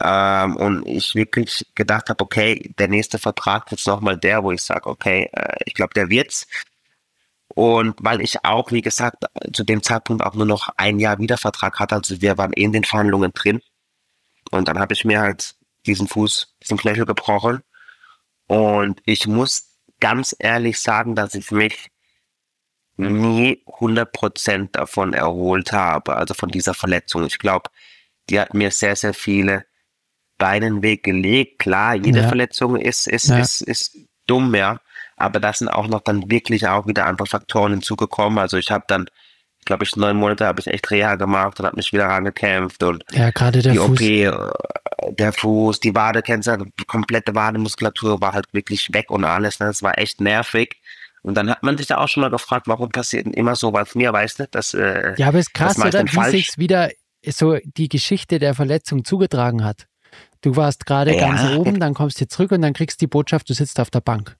ähm, 0.00 0.56
und 0.56 0.86
ich 0.86 1.14
wirklich 1.14 1.66
gedacht 1.74 2.08
habe, 2.10 2.22
okay, 2.24 2.74
der 2.78 2.88
nächste 2.88 3.18
Vertrag 3.18 3.70
ist 3.72 3.86
nochmal 3.86 4.16
der, 4.18 4.42
wo 4.42 4.52
ich 4.52 4.62
sage, 4.62 4.86
okay, 4.88 5.30
äh, 5.32 5.56
ich 5.66 5.74
glaube, 5.74 5.94
der 5.94 6.10
wird's. 6.10 6.46
Und 7.48 7.96
weil 8.00 8.20
ich 8.20 8.44
auch, 8.44 8.72
wie 8.72 8.82
gesagt, 8.82 9.24
zu 9.52 9.62
dem 9.64 9.82
Zeitpunkt 9.82 10.24
auch 10.24 10.34
nur 10.34 10.46
noch 10.46 10.70
ein 10.76 10.98
Jahr 10.98 11.18
Wiedervertrag 11.18 11.78
hatte, 11.78 11.94
also 11.94 12.20
wir 12.20 12.36
waren 12.38 12.52
in 12.52 12.72
den 12.72 12.84
Verhandlungen 12.84 13.32
drin. 13.32 13.60
Und 14.50 14.68
dann 14.68 14.78
habe 14.78 14.94
ich 14.94 15.04
mir 15.04 15.20
halt 15.20 15.54
diesen 15.86 16.08
Fuß, 16.08 16.56
diesen 16.62 16.78
Knöchel 16.78 17.06
gebrochen. 17.06 17.62
Und 18.46 19.00
ich 19.04 19.26
muss 19.26 19.78
ganz 20.00 20.34
ehrlich 20.38 20.80
sagen, 20.80 21.14
dass 21.14 21.34
ich 21.34 21.50
mich 21.50 21.90
nie 22.96 23.62
100% 23.66 24.72
davon 24.72 25.12
erholt 25.12 25.72
habe, 25.72 26.16
also 26.16 26.34
von 26.34 26.48
dieser 26.48 26.74
Verletzung. 26.74 27.26
Ich 27.26 27.38
glaube, 27.38 27.70
die 28.30 28.40
hat 28.40 28.54
mir 28.54 28.70
sehr, 28.70 28.96
sehr 28.96 29.14
viele 29.14 29.64
Beinen 30.44 30.82
Weg 30.82 31.04
gelegt. 31.04 31.58
Klar, 31.58 31.94
jede 31.94 32.20
ja. 32.20 32.28
Verletzung 32.28 32.76
ist, 32.76 33.08
ist, 33.08 33.28
ja. 33.28 33.38
ist, 33.38 33.62
ist 33.62 33.96
dumm, 34.26 34.54
ja. 34.54 34.78
Aber 35.16 35.40
da 35.40 35.54
sind 35.54 35.68
auch 35.68 35.88
noch 35.88 36.02
dann 36.02 36.30
wirklich 36.30 36.68
auch 36.68 36.86
wieder 36.86 37.06
andere 37.06 37.26
Faktoren 37.26 37.72
hinzugekommen. 37.72 38.38
Also 38.38 38.58
ich 38.58 38.70
habe 38.70 38.84
dann, 38.86 39.06
glaube 39.64 39.84
ich, 39.84 39.96
neun 39.96 40.18
Monate 40.18 40.44
habe 40.44 40.60
ich 40.60 40.66
echt 40.66 40.90
Reha 40.90 41.14
gemacht 41.14 41.58
und 41.58 41.64
habe 41.64 41.76
mich 41.76 41.94
wieder 41.94 42.08
rangekämpft 42.08 42.82
und 42.82 43.04
ja, 43.12 43.30
gerade 43.30 43.62
der 43.62 43.72
die 43.72 43.78
Fuß. 43.78 43.88
OP, 43.88 44.00
äh, 44.02 45.14
der 45.14 45.32
Fuß, 45.32 45.80
die 45.80 45.94
Wade, 45.94 46.20
kennst 46.20 46.46
du, 46.46 46.58
die 46.78 46.84
komplette 46.84 47.34
Wademuskulatur 47.34 48.20
war 48.20 48.34
halt 48.34 48.52
wirklich 48.52 48.92
weg 48.92 49.10
und 49.10 49.24
alles. 49.24 49.60
Ne? 49.60 49.66
Das 49.66 49.82
war 49.82 49.96
echt 49.96 50.20
nervig. 50.20 50.78
Und 51.22 51.36
dann 51.38 51.48
hat 51.48 51.62
man 51.62 51.78
sich 51.78 51.86
da 51.86 51.96
auch 51.96 52.08
schon 52.08 52.20
mal 52.20 52.28
gefragt, 52.28 52.68
warum 52.68 52.90
passiert 52.90 53.24
denn 53.24 53.32
immer 53.32 53.56
so 53.56 53.72
was 53.72 53.94
mir, 53.94 54.12
weißt 54.12 54.40
du? 54.40 54.48
Das, 54.50 54.74
äh, 54.74 55.14
ja, 55.16 55.28
aber 55.28 55.38
es 55.38 55.46
ist 55.46 55.54
krass, 55.54 55.78
oder? 55.78 56.04
Wie 56.04 56.30
sich 56.30 56.58
wieder 56.58 56.90
so 57.26 57.56
die 57.64 57.88
Geschichte 57.88 58.38
der 58.38 58.52
Verletzung 58.52 59.06
zugetragen 59.06 59.64
hat. 59.64 59.86
Du 60.44 60.56
warst 60.56 60.84
gerade 60.84 61.16
ja. 61.16 61.26
ganz 61.26 61.56
oben, 61.56 61.80
dann 61.80 61.94
kommst 61.94 62.20
du 62.20 62.28
zurück 62.28 62.52
und 62.52 62.60
dann 62.60 62.74
kriegst 62.74 63.00
du 63.00 63.06
die 63.06 63.08
Botschaft, 63.08 63.48
du 63.48 63.54
sitzt 63.54 63.80
auf 63.80 63.90
der 63.90 64.02
Bank. 64.02 64.36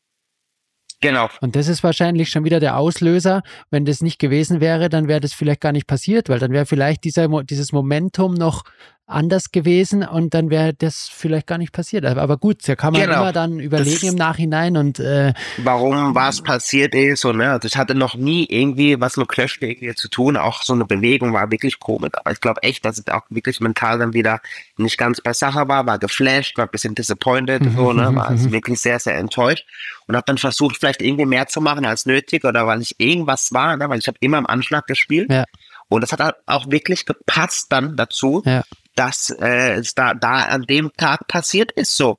Genau. 1.00 1.30
Und 1.40 1.56
das 1.56 1.66
ist 1.66 1.82
wahrscheinlich 1.82 2.28
schon 2.28 2.44
wieder 2.44 2.60
der 2.60 2.76
Auslöser. 2.76 3.42
Wenn 3.70 3.86
das 3.86 4.02
nicht 4.02 4.18
gewesen 4.18 4.60
wäre, 4.60 4.90
dann 4.90 5.08
wäre 5.08 5.20
das 5.20 5.32
vielleicht 5.32 5.62
gar 5.62 5.72
nicht 5.72 5.86
passiert, 5.86 6.28
weil 6.28 6.38
dann 6.38 6.52
wäre 6.52 6.66
vielleicht 6.66 7.04
dieser, 7.04 7.28
dieses 7.42 7.72
Momentum 7.72 8.34
noch 8.34 8.64
anders 9.06 9.52
gewesen 9.52 10.02
und 10.02 10.32
dann 10.32 10.48
wäre 10.48 10.72
das 10.72 11.10
vielleicht 11.12 11.46
gar 11.46 11.58
nicht 11.58 11.72
passiert. 11.72 12.06
Aber 12.06 12.38
gut, 12.38 12.66
da 12.66 12.74
kann 12.74 12.94
man 12.94 13.02
Genau. 13.02 13.20
immer 13.20 13.32
dann 13.32 13.60
überlegen 13.60 14.00
Das- 14.00 14.02
im 14.10 14.14
Nachhinein 14.14 14.78
und 14.78 14.98
äh, 14.98 15.34
warum 15.58 16.14
was 16.14 16.42
passiert 16.42 16.94
ist 16.94 17.24
und 17.26 17.36
ne, 17.36 17.50
also 17.50 17.66
ich 17.68 17.76
hatte 17.76 17.94
noch 17.94 18.14
nie 18.14 18.46
irgendwie 18.48 18.98
was 18.98 19.18
mit 19.18 19.28
Clash 19.28 19.58
irgendwie 19.60 19.94
zu 19.94 20.08
tun, 20.08 20.38
auch 20.38 20.62
so 20.62 20.72
eine 20.72 20.86
Bewegung 20.86 21.34
war 21.34 21.50
wirklich 21.50 21.80
komisch, 21.80 22.12
aber 22.14 22.32
ich 22.32 22.40
glaube 22.40 22.62
echt, 22.62 22.82
dass 22.86 22.98
es 22.98 23.06
auch 23.08 23.22
wirklich 23.28 23.60
mental 23.60 23.98
dann 23.98 24.14
wieder 24.14 24.40
nicht 24.78 24.96
ganz 24.96 25.20
bei 25.20 25.34
Sache 25.34 25.68
war, 25.68 25.86
war 25.86 25.98
geflasht, 25.98 26.56
war 26.56 26.64
ein 26.64 26.70
bisschen 26.70 26.94
disappointed, 26.94 27.62
so, 27.76 27.92
ne, 27.92 28.14
war 28.14 28.28
also 28.28 28.52
wirklich 28.52 28.80
sehr, 28.80 28.98
sehr 28.98 29.16
enttäuscht 29.18 29.66
und 30.06 30.16
habe 30.16 30.24
dann 30.26 30.38
versucht, 30.38 30.78
vielleicht 30.78 31.02
irgendwie 31.02 31.26
mehr 31.26 31.46
zu 31.46 31.60
machen 31.60 31.84
als 31.84 32.06
nötig 32.06 32.44
oder 32.44 32.66
weil 32.66 32.80
ich 32.80 32.94
irgendwas 32.98 33.52
war, 33.52 33.76
ne, 33.76 33.86
weil 33.90 33.98
ich 33.98 34.08
habe 34.08 34.16
immer 34.20 34.38
im 34.38 34.46
Anschlag 34.46 34.86
gespielt 34.86 35.30
Ja. 35.30 35.44
und 35.88 36.00
das 36.00 36.10
hat 36.12 36.20
halt 36.20 36.36
auch 36.46 36.70
wirklich 36.70 37.04
gepasst 37.04 37.66
dann 37.68 37.96
dazu, 37.96 38.42
ja. 38.46 38.62
Dass 38.94 39.30
äh, 39.30 39.82
da, 39.94 40.14
da 40.14 40.44
an 40.44 40.62
dem 40.62 40.92
Tag 40.96 41.26
passiert 41.28 41.72
ist 41.72 41.96
so. 41.96 42.18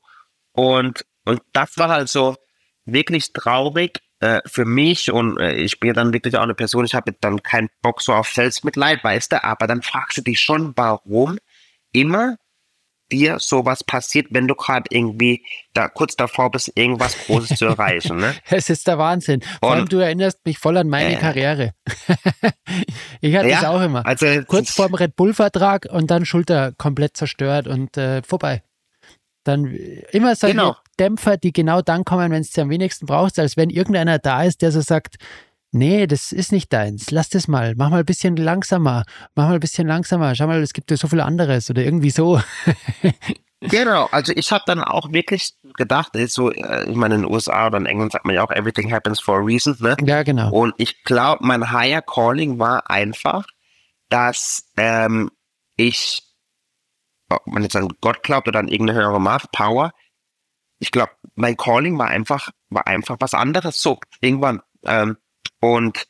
Und, 0.51 1.05
und 1.25 1.41
das 1.53 1.77
war 1.77 1.89
halt 1.89 2.09
so 2.09 2.35
wirklich 2.85 3.33
traurig 3.33 3.99
äh, 4.19 4.41
für 4.45 4.65
mich 4.65 5.11
und 5.11 5.39
äh, 5.39 5.53
ich 5.55 5.79
bin 5.79 5.93
dann 5.93 6.13
wirklich 6.13 6.37
auch 6.37 6.43
eine 6.43 6.55
Person, 6.55 6.85
ich 6.85 6.95
habe 6.95 7.13
dann 7.19 7.43
keinen 7.43 7.69
Bock 7.81 8.01
so 8.01 8.13
auf 8.13 8.29
Selbstmitleid, 8.29 9.03
weißt 9.03 9.33
du, 9.33 9.43
aber 9.43 9.67
dann 9.67 9.81
fragst 9.81 10.17
du 10.17 10.21
dich 10.21 10.39
schon, 10.39 10.73
warum 10.75 11.37
immer 11.91 12.37
dir 13.11 13.39
sowas 13.39 13.83
passiert, 13.83 14.27
wenn 14.31 14.47
du 14.47 14.55
gerade 14.55 14.85
irgendwie 14.89 15.43
da 15.73 15.87
kurz 15.89 16.15
davor 16.15 16.51
bist, 16.51 16.71
irgendwas 16.75 17.15
Großes 17.25 17.59
zu 17.59 17.65
erreichen, 17.65 18.17
ne? 18.17 18.33
Es 18.49 18.69
ist 18.69 18.87
der 18.87 18.97
Wahnsinn. 18.97 19.41
Vor 19.59 19.73
allem, 19.73 19.87
du 19.87 19.97
erinnerst 19.97 20.39
mich 20.45 20.57
voll 20.57 20.77
an 20.77 20.87
meine 20.89 21.15
Äh. 21.15 21.19
Karriere. 21.19 21.73
ich 23.21 23.35
hatte 23.35 23.49
Ja, 23.49 23.61
das 23.61 23.65
auch 23.69 23.81
immer. 23.81 24.05
Also 24.05 24.25
Kurz 24.47 24.71
vorm 24.71 24.93
Red 24.95 25.15
Bull-Vertrag 25.15 25.87
und 25.91 26.09
dann 26.11 26.25
Schulter 26.25 26.71
komplett 26.77 27.17
zerstört 27.17 27.67
und 27.67 27.95
äh, 27.97 28.21
vorbei. 28.23 28.63
Dann 29.43 29.65
immer 30.11 30.35
solche 30.35 30.55
Genau. 30.55 30.75
Dämpfer, 30.99 31.37
die 31.37 31.53
genau 31.53 31.81
dann 31.81 32.05
kommen, 32.05 32.31
wenn 32.31 32.41
es 32.41 32.51
dir 32.51 32.63
am 32.63 32.69
wenigsten 32.69 33.05
brauchst, 33.05 33.37
als 33.37 33.57
wenn 33.57 33.69
irgendeiner 33.69 34.17
da 34.17 34.43
ist, 34.43 34.61
der 34.61 34.71
so 34.71 34.81
sagt, 34.81 35.17
nee, 35.75 36.07
das 36.07 36.31
ist 36.31 36.51
nicht 36.51 36.73
deins, 36.73 37.11
lass 37.11 37.29
das 37.29 37.47
mal, 37.47 37.75
mach 37.75 37.89
mal 37.89 37.99
ein 37.99 38.05
bisschen 38.05 38.35
langsamer, 38.35 39.03
mach 39.35 39.47
mal 39.47 39.55
ein 39.55 39.59
bisschen 39.59 39.87
langsamer, 39.87 40.33
schau 40.35 40.47
mal, 40.47 40.61
es 40.61 40.73
gibt 40.73 40.89
ja 40.89 40.97
so 40.97 41.07
viel 41.07 41.21
anderes 41.21 41.69
oder 41.69 41.83
irgendwie 41.83 42.11
so. 42.11 42.41
Genau, 43.61 44.07
also 44.11 44.31
ich 44.35 44.51
habe 44.51 44.63
dann 44.67 44.83
auch 44.83 45.11
wirklich 45.11 45.53
gedacht, 45.75 46.11
so, 46.27 46.51
äh, 46.51 46.87
ich 46.87 46.95
meine, 46.95 47.15
in 47.15 47.21
den 47.21 47.31
USA 47.31 47.65
oder 47.65 47.77
in 47.77 47.87
England 47.87 48.11
sagt 48.11 48.25
man 48.25 48.35
ja 48.35 48.43
auch, 48.43 48.51
everything 48.51 48.91
happens 48.91 49.19
for 49.19 49.37
a 49.37 49.41
reason, 49.41 49.75
ne? 49.79 49.95
ja, 50.05 50.21
genau. 50.21 50.51
Und 50.51 50.75
ich 50.77 51.03
glaube, 51.03 51.43
mein 51.43 51.71
higher 51.71 52.03
calling 52.03 52.59
war 52.59 52.91
einfach, 52.91 53.45
dass 54.09 54.69
ähm, 54.77 55.31
ich, 55.77 56.21
ob 57.29 57.47
man 57.47 57.63
jetzt 57.63 57.75
an 57.75 57.87
Gott 58.01 58.21
glaubt 58.21 58.47
oder 58.47 58.59
an 58.59 58.67
irgendeine 58.67 58.99
höhere 58.99 59.21
Macht, 59.21 59.51
Power, 59.51 59.93
ich 60.77 60.91
glaube, 60.91 61.13
mein 61.35 61.57
Calling 61.57 61.97
war 61.97 62.07
einfach, 62.07 62.51
war 62.69 62.85
einfach 62.85 63.15
was 63.19 63.33
anderes 63.33 63.81
so, 63.81 63.99
irgendwann. 64.21 64.61
Ähm, 64.83 65.17
und 65.61 66.05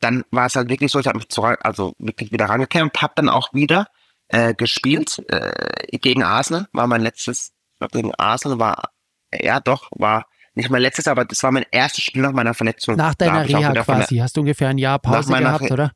dann 0.00 0.24
war 0.30 0.46
es 0.46 0.56
halt 0.56 0.68
wirklich 0.68 0.92
so, 0.92 0.98
ich 1.00 1.06
habe 1.06 1.18
mich 1.18 1.28
zurück, 1.28 1.58
also 1.62 1.94
wirklich 1.98 2.32
wieder 2.32 2.46
rangekämpft, 2.46 3.00
habe 3.02 3.14
dann 3.16 3.28
auch 3.28 3.52
wieder 3.54 3.86
äh, 4.28 4.54
gespielt 4.54 5.22
äh, 5.28 5.96
gegen 5.98 6.22
Arsenal, 6.22 6.66
war 6.72 6.86
mein 6.86 7.00
letztes, 7.00 7.52
gegen 7.92 8.14
Arsenal 8.16 8.58
war, 8.58 8.90
ja 9.32 9.60
doch, 9.60 9.88
war 9.92 10.26
nicht 10.54 10.70
mein 10.70 10.82
letztes, 10.82 11.06
aber 11.08 11.24
das 11.24 11.42
war 11.42 11.52
mein 11.52 11.64
erstes 11.70 12.04
Spiel 12.04 12.22
nach 12.22 12.32
meiner 12.32 12.54
Verletzung. 12.54 12.96
Nach 12.96 13.14
deiner 13.14 13.46
Reha 13.46 13.62
von 13.62 13.74
der- 13.74 13.84
quasi, 13.84 14.16
hast 14.18 14.36
du 14.36 14.40
ungefähr 14.40 14.68
ein 14.68 14.78
Jahr 14.78 14.98
Pause 14.98 15.30
meiner 15.30 15.48
gehabt, 15.48 15.64
Re- 15.64 15.72
oder? 15.72 15.92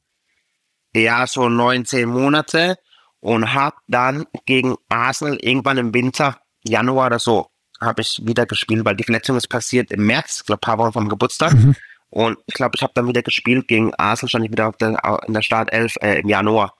ja, 0.95 1.27
so 1.27 1.49
19 1.49 2.09
Monate 2.09 2.77
und 3.21 3.55
hab 3.55 3.77
dann 3.87 4.27
gegen 4.47 4.77
Arsenal 4.89 5.37
irgendwann 5.41 5.79
im 5.79 5.95
Winter, 5.95 6.39
Januar 6.65 7.07
oder 7.07 7.19
so, 7.19 7.49
habe 7.81 8.03
ich 8.03 8.21
wieder 8.25 8.47
gespielt, 8.47 8.85
weil 8.85 8.97
die 8.97 9.05
Verletzung 9.05 9.37
ist 9.37 9.49
passiert 9.49 9.91
im 9.93 10.07
März, 10.07 10.41
ich 10.41 10.47
glaube, 10.47 10.61
paar 10.61 10.79
Wochen 10.79 10.93
vom 10.93 11.09
Geburtstag. 11.09 11.53
Mhm. 11.55 11.75
Und 12.11 12.39
ich 12.47 12.55
glaube, 12.55 12.73
ich 12.75 12.83
habe 12.83 12.93
dann 12.95 13.07
wieder 13.09 13.23
gespielt 13.23 13.69
gegen 13.69 13.95
Arsenal, 13.95 14.29
stand 14.29 14.45
ich 14.45 14.51
wieder 14.51 14.69
auf 14.69 14.77
der, 14.77 15.01
in 15.27 15.33
der 15.33 15.43
Startelf 15.43 15.95
äh, 16.03 16.21
im 16.21 16.29
Januar 16.29 16.75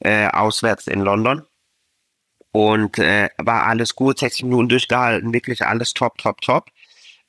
äh, 0.00 0.28
auswärts 0.28 0.86
in 0.86 1.00
London. 1.00 1.42
Und 2.52 2.98
äh, 2.98 3.30
war 3.38 3.66
alles 3.66 3.96
gut, 3.96 4.18
60 4.18 4.44
Minuten 4.44 4.68
durchgehalten, 4.68 5.32
wirklich 5.32 5.66
alles 5.66 5.92
top, 5.92 6.18
top, 6.18 6.40
top. 6.40 6.70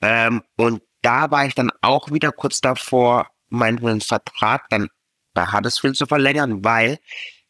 Ähm, 0.01 0.43
und 0.58 0.84
da 1.01 1.32
war 1.32 1.45
ich 1.45 1.56
dann 1.56 1.72
auch 1.82 2.12
wieder 2.12 2.32
kurz 2.32 2.62
davor, 2.62 3.28
meinen 3.49 4.01
Vertrag 4.01 4.70
dann 4.70 4.89
bei 5.34 5.45
Huddersfield 5.45 5.95
zu 5.95 6.06
verlängern, 6.06 6.64
weil 6.64 6.99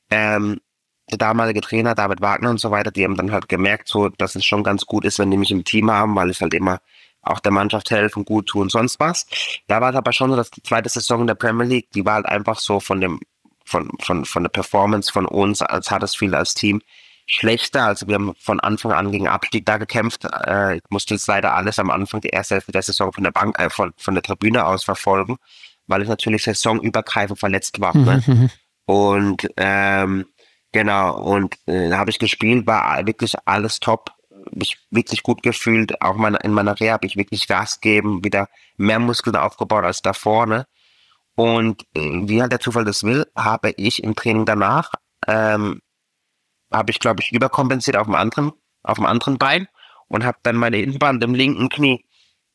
ähm, 0.10 0.62
der 1.10 1.18
damalige 1.18 1.62
Trainer 1.62 1.95
David 1.95 2.22
Wagner 2.22 2.49
und 2.49 2.60
so 2.60 2.72
weiter, 2.72 2.91
die 2.91 3.03
haben 3.03 3.16
dann 3.16 3.32
halt 3.32 3.49
gemerkt, 3.49 3.88
so, 3.88 4.10
dass 4.10 4.36
es 4.36 4.45
schon 4.45 4.64
ganz 4.64 4.86
gut 4.86 5.06
ist, 5.06 5.20
wenn 5.20 5.32
die 5.32 5.38
mich 5.38 5.51
im 5.51 5.64
Team 5.64 5.91
haben, 5.91 6.16
weil 6.16 6.30
ich 6.30 6.41
halt 6.41 6.53
immer 6.53 6.80
auch 7.26 7.40
der 7.40 7.52
Mannschaft 7.52 7.92
helfen, 7.92 8.26
gut 8.26 8.48
tun, 8.48 8.70
sonst 8.70 9.00
was. 9.00 9.26
Da 9.68 9.82
war 9.82 9.92
es 9.92 9.96
aber 9.96 10.14
schon 10.14 10.30
so, 10.30 10.36
dass 10.36 10.52
die 10.52 10.64
zweite 10.64 10.90
Saison 10.90 11.22
in 11.22 11.28
der 11.28 11.36
Premier 11.36 11.66
League, 11.66 11.92
die 11.92 12.06
war 12.06 12.16
halt 12.16 12.26
einfach 12.26 12.60
so 12.60 12.80
von 12.80 13.02
dem, 13.02 13.20
von, 13.66 13.90
von, 14.02 14.26
von 14.26 14.44
der 14.44 14.50
Performance 14.50 15.12
von 15.12 15.26
uns 15.26 15.62
als 15.62 15.92
Huddersfield 15.92 16.34
als 16.34 16.54
Team 16.54 16.82
schlechter. 17.28 17.86
Also 17.86 18.08
wir 18.08 18.16
haben 18.16 18.34
von 18.40 18.60
Anfang 18.60 18.92
an 18.92 19.12
gegen 19.12 19.28
Abstieg 19.28 19.66
da 19.66 19.78
gekämpft. 19.78 20.26
Äh, 20.26 20.78
ich 20.78 20.84
musste 20.90 21.16
jetzt 21.16 21.28
leider 21.28 21.56
alles 21.56 21.80
am 21.80 21.90
Anfang 21.90 22.22
die 22.22 22.30
erste 22.30 22.56
Hälfte 22.56 22.72
der 22.72 22.82
Saison 22.82 23.12
von 23.12 23.24
der 23.24 23.32
Bank, 23.32 23.60
äh, 23.60 23.70
von, 23.70 23.94
von 23.98 24.14
der 24.14 24.24
Tribüne 24.24 24.66
aus 24.66 24.84
verfolgen, 24.84 25.38
weil 25.88 26.02
ich 26.02 26.08
natürlich 26.08 26.44
saisonübergreifend 26.44 27.40
verletzt 27.40 27.80
war. 27.80 27.96
Ne? 27.96 28.24
Mhm. 28.26 28.50
Und 28.86 29.48
ähm, 29.58 30.26
genau, 30.72 31.20
und 31.20 31.56
äh, 31.66 31.90
da 31.90 31.98
habe 31.98 32.12
ich 32.12 32.20
gespielt, 32.20 32.68
war 32.68 33.06
wirklich 33.08 33.34
alles 33.46 33.80
top. 33.80 34.12
Mich 34.52 34.78
wirklich 34.89 35.24
gut 35.24 35.43
gefühlt. 35.43 36.02
Auch 36.02 36.16
meine, 36.16 36.38
in 36.38 36.52
meiner 36.52 36.80
Reha 36.80 36.93
habe 36.93 37.08
ich 37.08 37.16
wirklich 37.16 37.48
Gas 37.48 37.80
gegeben, 37.82 38.24
wieder 38.24 38.48
mehr 38.78 39.00
Muskeln 39.00 39.36
aufgebaut 39.36 39.84
als 39.84 40.02
davor. 40.02 40.46
Ne? 40.46 40.68
Und 41.36 41.84
äh, 41.96 42.00
wie 42.00 42.41
halt 42.41 42.52
der 42.52 42.60
Zufall 42.60 42.86
das 42.86 43.04
will, 43.04 43.26
habe 43.36 43.72
ich 43.78 44.04
im 44.04 44.16
Training 44.16 44.46
danach, 44.46 44.91
ähm, 45.28 45.82
habe 46.72 46.91
ich, 46.91 47.00
glaube 47.00 47.22
ich, 47.22 47.32
überkompensiert 47.32 47.98
auf 47.98 48.08
dem 48.08 48.16
anderen, 48.16 48.54
auf 48.84 48.96
dem 48.96 49.06
anderen 49.06 49.38
Bein 49.38 49.68
und 50.08 50.24
habe 50.24 50.38
dann 50.43 50.56
meine 50.56 50.80
Innenband 50.80 51.24
im 51.24 51.34
linken 51.34 51.70
Knie 51.70 52.06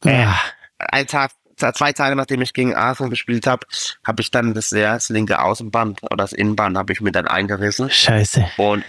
äh, 0.05 0.25
Ah, 0.25 0.41
ein 0.79 1.07
Tag, 1.07 1.33
zwei 1.57 1.93
Tage 1.93 2.17
nachdem 2.17 2.41
ich 2.43 2.55
gegen 2.55 2.75
Arsenal 2.75 3.11
gespielt 3.11 3.47
habe, 3.47 3.67
habe 4.07 4.23
ich 4.23 4.31
dann 4.31 4.55
das, 4.55 4.71
ja, 4.71 4.95
das 4.95 5.11
linke 5.11 5.41
Außenband 5.41 6.03
oder 6.03 6.17
das 6.17 6.33
Innenband 6.33 6.77
habe 6.77 6.93
ich 6.93 7.01
mir 7.01 7.13
dann 7.13 7.29
eingerissen. 7.29 7.91
scheiße. 7.91 8.51
Und 8.57 8.85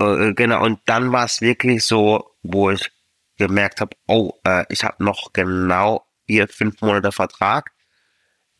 äh, 0.00 0.32
genau, 0.34 0.64
und 0.64 0.80
dann 0.86 1.12
war 1.12 1.24
es 1.24 1.40
wirklich 1.40 1.84
so, 1.84 2.34
wo 2.42 2.70
ich 2.70 2.90
gemerkt 3.36 3.80
habe, 3.80 3.96
oh, 4.06 4.32
äh, 4.44 4.64
ich 4.68 4.84
habe 4.84 5.02
noch 5.02 5.32
genau 5.32 6.04
vier, 6.26 6.48
fünf 6.48 6.80
Monate 6.80 7.12
Vertrag. 7.12 7.70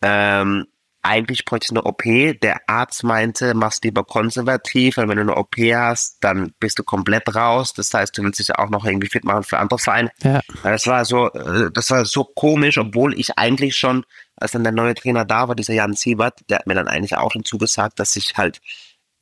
Ähm, 0.03 0.67
eigentlich 1.03 1.45
bräuchte 1.45 1.67
ich 1.67 1.71
eine 1.71 1.85
OP. 1.85 2.03
Der 2.43 2.61
Arzt 2.69 3.05
meinte, 3.05 3.55
mach's 3.55 3.81
lieber 3.83 4.05
konservativ, 4.05 4.97
weil 4.97 5.09
wenn 5.09 5.17
du 5.17 5.23
eine 5.23 5.37
OP 5.37 5.57
hast, 5.57 6.19
dann 6.21 6.53
bist 6.59 6.79
du 6.79 6.83
komplett 6.83 7.35
raus. 7.35 7.73
Das 7.73 7.95
heißt, 7.95 8.17
du 8.19 8.23
willst 8.23 8.41
dich 8.41 8.55
auch 8.57 8.69
noch 8.69 8.85
irgendwie 8.85 9.09
fit 9.09 9.25
machen 9.25 9.45
für 9.45 9.59
andere 9.59 9.79
Vereine. 9.79 10.11
Ja. 10.23 10.41
Das 10.63 10.87
war 10.87 11.05
so, 11.05 11.31
äh, 11.33 11.71
das 11.73 11.91
war 11.91 12.05
so 12.05 12.25
komisch, 12.25 12.79
obwohl 12.79 13.19
ich 13.19 13.39
eigentlich 13.39 13.77
schon, 13.77 14.05
als 14.37 14.53
dann 14.53 14.65
der 14.65 14.73
neue 14.73 14.95
Trainer 14.95 15.25
da 15.25 15.49
war, 15.49 15.55
dieser 15.55 15.75
Jan 15.75 15.95
Siebert, 15.95 16.41
der 16.51 16.59
hat 16.59 16.67
mir 16.67 16.75
dann 16.75 16.89
eigentlich 16.89 17.17
auch 17.17 17.33
schon 17.33 17.45
zugesagt, 17.45 17.99
dass 18.01 18.17
ich 18.17 18.37
halt, 18.37 18.61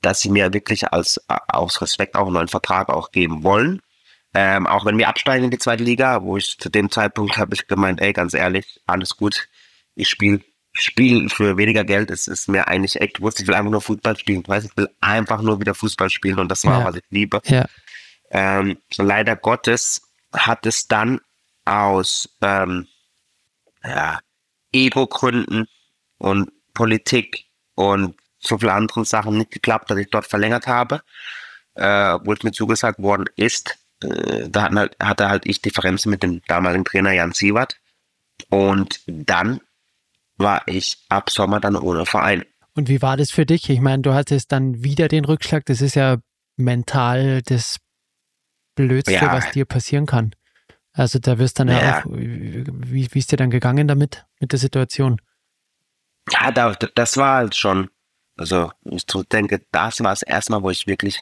dass 0.02 0.20
sie 0.20 0.30
mir 0.30 0.52
wirklich 0.52 0.92
als 0.92 1.18
äh, 1.28 1.36
aus 1.48 1.80
Respekt 1.80 2.14
auch 2.16 2.26
einen 2.26 2.34
neuen 2.34 2.48
Vertrag 2.48 2.88
auch 2.88 3.10
geben 3.10 3.42
wollen. 3.42 3.80
Ähm, 4.34 4.66
auch 4.66 4.84
wenn 4.84 4.98
wir 4.98 5.08
absteigen 5.08 5.44
in 5.46 5.50
die 5.50 5.58
zweite 5.58 5.82
Liga, 5.84 6.22
wo 6.22 6.36
ich 6.36 6.58
zu 6.58 6.68
dem 6.68 6.90
Zeitpunkt 6.90 7.38
habe 7.38 7.54
ich 7.54 7.66
gemeint, 7.68 8.00
ey, 8.00 8.12
ganz 8.12 8.34
ehrlich, 8.34 8.80
alles 8.86 9.16
gut, 9.16 9.48
ich 9.94 10.08
spiele 10.08 10.42
Spiel 10.78 11.30
für 11.30 11.56
weniger 11.56 11.84
Geld, 11.84 12.10
es 12.10 12.28
ist 12.28 12.48
mir 12.48 12.68
eigentlich 12.68 13.00
echt 13.00 13.22
wurscht, 13.22 13.40
ich 13.40 13.46
will 13.46 13.54
einfach 13.54 13.70
nur 13.70 13.80
Fußball 13.80 14.14
spielen, 14.18 14.46
weißt, 14.46 14.66
ich 14.66 14.76
will 14.76 14.90
einfach 15.00 15.40
nur 15.40 15.58
wieder 15.58 15.74
Fußball 15.74 16.10
spielen 16.10 16.38
und 16.38 16.50
das 16.50 16.66
war, 16.66 16.80
Ja. 16.80 16.84
was 16.86 16.96
ich 16.96 17.02
liebe. 17.08 17.40
Ja. 17.46 17.64
Ähm, 18.30 18.76
leider 18.98 19.36
Gottes 19.36 20.02
hat 20.34 20.66
es 20.66 20.86
dann 20.86 21.20
aus 21.64 22.28
ähm, 22.42 22.86
ja, 23.82 24.20
Ego-Gründen 24.72 25.66
und 26.18 26.50
Politik 26.74 27.46
und 27.74 28.14
so 28.46 28.58
viele 28.58 28.72
anderen 28.72 29.04
Sachen 29.04 29.38
nicht 29.38 29.50
geklappt, 29.50 29.90
dass 29.90 29.98
ich 29.98 30.10
dort 30.10 30.26
verlängert 30.26 30.66
habe, 30.66 31.02
äh, 31.74 32.18
wo 32.24 32.32
es 32.32 32.42
mir 32.42 32.52
zugesagt 32.52 33.00
worden 33.00 33.26
ist. 33.36 33.78
Äh, 34.02 34.48
da 34.48 34.62
hatten 34.62 34.78
halt, 34.78 34.96
hatte 35.00 35.28
halt 35.28 35.46
ich 35.46 35.62
Differenzen 35.62 36.10
mit 36.10 36.22
dem 36.22 36.42
damaligen 36.48 36.84
Trainer 36.84 37.12
Jan 37.12 37.32
Sievert. 37.32 37.76
Und 38.50 39.00
dann 39.06 39.60
war 40.36 40.62
ich 40.66 40.98
ab 41.08 41.30
Sommer 41.30 41.60
dann 41.60 41.76
ohne 41.76 42.04
Verein. 42.06 42.44
Und 42.74 42.88
wie 42.90 43.00
war 43.00 43.16
das 43.16 43.30
für 43.30 43.46
dich? 43.46 43.70
Ich 43.70 43.80
meine, 43.80 44.02
du 44.02 44.12
hattest 44.12 44.52
dann 44.52 44.82
wieder 44.84 45.08
den 45.08 45.24
Rückschlag. 45.24 45.64
Das 45.64 45.80
ist 45.80 45.94
ja 45.94 46.18
mental 46.56 47.40
das 47.42 47.78
Blödste, 48.74 49.14
Ja. 49.14 49.32
was 49.32 49.50
dir 49.52 49.64
passieren 49.64 50.04
kann. 50.04 50.34
Also 50.92 51.18
da 51.18 51.38
wirst 51.38 51.58
dann 51.58 51.68
ja, 51.68 51.80
Ja. 51.80 51.98
auch, 52.00 52.06
wie, 52.10 53.08
wie 53.12 53.18
ist 53.18 53.32
dir 53.32 53.36
dann 53.36 53.50
gegangen 53.50 53.88
damit, 53.88 54.26
mit 54.40 54.52
der 54.52 54.58
Situation? 54.58 55.20
Ja, 56.30 56.50
da, 56.50 56.72
das 56.74 57.16
war 57.16 57.36
halt 57.36 57.54
schon, 57.54 57.88
also 58.36 58.70
ich 58.84 59.06
zurückdenke, 59.06 59.62
das 59.72 60.00
war 60.00 60.10
das 60.10 60.22
erste 60.22 60.52
Mal, 60.52 60.62
wo 60.62 60.70
ich 60.70 60.86
wirklich 60.86 61.20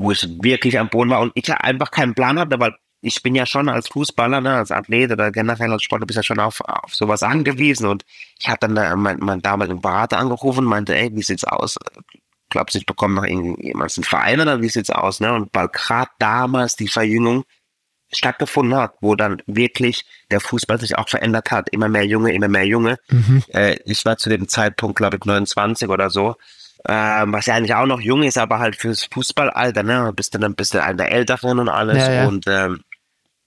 wo 0.00 0.10
ich 0.12 0.26
wirklich 0.42 0.78
am 0.78 0.88
Boden 0.88 1.10
war 1.10 1.20
und 1.20 1.32
ich 1.34 1.52
einfach 1.52 1.90
keinen 1.90 2.14
Plan 2.14 2.38
hatte, 2.38 2.58
weil 2.58 2.74
ich 3.02 3.22
bin 3.22 3.34
ja 3.34 3.46
schon 3.46 3.68
als 3.68 3.88
Fußballer, 3.88 4.40
ne, 4.40 4.54
als 4.56 4.70
Athlet 4.70 5.12
oder 5.12 5.30
generell 5.30 5.72
als 5.72 5.82
Sportler 5.82 6.06
bist 6.06 6.16
ja 6.16 6.22
schon 6.22 6.40
auf, 6.40 6.60
auf 6.62 6.94
sowas 6.94 7.22
angewiesen 7.22 7.86
und 7.86 8.04
ich 8.38 8.48
habe 8.48 8.58
dann 8.60 8.74
da 8.74 8.94
meinen 8.96 9.20
mein 9.20 9.42
damaligen 9.42 9.80
Berater 9.80 10.18
angerufen 10.18 10.60
und 10.60 10.70
meinte, 10.70 10.96
ey, 10.96 11.14
wie 11.14 11.22
sieht's 11.22 11.44
aus? 11.44 11.78
Glaubst 12.48 12.74
du, 12.74 12.78
ich 12.78 12.86
bekomme 12.86 13.14
noch 13.14 13.24
irgendjemand 13.24 13.96
einen 13.96 14.04
Verein 14.04 14.40
oder 14.40 14.60
wie 14.60 14.68
sieht's 14.68 14.90
aus? 14.90 15.20
Ne? 15.20 15.32
Und 15.32 15.50
weil 15.52 15.68
gerade 15.68 16.10
damals 16.18 16.76
die 16.76 16.88
Verjüngung 16.88 17.44
stattgefunden 18.12 18.78
hat, 18.78 18.94
wo 19.00 19.14
dann 19.14 19.42
wirklich 19.46 20.04
der 20.30 20.40
Fußball 20.40 20.80
sich 20.80 20.98
auch 20.98 21.08
verändert 21.08 21.50
hat, 21.50 21.68
immer 21.70 21.88
mehr 21.88 22.06
Junge, 22.06 22.32
immer 22.32 22.48
mehr 22.48 22.66
Junge. 22.66 22.98
Mhm. 23.08 23.42
Äh, 23.48 23.76
ich 23.84 24.04
war 24.04 24.16
zu 24.16 24.28
dem 24.30 24.48
Zeitpunkt, 24.48 24.96
glaube 24.96 25.16
ich, 25.16 25.24
29 25.24 25.88
oder 25.88 26.10
so, 26.10 26.36
ähm, 26.88 27.32
was 27.32 27.46
ja 27.46 27.54
eigentlich 27.54 27.74
auch 27.74 27.86
noch 27.86 28.00
jung 28.00 28.22
ist, 28.22 28.38
aber 28.38 28.58
halt 28.58 28.76
fürs 28.76 29.04
Fußballalter, 29.04 29.82
ne, 29.82 30.12
bist 30.14 30.34
du 30.34 30.38
dann 30.38 30.54
bist 30.54 30.74
du 30.74 30.82
einer 30.82 30.96
der 30.96 31.12
Älteren 31.12 31.58
und 31.58 31.68
alles. 31.68 31.98
Ja, 31.98 32.12
ja. 32.12 32.28
und 32.28 32.44
ähm, 32.48 32.80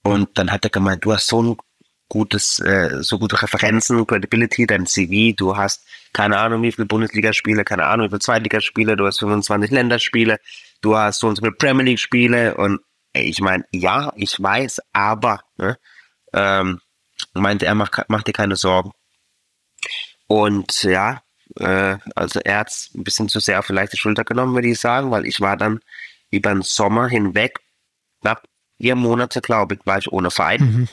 und 0.02 0.38
dann 0.38 0.52
hat 0.52 0.64
er 0.64 0.70
gemeint, 0.70 1.04
du 1.04 1.12
hast 1.14 1.26
so 1.26 1.42
ein 1.42 1.56
gutes, 2.08 2.60
äh, 2.60 3.02
so 3.02 3.18
gute 3.18 3.40
Referenzen, 3.40 4.06
Credibility, 4.06 4.66
dein 4.66 4.86
CV, 4.86 5.34
du 5.34 5.56
hast 5.56 5.84
keine 6.12 6.38
Ahnung, 6.38 6.62
wie 6.62 6.70
viele 6.70 6.86
Bundesligaspiele, 6.86 7.64
keine 7.64 7.86
Ahnung, 7.86 8.06
wie 8.06 8.10
viele 8.10 8.20
Zweitligaspiele, 8.20 8.96
du 8.96 9.06
hast 9.06 9.18
25 9.18 9.70
Länderspiele, 9.70 10.38
du 10.80 10.96
hast 10.96 11.20
so 11.20 11.28
und 11.28 11.36
so 11.36 11.42
viele 11.42 11.52
Premier 11.52 11.84
League 11.84 11.98
Spiele 11.98 12.54
und 12.56 12.80
ich 13.14 13.40
meine, 13.40 13.64
ja, 13.72 14.12
ich 14.16 14.42
weiß, 14.42 14.80
aber, 14.92 15.40
ne, 15.56 15.78
ähm, 16.32 16.80
meinte 17.32 17.66
er, 17.66 17.74
mach, 17.74 17.90
mach 18.08 18.22
dir 18.22 18.32
keine 18.32 18.56
Sorgen. 18.56 18.92
Und 20.26 20.82
ja, 20.82 21.22
äh, 21.58 21.96
also 22.14 22.40
er 22.40 22.58
hat 22.58 22.70
es 22.70 22.90
ein 22.94 23.04
bisschen 23.04 23.28
zu 23.28 23.40
sehr 23.40 23.58
auf 23.58 23.66
die 23.66 23.72
leichte 23.72 23.96
Schulter 23.96 24.24
genommen, 24.24 24.54
würde 24.54 24.68
ich 24.68 24.80
sagen, 24.80 25.10
weil 25.10 25.26
ich 25.26 25.40
war 25.40 25.56
dann 25.56 25.80
über 26.30 26.50
den 26.50 26.62
Sommer 26.62 27.08
hinweg, 27.08 27.60
knapp 28.20 28.42
vier 28.78 28.96
Monate, 28.96 29.40
glaube 29.40 29.76
ich, 29.76 29.86
war 29.86 29.98
ich 29.98 30.10
ohne 30.10 30.30
Verein. 30.30 30.60
Mhm. 30.60 30.88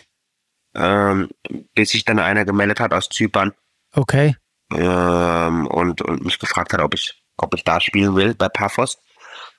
Ähm, 0.73 1.29
bis 1.73 1.89
sich 1.89 2.05
dann 2.05 2.19
einer 2.19 2.45
gemeldet 2.45 2.79
hat 2.79 2.93
aus 2.93 3.09
Zypern. 3.09 3.53
Okay. 3.93 4.35
Ähm, 4.73 5.67
und, 5.67 6.01
und 6.01 6.23
mich 6.23 6.39
gefragt 6.39 6.71
hat, 6.71 6.79
ob 6.79 6.93
ich, 6.93 7.21
ob 7.35 7.53
ich 7.55 7.63
da 7.63 7.81
spielen 7.81 8.15
will 8.15 8.35
bei 8.35 8.47
Paphos 8.47 8.97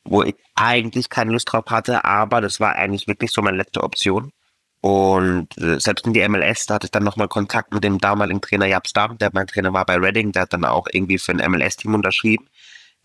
wo 0.04 0.22
ich 0.22 0.34
eigentlich 0.54 1.08
keine 1.08 1.32
Lust 1.32 1.52
drauf 1.52 1.64
hatte, 1.68 2.04
aber 2.04 2.40
das 2.40 2.60
war 2.60 2.74
eigentlich 2.74 3.06
wirklich 3.06 3.30
so 3.30 3.42
meine 3.42 3.56
letzte 3.56 3.82
Option. 3.82 4.32
Und 4.80 5.56
äh, 5.58 5.78
selbst 5.78 6.06
in 6.06 6.12
die 6.12 6.28
MLS, 6.28 6.66
da 6.66 6.74
hatte 6.74 6.86
ich 6.86 6.90
dann 6.90 7.04
nochmal 7.04 7.28
Kontakt 7.28 7.72
mit 7.72 7.84
dem 7.84 7.98
damaligen 7.98 8.40
Trainer 8.40 8.66
Jab 8.66 8.88
Star, 8.88 9.14
der 9.14 9.30
mein 9.32 9.46
Trainer 9.46 9.72
war 9.72 9.86
bei 9.86 9.96
Reading, 9.96 10.32
der 10.32 10.42
hat 10.42 10.52
dann 10.52 10.64
auch 10.64 10.88
irgendwie 10.90 11.18
für 11.18 11.32
ein 11.32 11.50
MLS-Team 11.52 11.94
unterschrieben. 11.94 12.48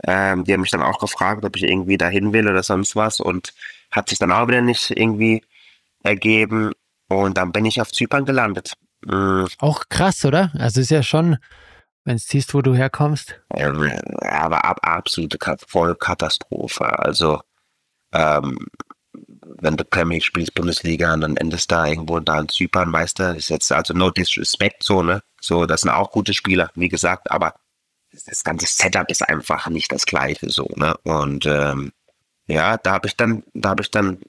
Ähm, 0.04 0.43
die 0.43 0.54
haben 0.54 0.62
mich 0.62 0.72
dann 0.72 0.82
auch 0.82 1.00
gefragt, 1.00 1.45
ob 1.45 1.56
ich 1.56 1.64
irgendwie 1.64 1.98
dahin 1.98 2.34
will 2.34 2.48
oder 2.48 2.64
sonst 2.64 2.95
was 2.95 3.20
und 3.20 3.54
hat 3.91 4.10
sich 4.10 4.18
dann 4.18 4.32
auch 4.32 4.48
wieder 4.48 4.62
nicht 4.62 4.89
irgendwie 4.89 5.43
ergeben. 6.04 6.72
Und 7.10 7.38
dann 7.38 7.52
bin 7.52 7.66
ich 7.66 7.80
auf 7.80 7.91
Zypern 7.91 8.26
gelandet. 8.26 8.74
Mhm. 9.06 9.48
Auch 9.60 9.84
krass, 9.89 10.26
oder? 10.26 10.52
Also 10.58 10.82
ist 10.82 10.91
ja 10.91 11.04
schon 11.04 11.38
wenn 12.08 12.16
du 12.16 12.24
siehst, 12.24 12.53
wo 12.53 12.62
du 12.62 12.74
herkommst? 12.74 13.38
Aber 14.22 14.64
ab, 14.64 14.80
absolute 14.82 15.38
Vollkatastrophe. 15.68 16.97
Also, 16.99 17.41
ähm, 18.14 18.66
wenn 19.60 19.76
du 19.76 19.84
Premier 19.84 20.22
spielst, 20.22 20.53
Bundesliga, 20.53 21.14
und 21.14 21.22
dann 21.22 21.36
endest 21.36 21.70
da 21.70 21.86
irgendwo 21.86 22.22
da 22.22 22.39
in 22.39 22.47
Zypern, 22.47 22.93
weißt 22.93 23.20
du, 23.20 23.36
ist 23.36 23.49
jetzt 23.49 23.74
also 23.74 23.93
no 23.93 24.10
disrespect, 24.10 24.84
so, 24.84 25.03
ne? 25.03 25.22
So, 25.41 25.66
das 25.66 25.82
sind 25.82 25.89
auch 25.89 26.12
gute 26.12 26.34
Spieler, 26.34 26.72
wie 26.76 26.88
gesagt, 26.88 27.30
aber 27.30 27.55
das 28.26 28.43
ganze 28.45 28.68
Setup 28.68 29.10
ist 29.12 29.28
einfach 29.28 29.68
nicht 29.68 29.91
das 29.91 30.05
gleiche, 30.05 30.49
so, 30.49 30.70
ne? 30.78 30.95
Und, 31.03 31.45
ähm, 31.45 31.91
ja, 32.45 32.78
da 32.78 32.93
habe 32.93 33.08
ich 33.08 33.18
dann, 33.18 33.43
da 33.53 33.70
habe 33.70 33.84
ich 33.84 33.91
dann 33.91 34.22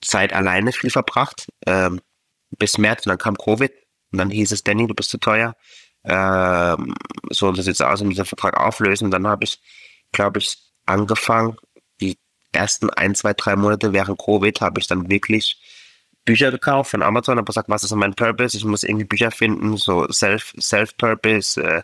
Zeit 0.00 0.32
alleine 0.32 0.72
viel 0.72 0.90
verbracht, 0.90 1.46
ähm, 1.66 2.00
bis 2.58 2.78
März, 2.78 3.06
und 3.06 3.10
dann 3.10 3.18
kam 3.18 3.36
Covid, 3.36 3.72
und 4.10 4.18
dann 4.18 4.30
hieß 4.30 4.50
es, 4.50 4.64
Danny, 4.64 4.88
du 4.88 4.94
bist 4.94 5.10
zu 5.10 5.18
teuer 5.18 5.54
ähm, 6.06 6.94
so 7.30 7.52
das 7.52 7.66
jetzt 7.66 7.82
aus 7.82 8.00
und 8.00 8.10
diesen 8.10 8.24
Vertrag 8.24 8.56
auflösen. 8.56 9.10
Dann 9.10 9.26
habe 9.26 9.44
ich, 9.44 9.60
glaube 10.12 10.38
ich, 10.38 10.56
angefangen, 10.86 11.56
die 12.00 12.16
ersten 12.52 12.90
ein, 12.90 13.14
zwei, 13.14 13.34
drei 13.34 13.56
Monate 13.56 13.92
während 13.92 14.18
Covid 14.18 14.60
habe 14.60 14.80
ich 14.80 14.86
dann 14.86 15.10
wirklich 15.10 15.60
Bücher 16.24 16.50
gekauft 16.50 16.90
von 16.90 17.02
Amazon, 17.02 17.38
habe 17.38 17.46
gesagt, 17.46 17.68
was 17.68 17.84
ist 17.84 17.94
mein 17.94 18.14
Purpose? 18.14 18.56
Ich 18.56 18.64
muss 18.64 18.82
irgendwie 18.82 19.04
Bücher 19.04 19.30
finden, 19.30 19.76
so 19.76 20.10
Self, 20.10 20.52
Self-Purpose, 20.60 21.62
äh, 21.62 21.82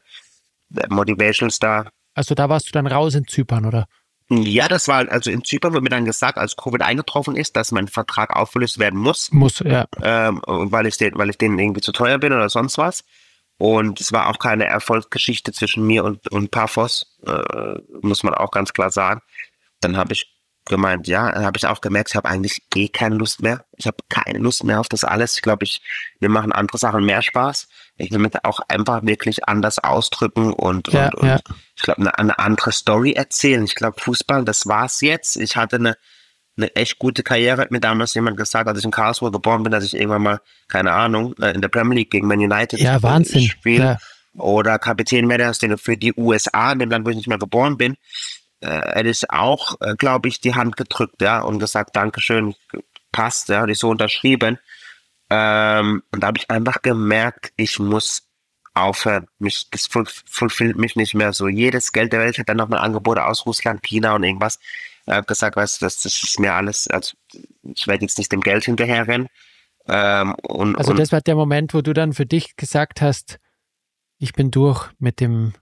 Motivation 0.88 1.50
Star. 1.50 1.90
Also 2.14 2.34
da 2.34 2.48
warst 2.48 2.68
du 2.68 2.72
dann 2.72 2.86
raus 2.86 3.14
in 3.14 3.26
Zypern, 3.26 3.64
oder? 3.64 3.86
Ja, 4.28 4.66
das 4.68 4.88
war, 4.88 5.08
also 5.10 5.30
in 5.30 5.44
Zypern 5.44 5.72
wurde 5.72 5.82
mir 5.82 5.90
dann 5.90 6.04
gesagt, 6.04 6.38
als 6.38 6.56
Covid 6.56 6.82
eingetroffen 6.82 7.36
ist, 7.36 7.54
dass 7.56 7.70
mein 7.70 7.88
Vertrag 7.88 8.34
aufgelöst 8.34 8.78
werden 8.78 8.98
muss. 8.98 9.30
Muss, 9.30 9.60
ja. 9.60 9.86
Ähm, 10.02 10.40
weil 10.46 10.86
ich 10.86 10.96
den, 10.96 11.16
weil 11.16 11.30
ich 11.30 11.38
denen 11.38 11.58
irgendwie 11.58 11.80
zu 11.82 11.92
teuer 11.92 12.18
bin 12.18 12.32
oder 12.32 12.48
sonst 12.48 12.78
was. 12.78 13.04
Und 13.62 14.00
es 14.00 14.10
war 14.10 14.26
auch 14.26 14.40
keine 14.40 14.66
Erfolgsgeschichte 14.66 15.52
zwischen 15.52 15.86
mir 15.86 16.02
und, 16.02 16.26
und 16.32 16.50
Paphos, 16.50 17.16
äh, 17.24 17.78
muss 18.00 18.24
man 18.24 18.34
auch 18.34 18.50
ganz 18.50 18.72
klar 18.72 18.90
sagen. 18.90 19.20
Dann 19.80 19.96
habe 19.96 20.14
ich 20.14 20.34
gemeint, 20.64 21.06
ja, 21.06 21.30
dann 21.30 21.44
habe 21.44 21.58
ich 21.58 21.66
auch 21.68 21.80
gemerkt, 21.80 22.10
ich 22.10 22.16
habe 22.16 22.28
eigentlich 22.28 22.64
eh 22.74 22.88
keine 22.88 23.14
Lust 23.14 23.40
mehr. 23.40 23.64
Ich 23.76 23.86
habe 23.86 23.98
keine 24.08 24.40
Lust 24.40 24.64
mehr 24.64 24.80
auf 24.80 24.88
das 24.88 25.04
alles. 25.04 25.36
Ich 25.36 25.42
glaube, 25.42 25.62
ich, 25.62 25.80
wir 26.18 26.28
machen 26.28 26.50
andere 26.50 26.76
Sachen 26.76 27.04
mehr 27.04 27.22
Spaß. 27.22 27.68
Ich 27.98 28.10
will 28.10 28.18
mich 28.18 28.32
auch 28.42 28.58
einfach 28.66 29.04
wirklich 29.04 29.46
anders 29.46 29.78
ausdrücken 29.78 30.52
und, 30.52 30.92
ja, 30.92 31.12
und, 31.14 31.28
ja. 31.28 31.34
und 31.34 31.42
ich 31.76 31.82
glaube, 31.84 32.00
eine, 32.00 32.18
eine, 32.18 32.38
andere 32.40 32.72
Story 32.72 33.12
erzählen. 33.12 33.62
Ich 33.62 33.76
glaube, 33.76 34.00
Fußball, 34.00 34.44
das 34.44 34.66
war's 34.66 35.00
jetzt. 35.02 35.36
Ich 35.36 35.54
hatte 35.54 35.76
eine 35.76 35.96
eine 36.56 36.74
echt 36.76 36.98
gute 36.98 37.22
Karriere, 37.22 37.62
hat 37.62 37.70
mir 37.70 37.80
damals 37.80 38.14
jemand 38.14 38.36
gesagt, 38.36 38.68
als 38.68 38.78
ich 38.78 38.84
in 38.84 38.90
Karlsruhe 38.90 39.30
geboren 39.30 39.62
bin, 39.62 39.72
dass 39.72 39.84
ich 39.84 39.94
irgendwann 39.94 40.22
mal, 40.22 40.40
keine 40.68 40.92
Ahnung, 40.92 41.34
äh, 41.40 41.52
in 41.52 41.60
der 41.60 41.68
Premier 41.68 41.98
League 41.98 42.10
gegen 42.10 42.26
Man 42.26 42.38
United 42.38 42.78
ja, 42.78 43.02
Wahnsinn. 43.02 43.42
spiele. 43.42 43.84
Ja. 43.84 43.98
Oder 44.34 44.78
Kapitän 44.78 45.28
werde 45.28 45.48
aus 45.48 45.58
für 45.76 45.96
die 45.96 46.14
USA, 46.16 46.72
in 46.72 46.78
dem 46.78 46.90
Land, 46.90 47.06
wo 47.06 47.10
ich 47.10 47.16
nicht 47.16 47.28
mehr 47.28 47.38
geboren 47.38 47.76
bin. 47.76 47.96
Äh, 48.60 48.68
er 48.68 49.04
ist 49.04 49.28
auch, 49.30 49.76
äh, 49.80 49.94
glaube 49.96 50.28
ich, 50.28 50.40
die 50.40 50.54
Hand 50.54 50.76
gedrückt, 50.76 51.20
ja, 51.20 51.40
und 51.40 51.58
gesagt, 51.58 51.96
Dankeschön, 51.96 52.54
passt, 53.10 53.48
ja, 53.48 53.62
und 53.62 53.68
ich 53.68 53.78
so 53.78 53.90
unterschrieben. 53.90 54.58
Ähm, 55.30 56.02
und 56.12 56.22
da 56.22 56.28
habe 56.28 56.38
ich 56.38 56.50
einfach 56.50 56.82
gemerkt, 56.82 57.52
ich 57.56 57.78
muss 57.78 58.22
aufhören. 58.74 59.26
Mich, 59.38 59.68
das 59.70 59.86
fulfillt 59.86 60.78
mich 60.78 60.96
nicht 60.96 61.14
mehr 61.14 61.32
so. 61.32 61.48
Jedes 61.48 61.92
Geld 61.92 62.12
der 62.12 62.20
Welt 62.20 62.38
hat 62.38 62.48
dann 62.48 62.56
nochmal 62.56 62.80
Angebote 62.80 63.24
aus 63.24 63.44
Russland, 63.46 63.82
China 63.82 64.14
und 64.14 64.24
irgendwas. 64.24 64.58
Er 65.06 65.16
hat 65.16 65.26
gesagt, 65.26 65.56
weißt 65.56 65.80
du, 65.80 65.86
das, 65.86 66.02
das 66.02 66.22
ist 66.22 66.38
mir 66.38 66.54
alles, 66.54 66.86
also 66.88 67.16
ich 67.62 67.86
werde 67.86 68.04
jetzt 68.04 68.18
nicht 68.18 68.30
dem 68.32 68.40
Geld 68.40 68.64
hinterherrennen. 68.64 69.28
Ähm, 69.88 70.34
und, 70.42 70.76
also 70.76 70.92
und 70.92 70.98
das 70.98 71.12
war 71.12 71.20
der 71.20 71.34
Moment, 71.34 71.74
wo 71.74 71.80
du 71.80 71.92
dann 71.92 72.12
für 72.12 72.26
dich 72.26 72.56
gesagt 72.56 73.00
hast, 73.00 73.38
ich 74.18 74.32
bin 74.32 74.50
durch 74.50 74.90
mit 74.98 75.20
dem 75.20 75.54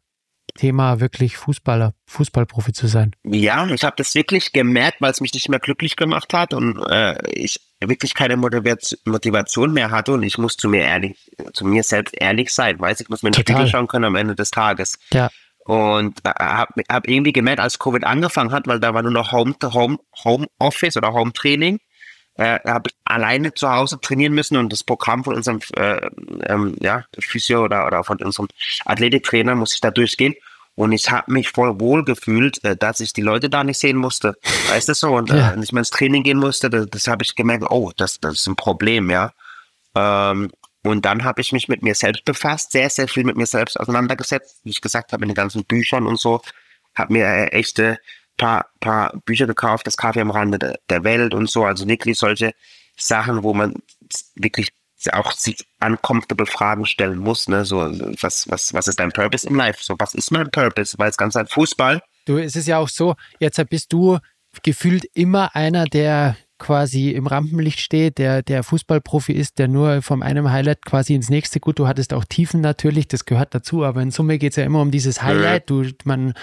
Thema 0.56 1.00
wirklich 1.00 1.36
Fußballer, 1.36 1.94
Fußballprofi 2.06 2.72
zu 2.72 2.86
sein. 2.86 3.14
Ja, 3.24 3.66
ich 3.68 3.84
habe 3.84 3.96
das 3.96 4.14
wirklich 4.14 4.52
gemerkt, 4.52 5.00
weil 5.00 5.12
es 5.12 5.20
mich 5.20 5.32
nicht 5.32 5.48
mehr 5.48 5.60
glücklich 5.60 5.96
gemacht 5.96 6.34
hat 6.34 6.52
und 6.52 6.78
äh, 6.90 7.16
ich 7.30 7.60
wirklich 7.80 8.14
keine 8.14 8.36
Motivation 8.36 9.72
mehr 9.72 9.90
hatte 9.90 10.12
und 10.12 10.22
ich 10.22 10.36
muss 10.36 10.56
zu 10.56 10.68
mir 10.68 10.82
ehrlich, 10.82 11.30
zu 11.54 11.64
mir 11.64 11.82
selbst 11.82 12.14
ehrlich 12.18 12.52
sein, 12.52 12.78
weiß 12.78 13.00
ich 13.00 13.08
muss 13.08 13.22
mir 13.22 13.28
in 13.28 13.32
den 13.32 13.40
Spiegel 13.40 13.68
schauen 13.68 13.86
können 13.86 14.04
am 14.04 14.16
Ende 14.16 14.34
des 14.34 14.50
Tages. 14.50 14.98
Ja. 15.12 15.30
Und 15.70 16.20
habe 16.26 16.82
hab 16.90 17.08
irgendwie 17.08 17.32
gemerkt, 17.32 17.60
als 17.60 17.78
Covid 17.78 18.02
angefangen 18.02 18.50
hat, 18.50 18.66
weil 18.66 18.80
da 18.80 18.92
war 18.92 19.02
nur 19.02 19.12
noch 19.12 19.30
Home, 19.30 19.54
Home, 19.62 19.98
Home 20.24 20.48
Office 20.58 20.96
oder 20.96 21.12
Home 21.12 21.32
Training, 21.32 21.78
äh, 22.34 22.58
habe 22.66 22.90
ich 22.90 22.96
alleine 23.04 23.54
zu 23.54 23.70
Hause 23.70 24.00
trainieren 24.00 24.32
müssen 24.32 24.56
und 24.56 24.72
das 24.72 24.82
Programm 24.82 25.22
von 25.22 25.36
unserem 25.36 25.60
äh, 25.76 26.10
ähm, 26.42 26.74
ja, 26.80 27.04
Physio 27.16 27.62
oder, 27.62 27.86
oder 27.86 28.02
von 28.02 28.20
unserem 28.20 28.48
Athletiktrainer 28.84 29.54
muss 29.54 29.72
ich 29.72 29.80
da 29.80 29.92
durchgehen. 29.92 30.34
Und 30.74 30.90
ich 30.90 31.08
habe 31.08 31.30
mich 31.30 31.50
voll 31.50 31.78
wohl 31.78 32.04
gefühlt, 32.04 32.64
äh, 32.64 32.76
dass 32.76 32.98
ich 32.98 33.12
die 33.12 33.22
Leute 33.22 33.48
da 33.48 33.62
nicht 33.62 33.78
sehen 33.78 33.96
musste. 33.96 34.34
Weißt 34.70 34.88
du 34.88 34.94
so? 34.94 35.14
Und 35.14 35.30
äh, 35.30 35.38
ja. 35.38 35.54
nicht 35.54 35.72
mehr 35.72 35.82
ins 35.82 35.90
Training 35.90 36.24
gehen 36.24 36.38
musste. 36.38 36.68
Das, 36.68 36.88
das 36.90 37.06
habe 37.06 37.22
ich 37.22 37.36
gemerkt, 37.36 37.66
oh, 37.70 37.92
das, 37.96 38.18
das 38.18 38.34
ist 38.34 38.48
ein 38.48 38.56
Problem, 38.56 39.08
ja. 39.08 39.30
Ähm, 39.94 40.50
und 40.82 41.04
dann 41.04 41.24
habe 41.24 41.40
ich 41.40 41.52
mich 41.52 41.68
mit 41.68 41.82
mir 41.82 41.94
selbst 41.94 42.24
befasst, 42.24 42.72
sehr, 42.72 42.88
sehr 42.88 43.08
viel 43.08 43.24
mit 43.24 43.36
mir 43.36 43.46
selbst 43.46 43.78
auseinandergesetzt, 43.78 44.60
wie 44.64 44.70
ich 44.70 44.80
gesagt 44.80 45.12
habe, 45.12 45.22
in 45.22 45.28
den 45.28 45.34
ganzen 45.34 45.64
Büchern 45.64 46.06
und 46.06 46.18
so. 46.18 46.40
Habe 46.94 47.12
mir 47.12 47.26
äh, 47.26 47.46
echte 47.48 47.98
paar, 48.36 48.66
paar 48.80 49.12
Bücher 49.26 49.46
gekauft, 49.46 49.86
das 49.86 49.96
Kaffee 49.96 50.20
am 50.20 50.30
Rande 50.30 50.58
de, 50.58 50.74
der 50.88 51.04
Welt 51.04 51.34
und 51.34 51.50
so. 51.50 51.64
Also 51.64 51.86
wirklich 51.86 52.18
solche 52.18 52.54
Sachen, 52.96 53.42
wo 53.42 53.52
man 53.52 53.74
wirklich 54.34 54.70
auch 55.12 55.32
sich 55.32 55.66
uncomfortable 55.82 56.46
Fragen 56.46 56.86
stellen 56.86 57.18
muss, 57.18 57.48
ne? 57.48 57.64
So, 57.64 57.78
was, 58.20 58.48
was, 58.50 58.74
was 58.74 58.88
ist 58.88 59.00
dein 59.00 59.12
Purpose 59.12 59.46
im 59.46 59.54
Life? 59.54 59.82
So, 59.82 59.96
was 59.98 60.14
ist 60.14 60.30
mein 60.30 60.50
Purpose? 60.50 60.98
Weil 60.98 61.10
es 61.10 61.16
ganz 61.16 61.34
halt 61.34 61.50
Fußball. 61.50 62.02
Du, 62.26 62.38
es 62.38 62.56
ist 62.56 62.68
ja 62.68 62.78
auch 62.78 62.88
so, 62.88 63.14
jetzt 63.38 63.62
bist 63.68 63.92
du 63.92 64.18
gefühlt 64.62 65.06
immer 65.14 65.54
einer, 65.54 65.86
der 65.86 66.36
quasi 66.60 67.10
im 67.10 67.26
Rampenlicht 67.26 67.80
steht, 67.80 68.18
der, 68.18 68.42
der 68.42 68.62
Fußballprofi 68.62 69.32
ist, 69.32 69.58
der 69.58 69.66
nur 69.66 70.02
vom 70.02 70.22
einem 70.22 70.52
Highlight 70.52 70.84
quasi 70.84 71.16
ins 71.16 71.28
nächste, 71.28 71.58
gut, 71.58 71.80
du 71.80 71.88
hattest 71.88 72.14
auch 72.14 72.24
Tiefen 72.24 72.60
natürlich, 72.60 73.08
das 73.08 73.24
gehört 73.24 73.52
dazu, 73.52 73.84
aber 73.84 74.00
in 74.00 74.12
Summe 74.12 74.38
geht 74.38 74.52
es 74.52 74.56
ja 74.56 74.64
immer 74.64 74.80
um 74.80 74.92
dieses 74.92 75.22
Highlight. 75.22 75.68
Du, 75.68 75.84
man 76.04 76.34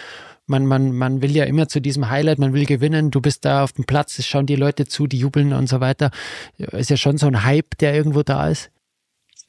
Man, 0.49 0.65
man, 0.65 0.93
man 0.93 1.21
will 1.21 1.35
ja 1.35 1.43
immer 1.43 1.67
zu 1.67 1.81
diesem 1.81 2.09
Highlight, 2.09 2.39
man 2.39 2.53
will 2.53 2.65
gewinnen, 2.65 3.11
du 3.11 3.19
bist 3.19 3.43
da 3.43 3.65
auf 3.65 3.73
dem 3.73 3.83
Platz, 3.83 4.17
es 4.17 4.25
schauen 4.25 4.45
die 4.45 4.55
Leute 4.55 4.85
zu, 4.85 5.05
die 5.05 5.19
jubeln 5.19 5.51
und 5.51 5.67
so 5.67 5.81
weiter. 5.81 6.09
Ist 6.57 6.89
ja 6.89 6.95
schon 6.95 7.17
so 7.17 7.27
ein 7.27 7.43
Hype, 7.43 7.77
der 7.79 7.93
irgendwo 7.93 8.23
da 8.23 8.47
ist. 8.47 8.71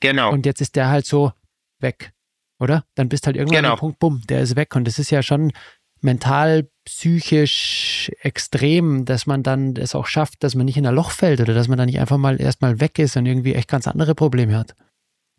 Genau. 0.00 0.32
Und 0.32 0.44
jetzt 0.44 0.60
ist 0.60 0.74
der 0.74 0.88
halt 0.88 1.06
so 1.06 1.32
weg, 1.78 2.10
oder? 2.58 2.84
Dann 2.96 3.08
bist 3.08 3.26
halt 3.26 3.36
irgendwann 3.36 3.62
genau. 3.62 3.74
am 3.74 3.78
Punkt, 3.78 4.00
bumm, 4.00 4.22
der 4.28 4.40
ist 4.40 4.56
weg. 4.56 4.74
Und 4.74 4.88
das 4.88 4.98
ist 4.98 5.10
ja 5.10 5.22
schon 5.22 5.52
mental, 6.00 6.68
psychisch 6.88 8.10
extrem, 8.22 9.04
dass 9.04 9.26
man 9.26 9.42
dann 9.42 9.76
es 9.76 9.94
auch 9.94 10.06
schafft, 10.06 10.42
dass 10.42 10.54
man 10.54 10.66
nicht 10.66 10.76
in 10.76 10.86
ein 10.86 10.94
Loch 10.94 11.10
fällt 11.10 11.40
oder 11.40 11.54
dass 11.54 11.68
man 11.68 11.78
dann 11.78 11.86
nicht 11.86 12.00
einfach 12.00 12.16
mal 12.16 12.40
erstmal 12.40 12.80
weg 12.80 12.98
ist 12.98 13.16
und 13.16 13.26
irgendwie 13.26 13.54
echt 13.54 13.68
ganz 13.68 13.86
andere 13.86 14.14
Probleme 14.14 14.56
hat. 14.56 14.74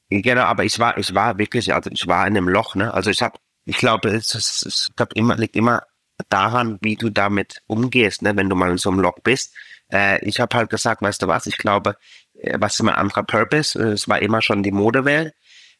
Genau, 0.09 0.43
aber 0.43 0.63
ich 0.63 0.79
war, 0.79 0.97
ich 0.97 1.13
war 1.13 1.37
wirklich, 1.37 1.73
also 1.73 1.89
ich 1.91 2.07
war 2.07 2.25
in 2.25 2.37
einem 2.37 2.47
Loch, 2.47 2.75
ne? 2.75 2.93
Also 2.93 3.09
ich 3.09 3.21
habe, 3.21 3.37
ich 3.65 3.77
glaube, 3.77 4.09
es, 4.09 4.33
es, 4.35 4.63
es 4.65 4.89
glaub 4.95 5.13
immer, 5.13 5.35
liegt 5.35 5.55
immer 5.55 5.83
daran, 6.29 6.77
wie 6.81 6.95
du 6.95 7.09
damit 7.09 7.61
umgehst, 7.67 8.21
ne? 8.21 8.35
wenn 8.35 8.49
du 8.49 8.55
mal 8.55 8.71
in 8.71 8.77
so 8.77 8.89
einem 8.89 8.99
Loch 8.99 9.19
bist. 9.23 9.55
Äh, 9.91 10.23
ich 10.25 10.39
habe 10.39 10.55
halt 10.57 10.69
gesagt, 10.69 11.01
weißt 11.01 11.21
du 11.21 11.27
was, 11.27 11.47
ich 11.47 11.57
glaube, 11.57 11.95
äh, 12.39 12.57
was 12.59 12.73
ist 12.73 12.83
mein 12.83 12.95
anderer 12.95 13.23
Purpose? 13.23 13.79
Es 13.81 14.07
war 14.09 14.21
immer 14.21 14.41
schon 14.41 14.63
die 14.63 14.71
Modewelt. 14.71 15.33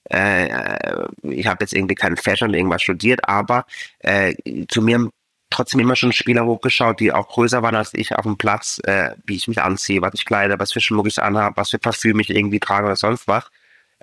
Äh, 0.05 1.05
ich 1.23 1.47
habe 1.47 1.63
jetzt 1.63 1.73
irgendwie 1.73 1.95
kein 1.95 2.15
Fashion 2.17 2.53
irgendwas 2.53 2.81
studiert, 2.81 3.27
aber 3.27 3.65
äh, 3.99 4.33
zu 4.69 4.81
mir 4.81 5.09
trotzdem 5.49 5.79
immer 5.79 5.95
schon 5.95 6.11
Spieler 6.11 6.45
hochgeschaut, 6.45 6.99
die 6.99 7.11
auch 7.11 7.27
größer 7.27 7.61
waren 7.61 7.75
als 7.75 7.93
ich 7.93 8.15
auf 8.15 8.23
dem 8.23 8.37
Platz, 8.37 8.79
äh, 8.83 9.11
wie 9.25 9.35
ich 9.35 9.47
mich 9.47 9.61
anziehe, 9.61 10.01
was 10.01 10.13
ich 10.13 10.25
kleide, 10.25 10.59
was 10.59 10.71
für 10.71 10.81
Schmuck 10.81 11.07
ich 11.07 11.21
anhabe, 11.21 11.57
was 11.57 11.71
für 11.71 11.79
Parfüm 11.79 12.19
ich 12.19 12.29
irgendwie 12.29 12.59
trage 12.59 12.85
oder 12.85 12.95
sonst 12.95 13.27
was. 13.27 13.45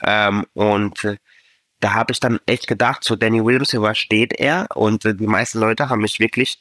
Ähm, 0.03 0.44
und 0.55 1.05
äh, 1.05 1.16
da 1.80 1.94
habe 1.94 2.12
ich 2.12 2.20
dann 2.20 2.40
echt 2.47 2.66
gedacht, 2.66 3.05
so 3.05 3.16
Danny 3.16 3.44
Williams, 3.44 3.74
wo 3.74 3.92
steht 3.94 4.32
er? 4.38 4.66
Und 4.74 5.05
äh, 5.05 5.14
die 5.14 5.26
meisten 5.26 5.61
Leute 5.61 5.88
haben 5.88 6.01
mich 6.01 6.20
wirklich 6.20 6.59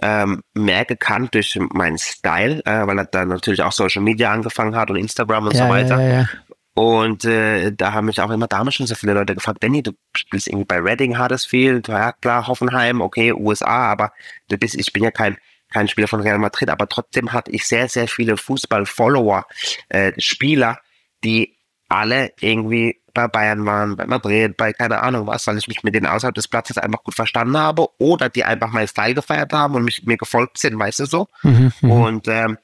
ähm, 0.00 0.42
mehr 0.54 0.84
gekannt 0.84 1.34
durch 1.34 1.58
meinen 1.72 1.98
Style, 1.98 2.62
äh, 2.64 2.86
weil 2.86 2.98
er 2.98 3.04
dann 3.04 3.28
natürlich 3.28 3.62
auch 3.62 3.72
Social 3.72 4.02
Media 4.02 4.32
angefangen 4.32 4.74
hat 4.74 4.90
und 4.90 4.96
Instagram 4.96 5.46
und 5.46 5.54
ja, 5.54 5.64
so 5.64 5.68
weiter. 5.70 6.00
Ja, 6.00 6.08
ja, 6.20 6.28
und 6.74 7.24
äh, 7.24 7.72
da 7.72 7.92
haben 7.92 8.06
mich 8.06 8.20
auch 8.20 8.30
immer 8.30 8.46
damals 8.46 8.76
schon 8.76 8.86
so 8.86 8.94
viele 8.94 9.12
Leute 9.12 9.34
gefragt, 9.34 9.62
Danny, 9.62 9.82
du 9.82 9.92
spielst 10.16 10.48
irgendwie 10.48 10.64
bei 10.64 10.78
Reading 10.78 11.18
Huddersfield, 11.18 11.88
ja 11.88 12.12
klar, 12.12 12.46
Hoffenheim, 12.46 13.00
okay, 13.00 13.32
USA, 13.32 13.90
aber 13.90 14.12
du 14.48 14.56
bist, 14.56 14.74
ich 14.76 14.92
bin 14.92 15.02
ja 15.02 15.10
kein 15.10 15.36
kein 15.72 15.88
Spieler 15.88 16.08
von 16.08 16.20
Real 16.20 16.38
Madrid, 16.38 16.68
aber 16.68 16.86
trotzdem 16.86 17.32
hatte 17.32 17.50
ich 17.50 17.66
sehr, 17.66 17.88
sehr 17.88 18.06
viele 18.06 18.36
Fußball-Follower, 18.36 19.46
äh, 19.88 20.12
Spieler, 20.18 20.78
die 21.24 21.56
alle 21.88 22.32
irgendwie 22.40 23.00
bei 23.14 23.28
Bayern 23.28 23.66
waren, 23.66 23.96
bei 23.96 24.06
Madrid, 24.06 24.56
bei 24.56 24.72
keine 24.72 25.00
Ahnung 25.02 25.26
was, 25.26 25.46
weil 25.46 25.58
ich 25.58 25.68
mich 25.68 25.82
mit 25.82 25.94
denen 25.94 26.06
außerhalb 26.06 26.34
des 26.34 26.48
Platzes 26.48 26.78
einfach 26.78 27.02
gut 27.02 27.14
verstanden 27.14 27.56
habe 27.56 27.88
oder 27.98 28.28
die 28.28 28.44
einfach 28.44 28.70
meinen 28.70 28.88
Style 28.88 29.14
gefeiert 29.14 29.52
haben 29.52 29.74
und 29.74 29.84
mich, 29.84 30.04
mir 30.04 30.16
gefolgt 30.16 30.58
sind, 30.58 30.78
weißt 30.78 31.00
du 31.00 31.06
so. 31.06 31.28
Mhm, 31.42 31.72
mhm. 31.80 31.90
und 31.90 32.28
ähm, 32.28 32.58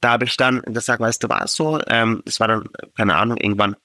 da 0.00 0.12
habe 0.12 0.24
ich 0.24 0.36
dann 0.36 0.62
gesagt, 0.62 1.00
weißt 1.00 1.22
du 1.22 1.28
was 1.28 1.54
so, 1.54 1.80
ähm, 1.88 2.22
das 2.24 2.40
war 2.40 2.48
dann, 2.48 2.68
keine 2.96 3.16
Ahnung, 3.16 3.36
irgendwann 3.36 3.76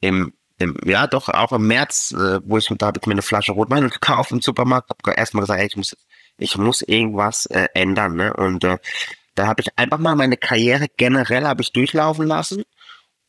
im, 0.00 0.32
im 0.58 0.76
ja 0.84 1.06
doch, 1.06 1.28
auch 1.28 1.52
im 1.52 1.66
März, 1.66 2.12
äh, 2.12 2.40
wo 2.44 2.58
ich, 2.58 2.68
da 2.78 2.86
habe 2.86 2.98
ich 3.00 3.06
mir 3.06 3.12
eine 3.12 3.22
Flasche 3.22 3.52
Rotwein 3.52 3.88
gekauft 3.88 4.32
im 4.32 4.40
Supermarkt, 4.40 4.90
habe 4.90 5.16
erstmal 5.16 5.42
gesagt, 5.42 5.60
ey, 5.60 5.66
ich 5.66 5.76
muss, 5.76 5.96
ich 6.38 6.56
muss 6.56 6.82
irgendwas 6.82 7.46
äh, 7.46 7.68
ändern, 7.74 8.14
ne? 8.14 8.32
Und 8.34 8.64
äh, 8.64 8.78
da 9.34 9.46
habe 9.46 9.62
ich 9.62 9.78
einfach 9.78 9.98
mal 9.98 10.16
meine 10.16 10.36
Karriere 10.36 10.86
generell 10.96 11.44
habe 11.46 11.62
ich 11.62 11.72
durchlaufen 11.72 12.26
lassen 12.26 12.64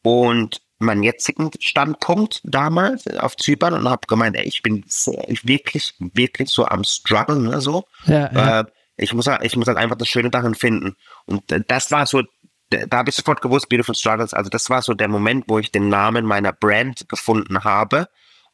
und 0.03 0.61
meinen 0.79 1.03
jetzigen 1.03 1.51
Standpunkt 1.59 2.41
damals 2.43 3.07
auf 3.07 3.37
Zypern 3.37 3.73
und 3.73 3.87
habe 3.87 4.07
gemeint, 4.07 4.35
ey, 4.35 4.45
ich 4.45 4.63
bin 4.63 4.83
wirklich, 5.43 5.93
wirklich 5.99 6.49
so 6.49 6.65
am 6.65 6.83
Struggle, 6.83 7.39
ne, 7.39 7.61
so. 7.61 7.85
Ja, 8.05 8.31
ja. 8.33 8.59
Äh, 8.61 8.65
ich 9.01 9.13
muss, 9.13 9.27
ich 9.41 9.55
muss 9.55 9.67
halt 9.67 9.77
einfach 9.77 9.97
das 9.97 10.07
Schöne 10.07 10.29
darin 10.29 10.55
finden. 10.55 10.95
Und 11.25 11.43
das 11.67 11.91
war 11.91 12.05
so, 12.05 12.23
da 12.69 12.97
habe 12.97 13.09
ich 13.09 13.15
sofort 13.15 13.41
gewusst, 13.41 13.67
Beautiful 13.67 13.95
Struggles, 13.95 14.33
also 14.33 14.49
das 14.49 14.69
war 14.69 14.81
so 14.81 14.93
der 14.93 15.07
Moment, 15.07 15.45
wo 15.47 15.59
ich 15.59 15.71
den 15.71 15.89
Namen 15.89 16.25
meiner 16.25 16.53
Brand 16.53 17.09
gefunden 17.09 17.63
habe 17.63 18.07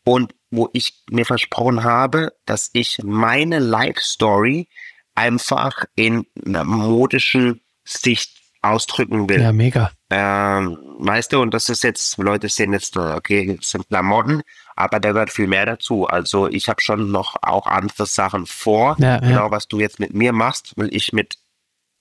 und 0.04 0.34
wo 0.50 0.70
ich 0.74 1.04
mir 1.10 1.26
versprochen 1.26 1.84
habe, 1.84 2.32
dass 2.46 2.70
ich 2.74 3.00
meine 3.04 3.60
Life 3.60 4.00
Story 4.02 4.70
einfach 5.16 5.84
in 5.96 6.26
einer 6.46 6.64
modischen 6.64 7.62
Sicht 7.84 8.32
ausdrücken 8.62 9.28
will. 9.30 9.42
Ja, 9.42 9.52
mega. 9.52 9.92
Ähm, 10.10 10.78
weißt 11.00 11.34
du, 11.34 11.42
und 11.42 11.54
das 11.54 11.68
ist 11.68 11.84
jetzt, 11.84 12.18
Leute 12.18 12.48
sehen 12.48 12.72
jetzt, 12.72 12.96
okay, 12.96 13.58
das 13.58 13.72
sind 13.72 13.88
Klamotten, 13.90 14.42
aber 14.76 15.00
da 15.00 15.12
gehört 15.12 15.32
viel 15.32 15.48
mehr 15.48 15.66
dazu. 15.66 16.08
Also 16.08 16.48
ich 16.48 16.70
habe 16.70 16.82
schon 16.82 17.12
noch 17.12 17.36
auch 17.42 17.68
andere 17.68 18.06
Sachen 18.06 18.46
vor. 18.46 18.96
Ja, 19.00 19.20
genau, 19.20 19.46
ja. 19.46 19.52
was 19.52 19.68
du 19.68 19.80
jetzt 19.80 20.00
mit 20.00 20.14
mir 20.14 20.32
machst, 20.32 20.78
will 20.78 20.90
ich 20.94 21.12
mit 21.12 21.38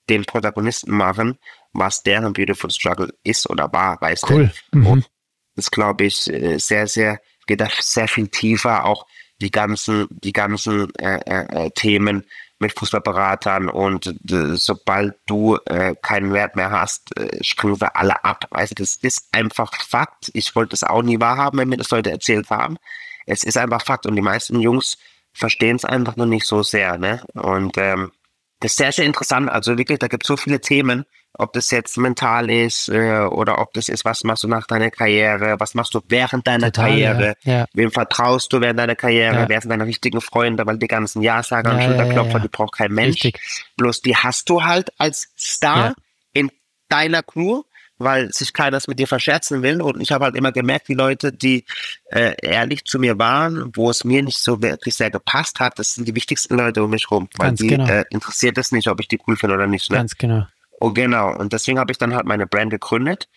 den 0.08 0.24
Protagonisten 0.24 0.92
machen, 0.92 1.38
was 1.72 2.04
deren 2.04 2.32
Beautiful 2.32 2.70
Struggle 2.70 3.12
ist 3.24 3.50
oder 3.50 3.72
war, 3.72 4.00
weißt 4.00 4.30
cool. 4.30 4.52
du. 4.70 4.78
Mhm. 4.78 4.86
Und 4.86 5.10
das 5.56 5.70
glaube 5.70 6.04
ich 6.04 6.32
äh, 6.32 6.58
sehr, 6.58 6.86
sehr, 6.86 7.20
geht 7.46 7.60
da 7.60 7.68
sehr 7.80 8.06
viel 8.06 8.28
tiefer, 8.28 8.84
auch 8.84 9.06
die 9.40 9.50
ganzen, 9.50 10.06
die 10.10 10.32
ganzen 10.32 10.94
äh, 10.96 11.18
äh, 11.26 11.66
äh 11.66 11.70
Themen, 11.70 12.24
mit 12.58 12.78
Fußballberatern 12.78 13.68
und 13.68 14.06
äh, 14.30 14.56
sobald 14.56 15.14
du 15.26 15.58
äh, 15.66 15.94
keinen 16.00 16.32
Wert 16.32 16.56
mehr 16.56 16.70
hast, 16.70 17.16
äh, 17.18 17.42
springen 17.44 17.80
wir 17.80 17.96
alle 17.96 18.24
ab. 18.24 18.46
Also 18.50 18.74
das 18.74 18.96
ist 18.96 19.28
einfach 19.32 19.74
Fakt. 19.82 20.30
Ich 20.32 20.54
wollte 20.56 20.74
es 20.74 20.82
auch 20.82 21.02
nie 21.02 21.20
wahrhaben, 21.20 21.58
wenn 21.58 21.68
mir 21.68 21.76
das 21.76 21.90
Leute 21.90 22.10
erzählt 22.10 22.48
haben. 22.50 22.78
Es 23.26 23.44
ist 23.44 23.58
einfach 23.58 23.84
Fakt 23.84 24.06
und 24.06 24.16
die 24.16 24.22
meisten 24.22 24.60
Jungs 24.60 24.96
verstehen 25.34 25.76
es 25.76 25.84
einfach 25.84 26.16
noch 26.16 26.26
nicht 26.26 26.46
so 26.46 26.62
sehr. 26.62 26.96
Ne? 26.96 27.22
Und 27.34 27.76
ähm, 27.76 28.12
das 28.60 28.72
ist 28.72 28.78
sehr, 28.78 28.92
sehr 28.92 29.04
interessant. 29.04 29.50
Also 29.50 29.76
wirklich, 29.76 29.98
da 29.98 30.08
gibt 30.08 30.24
es 30.24 30.28
so 30.28 30.36
viele 30.36 30.60
Themen, 30.60 31.04
ob 31.38 31.52
das 31.52 31.70
jetzt 31.70 31.98
mental 31.98 32.50
ist 32.50 32.88
äh, 32.88 33.20
oder 33.20 33.58
ob 33.58 33.72
das 33.74 33.88
ist, 33.88 34.04
was 34.04 34.24
machst 34.24 34.44
du 34.44 34.48
nach 34.48 34.66
deiner 34.66 34.90
Karriere, 34.90 35.56
was 35.58 35.74
machst 35.74 35.94
du 35.94 36.00
während 36.08 36.46
deiner 36.46 36.72
Total, 36.72 36.90
Karriere, 36.90 37.34
ja. 37.44 37.58
Ja. 37.58 37.66
wem 37.74 37.90
vertraust 37.90 38.52
du 38.52 38.60
während 38.60 38.78
deiner 38.78 38.96
Karriere, 38.96 39.40
ja. 39.40 39.48
wer 39.48 39.60
sind 39.60 39.70
deine 39.70 39.86
richtigen 39.86 40.20
Freunde, 40.20 40.66
weil 40.66 40.78
die 40.78 40.86
ganzen 40.86 41.22
Ja-Sager 41.22 41.74
und 41.74 41.82
Schulterklopfer, 41.82 42.40
die 42.40 42.48
braucht 42.48 42.74
kein 42.74 42.92
Mensch. 42.92 43.24
Richtig. 43.24 43.40
Bloß 43.76 44.00
die 44.02 44.16
hast 44.16 44.48
du 44.48 44.62
halt 44.62 44.90
als 44.98 45.28
Star 45.36 45.94
in 46.32 46.50
deiner 46.88 47.22
Crew 47.22 47.62
weil 47.98 48.32
sich 48.32 48.52
keiner 48.52 48.78
mit 48.86 48.98
dir 48.98 49.06
verscherzen 49.06 49.62
will. 49.62 49.80
Und 49.80 50.00
ich 50.00 50.12
habe 50.12 50.26
halt 50.26 50.36
immer 50.36 50.52
gemerkt, 50.52 50.88
die 50.88 50.94
Leute, 50.94 51.32
die 51.32 51.64
äh, 52.10 52.34
ehrlich 52.42 52.84
zu 52.84 52.98
mir 52.98 53.18
waren, 53.18 53.70
wo 53.74 53.90
es 53.90 54.04
mir 54.04 54.22
nicht 54.22 54.38
so 54.38 54.60
wirklich 54.62 54.94
sehr 54.94 55.10
gepasst 55.10 55.60
hat, 55.60 55.78
das 55.78 55.94
sind 55.94 56.06
die 56.06 56.14
wichtigsten 56.14 56.56
Leute 56.56 56.84
um 56.84 56.90
mich 56.90 57.10
rum. 57.10 57.28
Weil 57.36 57.48
Ganz 57.48 57.60
die 57.60 57.68
genau. 57.68 57.86
äh, 57.86 58.04
interessiert 58.10 58.58
es 58.58 58.72
nicht, 58.72 58.88
ob 58.88 59.00
ich 59.00 59.08
die 59.08 59.18
cool 59.26 59.36
finde 59.36 59.54
oder 59.54 59.66
nicht. 59.66 59.90
Ne? 59.90 59.96
Ganz 59.96 60.16
genau. 60.16 60.46
Oh, 60.80 60.92
genau. 60.92 61.34
Und 61.36 61.52
deswegen 61.52 61.78
habe 61.78 61.92
ich 61.92 61.98
dann 61.98 62.14
halt 62.14 62.26
meine 62.26 62.46
Brand 62.46 62.70
gegründet. 62.70 63.28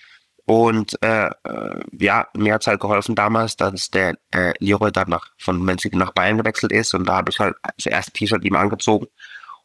Und 0.46 0.98
äh, 1.04 1.28
äh, 1.28 1.80
ja, 2.00 2.28
mir 2.36 2.56
hat 2.56 2.62
es 2.62 2.68
halt 2.68 2.80
geholfen 2.80 3.14
damals, 3.14 3.56
dass 3.56 3.90
der 3.90 4.16
äh, 4.32 4.54
Leroy 4.58 4.92
dann 4.92 5.10
nach, 5.10 5.28
von 5.38 5.78
City 5.78 5.96
nach 5.96 6.12
Bayern 6.12 6.40
gewechselt 6.40 6.72
ist. 6.72 6.94
Und 6.96 7.08
da 7.08 7.18
habe 7.18 7.30
ich 7.30 7.40
halt 7.40 7.56
das 7.78 7.86
erste 7.86 8.12
T-Shirt 8.12 8.44
ihm 8.44 8.56
angezogen. 8.56 9.08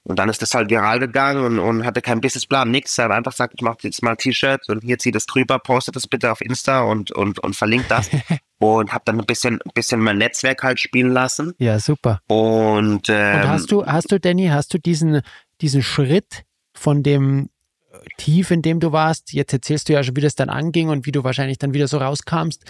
Und 0.02 0.18
dann 0.18 0.28
ist 0.28 0.42
das 0.42 0.52
halt 0.52 0.68
viral 0.68 0.98
gegangen 0.98 1.42
und, 1.42 1.58
und 1.58 1.86
hatte 1.86 2.02
keinen 2.02 2.20
Businessplan, 2.20 2.70
nix. 2.70 2.98
Er 2.98 3.06
hat 3.06 3.12
einfach 3.12 3.32
gesagt, 3.32 3.54
ich 3.56 3.62
mache 3.62 3.78
jetzt 3.80 4.02
mal 4.02 4.14
T-Shirts 4.14 4.68
und 4.68 4.84
hier 4.84 4.98
zieht 4.98 5.14
das 5.14 5.24
drüber, 5.24 5.58
postet 5.58 5.96
das 5.96 6.06
bitte 6.06 6.30
auf 6.30 6.42
Insta 6.42 6.82
und, 6.82 7.10
und, 7.10 7.38
und 7.38 7.56
verlinkt 7.56 7.90
das. 7.90 8.10
und 8.58 8.92
habe 8.92 9.04
dann 9.06 9.18
ein 9.18 9.24
bisschen, 9.24 9.60
bisschen 9.72 10.00
mein 10.00 10.18
Netzwerk 10.18 10.62
halt 10.62 10.78
spielen 10.78 11.12
lassen. 11.12 11.54
Ja, 11.56 11.78
super. 11.78 12.20
Und, 12.28 13.08
ähm, 13.08 13.40
und 13.40 13.48
hast 13.48 13.72
du, 13.72 13.86
hast 13.86 14.12
du, 14.12 14.20
Danny, 14.20 14.48
hast 14.48 14.74
du 14.74 14.78
diesen, 14.78 15.22
diesen 15.62 15.82
Schritt 15.82 16.44
von 16.74 17.02
dem 17.02 17.48
Tief, 18.16 18.50
in 18.50 18.62
dem 18.62 18.80
du 18.80 18.92
warst. 18.92 19.32
Jetzt 19.32 19.52
erzählst 19.52 19.88
du 19.88 19.92
ja 19.92 20.02
schon, 20.02 20.16
wie 20.16 20.20
das 20.20 20.34
dann 20.34 20.48
anging 20.48 20.88
und 20.88 21.06
wie 21.06 21.12
du 21.12 21.24
wahrscheinlich 21.24 21.58
dann 21.58 21.74
wieder 21.74 21.88
so 21.88 21.98
rauskamst. 21.98 22.64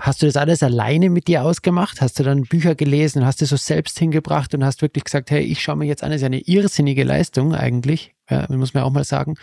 Hast 0.00 0.22
du 0.22 0.26
das 0.26 0.36
alles 0.36 0.62
alleine 0.62 1.10
mit 1.10 1.26
dir 1.26 1.42
ausgemacht? 1.42 2.00
Hast 2.00 2.20
du 2.20 2.22
dann 2.22 2.42
Bücher 2.42 2.76
gelesen 2.76 3.26
hast 3.26 3.40
du 3.40 3.46
so 3.46 3.56
selbst 3.56 3.98
hingebracht 3.98 4.54
und 4.54 4.64
hast 4.64 4.80
wirklich 4.80 5.02
gesagt, 5.02 5.32
hey, 5.32 5.42
ich 5.42 5.60
schaue 5.60 5.74
mir 5.74 5.86
jetzt 5.86 6.04
an, 6.04 6.10
das 6.10 6.16
ist 6.16 6.22
ja 6.22 6.26
eine 6.26 6.40
irrsinnige 6.40 7.02
Leistung 7.02 7.52
eigentlich, 7.52 8.14
ja, 8.30 8.46
muss 8.48 8.74
man 8.74 8.84
auch 8.84 8.92
mal 8.92 9.02
sagen. 9.02 9.34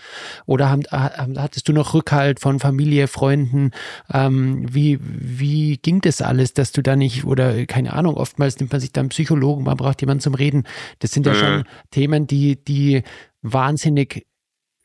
Oder 0.45 0.69
haben, 0.69 0.83
hattest 0.89 1.67
du 1.67 1.73
noch 1.73 1.93
Rückhalt 1.93 2.39
von 2.39 2.59
Familie, 2.59 3.07
Freunden? 3.07 3.71
Ähm, 4.13 4.65
wie, 4.73 4.97
wie 5.01 5.75
ging 5.75 5.99
das 5.99 6.21
alles, 6.21 6.53
dass 6.53 6.71
du 6.71 6.81
da 6.81 6.95
nicht, 6.95 7.25
oder 7.25 7.65
keine 7.65 7.91
Ahnung, 7.91 8.15
oftmals 8.15 8.57
nimmt 8.57 8.71
man 8.71 8.79
sich 8.79 8.93
dann 8.93 9.09
Psychologen, 9.09 9.65
man 9.65 9.75
braucht 9.75 9.99
jemanden 9.99 10.21
zum 10.21 10.35
Reden. 10.35 10.63
Das 10.99 11.11
sind 11.11 11.25
ja 11.25 11.33
mhm. 11.33 11.37
schon 11.37 11.63
Themen, 11.91 12.27
die, 12.27 12.63
die 12.63 13.03
wahnsinnig 13.41 14.25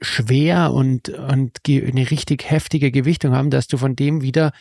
schwer 0.00 0.72
und, 0.72 1.08
und 1.10 1.58
eine 1.68 2.10
richtig 2.10 2.50
heftige 2.50 2.90
Gewichtung 2.90 3.34
haben, 3.34 3.50
dass 3.50 3.68
du 3.68 3.76
von 3.76 3.96
dem 3.96 4.22
wieder 4.22 4.52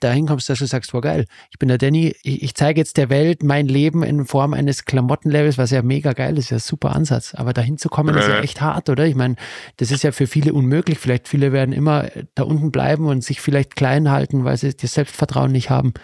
dahin 0.00 0.26
kommst, 0.26 0.48
dass 0.48 0.58
du 0.58 0.66
sagst, 0.66 0.92
wow 0.92 1.00
geil, 1.00 1.24
ich 1.50 1.58
bin 1.58 1.68
der 1.68 1.78
Danny, 1.78 2.14
ich, 2.22 2.42
ich 2.42 2.54
zeige 2.54 2.80
jetzt 2.80 2.96
der 2.96 3.08
Welt 3.08 3.42
mein 3.42 3.66
Leben 3.66 4.02
in 4.02 4.26
Form 4.26 4.52
eines 4.52 4.84
Klamottenlevels, 4.84 5.58
was 5.58 5.70
ja 5.70 5.82
mega 5.82 6.12
geil 6.12 6.36
ist, 6.38 6.50
ja 6.50 6.58
super 6.58 6.94
Ansatz. 6.94 7.34
Aber 7.34 7.52
dahin 7.52 7.78
zu 7.78 7.88
kommen, 7.88 8.14
ist 8.16 8.28
ja 8.28 8.40
echt 8.40 8.60
hart, 8.60 8.88
oder? 8.88 9.06
Ich 9.06 9.14
meine, 9.14 9.36
das 9.78 9.90
ist 9.90 10.02
ja 10.04 10.12
für 10.12 10.26
viele 10.26 10.52
unmöglich. 10.52 10.98
Vielleicht 10.98 11.28
viele 11.28 11.52
werden 11.52 11.72
immer 11.72 12.08
da 12.34 12.42
unten 12.42 12.70
bleiben 12.70 13.06
und 13.06 13.24
sich 13.24 13.40
vielleicht 13.40 13.76
klein 13.76 14.10
halten, 14.10 14.44
weil 14.44 14.56
sie 14.56 14.76
das 14.76 14.92
Selbstvertrauen 14.92 15.52
nicht 15.52 15.70
haben. 15.70 15.94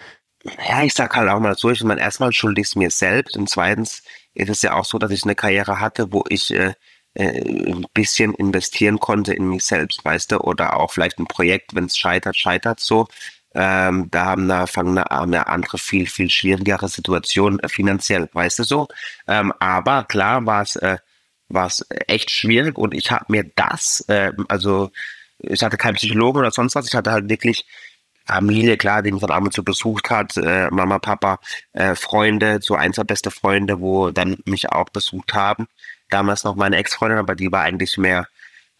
ja, 0.67 0.83
ich 0.83 0.93
sag 0.93 1.15
halt 1.15 1.29
auch 1.29 1.39
mal 1.39 1.55
so, 1.55 1.69
ich 1.69 1.83
meine, 1.83 2.01
erstmal 2.01 2.33
schuldig 2.33 2.65
es 2.65 2.75
mir 2.75 2.89
selbst 2.89 3.37
und 3.37 3.49
zweitens 3.49 4.03
ist 4.33 4.49
es 4.49 4.61
ja 4.61 4.73
auch 4.73 4.85
so, 4.85 4.97
dass 4.97 5.11
ich 5.11 5.23
eine 5.23 5.35
Karriere 5.35 5.79
hatte, 5.79 6.11
wo 6.11 6.23
ich 6.29 6.53
äh, 6.53 6.73
äh, 7.13 7.41
ein 7.71 7.85
bisschen 7.93 8.33
investieren 8.35 8.99
konnte 8.99 9.33
in 9.33 9.49
mich 9.49 9.65
selbst, 9.65 10.03
weißt 10.05 10.31
du, 10.33 10.37
oder 10.39 10.77
auch 10.77 10.91
vielleicht 10.91 11.19
ein 11.19 11.27
Projekt, 11.27 11.75
wenn 11.75 11.85
es 11.85 11.97
scheitert, 11.97 12.37
scheitert 12.37 12.79
so. 12.79 13.07
Ähm, 13.53 14.07
da 14.11 14.25
haben 14.27 14.47
da 14.47 14.65
fangen 14.65 14.97
eine, 14.97 15.11
eine 15.11 15.47
andere 15.47 15.77
viel 15.77 16.07
viel 16.07 16.29
schwierigere 16.29 16.87
Situation 16.87 17.59
äh, 17.59 17.67
finanziell, 17.69 18.29
weißt 18.31 18.59
du 18.59 18.63
so. 18.63 18.87
Ähm, 19.27 19.53
aber 19.59 20.05
klar 20.05 20.45
war 20.45 20.61
es 20.61 20.75
äh, 20.77 20.97
echt 22.07 22.31
schwierig 22.31 22.77
und 22.77 22.93
ich 22.93 23.11
habe 23.11 23.25
mir 23.27 23.43
das, 23.55 24.05
äh, 24.07 24.31
also 24.47 24.91
ich 25.39 25.63
hatte 25.63 25.77
keinen 25.77 25.95
Psychologen 25.95 26.39
oder 26.39 26.51
sonst 26.51 26.75
was, 26.75 26.87
ich 26.87 26.95
hatte 26.95 27.11
halt 27.11 27.29
wirklich 27.29 27.65
Familie, 28.25 28.77
klar, 28.77 29.01
die 29.01 29.11
mich 29.11 29.21
dann 29.21 29.31
ab 29.31 29.43
und 29.43 29.53
zu 29.53 29.63
besucht 29.63 30.09
hat, 30.09 30.37
äh, 30.37 30.69
Mama, 30.71 30.99
Papa, 30.99 31.39
äh, 31.73 31.95
Freunde, 31.95 32.59
so 32.61 32.75
ein, 32.75 32.93
zwei 32.93 33.03
beste 33.03 33.31
Freunde, 33.31 33.81
wo 33.81 34.11
dann 34.11 34.37
mich 34.45 34.69
auch 34.71 34.89
besucht 34.89 35.33
haben. 35.33 35.67
Damals 36.11 36.43
noch 36.43 36.55
meine 36.55 36.77
Ex-Freundin, 36.77 37.17
aber 37.17 37.35
die 37.35 37.51
war 37.51 37.63
eigentlich 37.63 37.97
mehr 37.97 38.27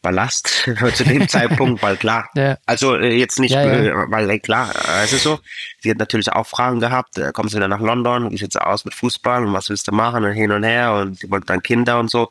Ballast 0.01 0.47
zu 0.95 1.03
dem 1.03 1.27
Zeitpunkt, 1.27 1.81
weil 1.81 1.95
klar, 1.95 2.29
ja. 2.35 2.57
also 2.65 2.95
äh, 2.95 3.15
jetzt 3.15 3.39
nicht, 3.39 3.53
ja, 3.53 3.63
ja. 3.63 4.03
Äh, 4.03 4.11
weil 4.11 4.39
klar, 4.39 4.73
äh, 4.75 5.03
es 5.03 5.13
ist 5.13 5.23
so, 5.23 5.39
sie 5.79 5.91
hat 5.91 5.97
natürlich 5.97 6.31
auch 6.31 6.47
Fragen 6.47 6.79
gehabt, 6.79 7.19
kommst 7.33 7.53
du 7.53 7.57
wieder 7.57 7.67
nach 7.67 7.79
London, 7.79 8.31
wie 8.31 8.37
sieht's 8.37 8.55
aus 8.55 8.83
mit 8.83 8.95
Fußball 8.95 9.45
und 9.45 9.53
was 9.53 9.69
willst 9.69 9.87
du 9.87 9.91
machen 9.91 10.23
und 10.23 10.33
hin 10.33 10.51
und 10.51 10.63
her 10.63 10.93
und 10.93 11.19
sie 11.19 11.29
wollte 11.29 11.47
dann 11.47 11.61
Kinder 11.61 11.99
und 11.99 12.09
so, 12.09 12.29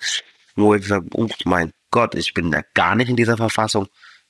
wo 0.57 0.75
ich 0.75 0.83
gesagt, 0.83 1.07
oh 1.15 1.29
mein 1.45 1.73
Gott, 1.91 2.15
ich 2.15 2.35
bin 2.35 2.51
da 2.51 2.63
gar 2.75 2.95
nicht 2.95 3.09
in 3.09 3.17
dieser 3.17 3.37
Verfassung, 3.37 3.87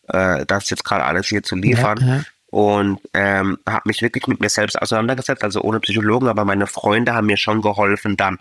äh, 0.08 0.44
das 0.46 0.70
jetzt 0.70 0.84
gerade 0.84 1.04
alles 1.04 1.26
hier 1.28 1.42
zu 1.42 1.56
liefern. 1.56 2.24
Und 2.52 2.98
ähm, 3.14 3.58
habe 3.64 3.82
mich 3.84 4.02
wirklich 4.02 4.26
mit 4.26 4.40
mir 4.40 4.48
selbst 4.48 4.80
auseinandergesetzt, 4.82 5.44
also 5.44 5.60
ohne 5.60 5.78
Psychologen, 5.78 6.26
aber 6.26 6.44
meine 6.44 6.66
Freunde 6.66 7.14
haben 7.14 7.28
mir 7.28 7.36
schon 7.36 7.62
geholfen, 7.62 8.16
dann 8.16 8.40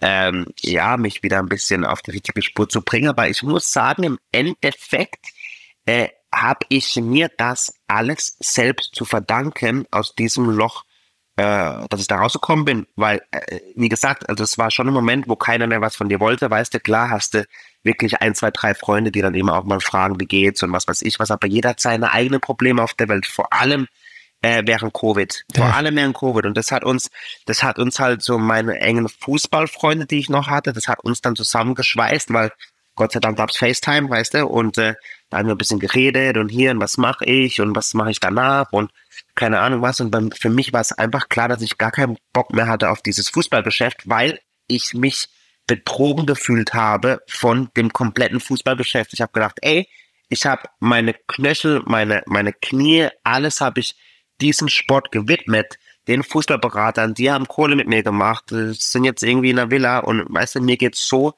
ähm, 0.00 0.46
ja 0.60 0.96
mich 0.96 1.22
wieder 1.22 1.38
ein 1.38 1.48
bisschen 1.48 1.84
auf 1.84 2.02
die 2.02 2.12
richtige 2.12 2.42
Spur 2.42 2.68
zu 2.68 2.82
bringen. 2.82 3.08
Aber 3.08 3.28
ich 3.28 3.42
muss 3.42 3.72
sagen, 3.72 4.04
im 4.04 4.18
Endeffekt 4.32 5.26
äh, 5.86 6.08
habe 6.32 6.60
ich 6.68 6.96
mir 6.96 7.30
das 7.36 7.74
alles 7.88 8.36
selbst 8.40 8.94
zu 8.94 9.04
verdanken 9.04 9.86
aus 9.90 10.14
diesem 10.14 10.48
Loch, 10.50 10.84
äh, 11.36 11.86
dass 11.88 12.00
ich 12.00 12.06
da 12.06 12.16
rausgekommen 12.16 12.64
bin, 12.64 12.86
weil 12.96 13.22
äh, 13.30 13.60
wie 13.74 13.88
gesagt, 13.88 14.28
also 14.28 14.44
es 14.44 14.58
war 14.58 14.70
schon 14.70 14.88
ein 14.88 14.94
Moment, 14.94 15.28
wo 15.28 15.36
keiner 15.36 15.66
mehr 15.66 15.80
was 15.80 15.96
von 15.96 16.08
dir 16.08 16.20
wollte, 16.20 16.50
weißt 16.50 16.74
du, 16.74 16.80
klar 16.80 17.10
hast 17.10 17.34
du 17.34 17.44
wirklich 17.82 18.20
ein, 18.20 18.34
zwei, 18.34 18.50
drei 18.50 18.74
Freunde, 18.74 19.10
die 19.10 19.22
dann 19.22 19.34
eben 19.34 19.48
auch 19.48 19.64
mal 19.64 19.80
fragen, 19.80 20.20
wie 20.20 20.26
geht's 20.26 20.62
und 20.62 20.72
was 20.72 20.86
weiß 20.86 21.02
ich 21.02 21.18
was, 21.18 21.30
aber 21.30 21.46
jeder 21.46 21.70
hat 21.70 21.80
seine 21.80 22.12
eigenen 22.12 22.40
Probleme 22.40 22.82
auf 22.82 22.94
der 22.94 23.08
Welt, 23.08 23.26
vor 23.26 23.52
allem 23.52 23.88
äh, 24.42 24.62
während 24.64 24.94
Covid, 24.94 25.44
ja. 25.54 25.62
vor 25.62 25.74
allem 25.74 25.96
während 25.96 26.16
Covid 26.16 26.46
und 26.46 26.56
das 26.56 26.72
hat 26.72 26.84
uns, 26.84 27.10
das 27.46 27.62
hat 27.62 27.78
uns 27.78 27.98
halt 27.98 28.22
so 28.22 28.38
meine 28.38 28.80
engen 28.80 29.08
Fußballfreunde, 29.08 30.06
die 30.06 30.18
ich 30.18 30.30
noch 30.30 30.48
hatte, 30.48 30.72
das 30.72 30.88
hat 30.88 31.00
uns 31.04 31.20
dann 31.20 31.36
zusammengeschweißt, 31.36 32.32
weil 32.32 32.52
Gott 32.94 33.12
sei 33.12 33.20
Dank 33.20 33.38
gab's 33.38 33.56
FaceTime, 33.56 34.10
weißt 34.10 34.34
du, 34.34 34.46
und 34.46 34.76
äh, 34.78 34.94
da 35.30 35.38
haben 35.38 35.46
wir 35.46 35.54
ein 35.54 35.58
bisschen 35.58 35.78
geredet 35.78 36.36
und 36.36 36.48
hier 36.48 36.70
und 36.72 36.80
was 36.80 36.96
mache 36.96 37.24
ich 37.24 37.60
und 37.60 37.74
was 37.76 37.94
mache 37.94 38.10
ich 38.10 38.20
danach 38.20 38.72
und 38.72 38.90
keine 39.34 39.60
Ahnung 39.60 39.80
was 39.80 40.00
und 40.00 40.38
für 40.38 40.50
mich 40.50 40.72
war 40.72 40.80
es 40.80 40.92
einfach 40.92 41.28
klar, 41.28 41.48
dass 41.48 41.62
ich 41.62 41.78
gar 41.78 41.92
keinen 41.92 42.18
Bock 42.32 42.52
mehr 42.52 42.66
hatte 42.66 42.90
auf 42.90 43.00
dieses 43.00 43.28
Fußballgeschäft, 43.28 44.08
weil 44.08 44.40
ich 44.66 44.94
mich 44.94 45.28
betrogen 45.66 46.26
gefühlt 46.26 46.74
habe 46.74 47.22
von 47.28 47.70
dem 47.76 47.92
kompletten 47.92 48.40
Fußballgeschäft. 48.40 49.12
Ich 49.12 49.20
habe 49.20 49.32
gedacht, 49.32 49.58
ey, 49.62 49.88
ich 50.28 50.46
habe 50.46 50.68
meine 50.80 51.14
Knöchel, 51.28 51.82
meine, 51.86 52.22
meine 52.26 52.52
Knie, 52.52 53.08
alles 53.22 53.60
habe 53.60 53.80
ich 53.80 53.94
diesem 54.40 54.68
Sport 54.68 55.12
gewidmet. 55.12 55.78
Den 56.08 56.22
Fußballberatern, 56.22 57.14
die 57.14 57.30
haben 57.30 57.46
Kohle 57.46 57.76
mit 57.76 57.86
mir 57.86 58.02
gemacht, 58.02 58.46
sind 58.48 59.04
jetzt 59.04 59.22
irgendwie 59.22 59.50
in 59.50 59.56
der 59.56 59.70
Villa 59.70 59.98
und 59.98 60.24
weißt 60.28 60.56
du, 60.56 60.60
mir 60.60 60.76
geht's 60.76 61.06
so 61.06 61.34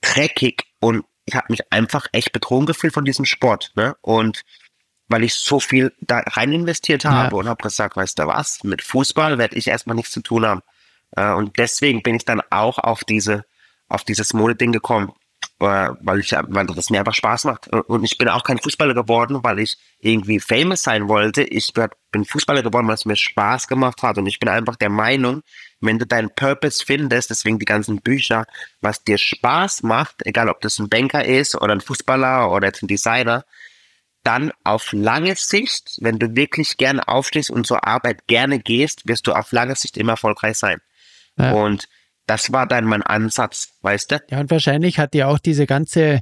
dreckig 0.00 0.64
und 0.80 1.04
ich 1.24 1.34
habe 1.34 1.46
mich 1.50 1.60
einfach 1.72 2.06
echt 2.12 2.32
betrogen 2.32 2.66
gefühlt 2.66 2.94
von 2.94 3.04
diesem 3.04 3.24
Sport. 3.24 3.72
Ne? 3.74 3.96
Und 4.00 4.42
weil 5.08 5.24
ich 5.24 5.34
so 5.34 5.60
viel 5.60 5.92
da 6.00 6.18
rein 6.18 6.52
investiert 6.52 7.04
habe 7.04 7.34
ja. 7.34 7.40
und 7.40 7.48
habe 7.48 7.62
gesagt, 7.62 7.96
weißt 7.96 8.18
du 8.18 8.26
was, 8.26 8.64
mit 8.64 8.82
Fußball 8.82 9.38
werde 9.38 9.56
ich 9.56 9.68
erstmal 9.68 9.96
nichts 9.96 10.12
zu 10.12 10.20
tun 10.20 10.44
haben. 10.44 10.62
Äh, 11.12 11.32
und 11.32 11.58
deswegen 11.58 12.02
bin 12.02 12.14
ich 12.14 12.24
dann 12.24 12.42
auch 12.50 12.78
auf 12.78 13.04
diese, 13.04 13.44
auf 13.88 14.04
dieses 14.04 14.32
Modeding 14.32 14.72
gekommen, 14.72 15.10
äh, 15.10 15.12
weil 15.58 16.20
ich, 16.20 16.32
weil 16.32 16.66
das 16.66 16.90
mir 16.90 16.98
einfach 16.98 17.14
Spaß 17.14 17.44
macht. 17.44 17.68
Und 17.68 18.04
ich 18.04 18.18
bin 18.18 18.28
auch 18.28 18.44
kein 18.44 18.58
Fußballer 18.58 18.94
geworden, 18.94 19.38
weil 19.42 19.58
ich 19.58 19.76
irgendwie 19.98 20.38
famous 20.38 20.82
sein 20.82 21.08
wollte. 21.08 21.42
Ich 21.42 21.72
bin 22.10 22.24
Fußballer 22.24 22.62
geworden, 22.62 22.86
weil 22.86 22.94
es 22.94 23.06
mir 23.06 23.16
Spaß 23.16 23.66
gemacht 23.66 24.02
hat. 24.02 24.18
Und 24.18 24.26
ich 24.26 24.38
bin 24.38 24.48
einfach 24.48 24.76
der 24.76 24.90
Meinung, 24.90 25.42
wenn 25.80 25.98
du 25.98 26.06
deinen 26.06 26.30
Purpose 26.34 26.84
findest, 26.84 27.30
deswegen 27.30 27.58
die 27.58 27.64
ganzen 27.64 28.00
Bücher, 28.00 28.46
was 28.80 29.02
dir 29.02 29.18
Spaß 29.18 29.82
macht, 29.82 30.26
egal 30.26 30.48
ob 30.48 30.60
das 30.60 30.78
ein 30.78 30.88
Banker 30.88 31.24
ist 31.24 31.54
oder 31.54 31.72
ein 31.72 31.80
Fußballer 31.80 32.50
oder 32.50 32.66
jetzt 32.68 32.82
ein 32.82 32.88
Designer, 32.88 33.44
dann 34.24 34.52
auf 34.64 34.92
lange 34.92 35.36
Sicht, 35.36 35.98
wenn 36.00 36.18
du 36.18 36.34
wirklich 36.34 36.76
gerne 36.76 37.06
aufstehst 37.06 37.50
und 37.50 37.66
zur 37.66 37.86
Arbeit 37.86 38.26
gerne 38.26 38.58
gehst, 38.58 39.06
wirst 39.06 39.26
du 39.26 39.32
auf 39.32 39.52
lange 39.52 39.76
Sicht 39.76 39.96
immer 39.96 40.12
erfolgreich 40.14 40.58
sein. 40.58 40.80
Ja. 41.38 41.52
Und 41.52 41.88
das 42.26 42.52
war 42.52 42.66
dann 42.66 42.84
mein 42.84 43.02
Ansatz, 43.02 43.68
weißt 43.82 44.12
du? 44.12 44.18
Ja, 44.30 44.40
und 44.40 44.50
wahrscheinlich 44.50 44.98
hat 44.98 45.14
dir 45.14 45.28
auch 45.28 45.38
diese 45.38 45.66
ganze 45.66 46.20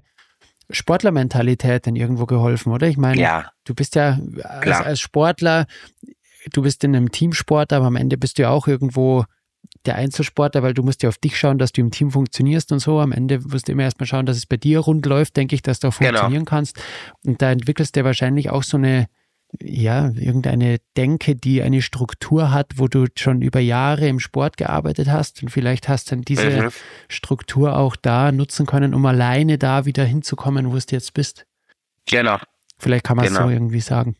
Sportlermentalität 0.70 1.86
dann 1.86 1.96
irgendwo 1.96 2.26
geholfen, 2.26 2.72
oder? 2.72 2.88
Ich 2.88 2.96
meine, 2.96 3.20
ja. 3.20 3.50
du 3.64 3.74
bist 3.74 3.94
ja 3.94 4.18
als, 4.42 4.80
als, 4.80 5.00
Sportler, 5.00 5.66
du 6.52 6.62
bist 6.62 6.84
in 6.84 6.94
einem 6.94 7.10
Teamsport, 7.10 7.72
aber 7.72 7.86
am 7.86 7.96
Ende 7.96 8.16
bist 8.16 8.38
du 8.38 8.42
ja 8.42 8.50
auch 8.50 8.66
irgendwo 8.66 9.24
der 9.86 9.96
Einzelsportler, 9.96 10.62
weil 10.62 10.74
du 10.74 10.82
musst 10.82 11.02
ja 11.02 11.08
auf 11.08 11.18
dich 11.18 11.38
schauen, 11.38 11.58
dass 11.58 11.72
du 11.72 11.80
im 11.80 11.90
Team 11.90 12.10
funktionierst 12.10 12.72
und 12.72 12.78
so. 12.78 13.00
Am 13.00 13.12
Ende 13.12 13.40
musst 13.40 13.68
du 13.68 13.72
immer 13.72 13.82
erstmal 13.82 14.06
schauen, 14.06 14.26
dass 14.26 14.36
es 14.36 14.46
bei 14.46 14.56
dir 14.56 14.78
rund 14.80 15.04
läuft, 15.04 15.36
denke 15.36 15.54
ich, 15.54 15.62
dass 15.62 15.80
du 15.80 15.88
auch 15.88 15.98
genau. 15.98 16.10
funktionieren 16.10 16.44
genau. 16.44 16.56
kannst. 16.56 16.82
Und 17.24 17.42
da 17.42 17.50
entwickelst 17.50 17.94
du 17.94 18.00
ja 18.00 18.04
wahrscheinlich 18.04 18.50
auch 18.50 18.62
so 18.62 18.76
eine, 18.76 19.06
ja, 19.62 20.10
irgendeine 20.10 20.78
Denke, 20.96 21.36
die 21.36 21.62
eine 21.62 21.82
Struktur 21.82 22.50
hat, 22.52 22.72
wo 22.76 22.88
du 22.88 23.06
schon 23.16 23.42
über 23.42 23.60
Jahre 23.60 24.08
im 24.08 24.20
Sport 24.20 24.56
gearbeitet 24.56 25.08
hast 25.08 25.42
und 25.42 25.50
vielleicht 25.50 25.88
hast 25.88 26.12
dann 26.12 26.22
diese 26.22 26.50
mhm. 26.50 26.70
Struktur 27.08 27.76
auch 27.76 27.96
da 27.96 28.32
nutzen 28.32 28.66
können, 28.66 28.94
um 28.94 29.04
alleine 29.06 29.58
da 29.58 29.84
wieder 29.84 30.04
hinzukommen, 30.04 30.72
wo 30.72 30.76
du 30.76 30.84
jetzt 30.90 31.14
bist. 31.14 31.46
Genau. 32.06 32.38
Vielleicht 32.78 33.04
kann 33.04 33.16
man 33.16 33.26
es 33.26 33.32
genau. 33.32 33.46
so 33.46 33.50
irgendwie 33.50 33.80
sagen. 33.80 34.16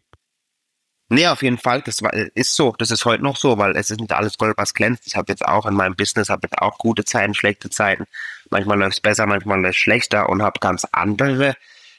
Nee, 1.10 1.26
auf 1.28 1.42
jeden 1.42 1.58
Fall. 1.58 1.82
Das 1.82 2.02
war, 2.02 2.12
ist 2.12 2.56
so. 2.56 2.74
Das 2.78 2.90
ist 2.90 3.04
heute 3.04 3.22
noch 3.22 3.36
so, 3.36 3.58
weil 3.58 3.76
es 3.76 3.90
ist 3.90 4.00
nicht 4.00 4.12
alles 4.12 4.38
Gold, 4.38 4.56
was 4.56 4.74
glänzt. 4.74 5.06
Ich 5.06 5.16
habe 5.16 5.30
jetzt 5.30 5.44
auch 5.44 5.66
in 5.66 5.74
meinem 5.74 5.94
Business, 5.94 6.30
habe 6.30 6.40
jetzt 6.44 6.58
auch 6.58 6.78
gute 6.78 7.04
Zeiten, 7.04 7.34
schlechte 7.34 7.68
Zeiten. 7.68 8.06
Manchmal 8.50 8.78
läuft 8.78 8.94
es 8.94 9.00
besser, 9.00 9.26
manchmal 9.26 9.60
läuft 9.60 9.76
es 9.76 9.80
schlechter 9.80 10.28
und 10.28 10.42
habe 10.42 10.58
ganz 10.60 10.86
andere 10.92 11.54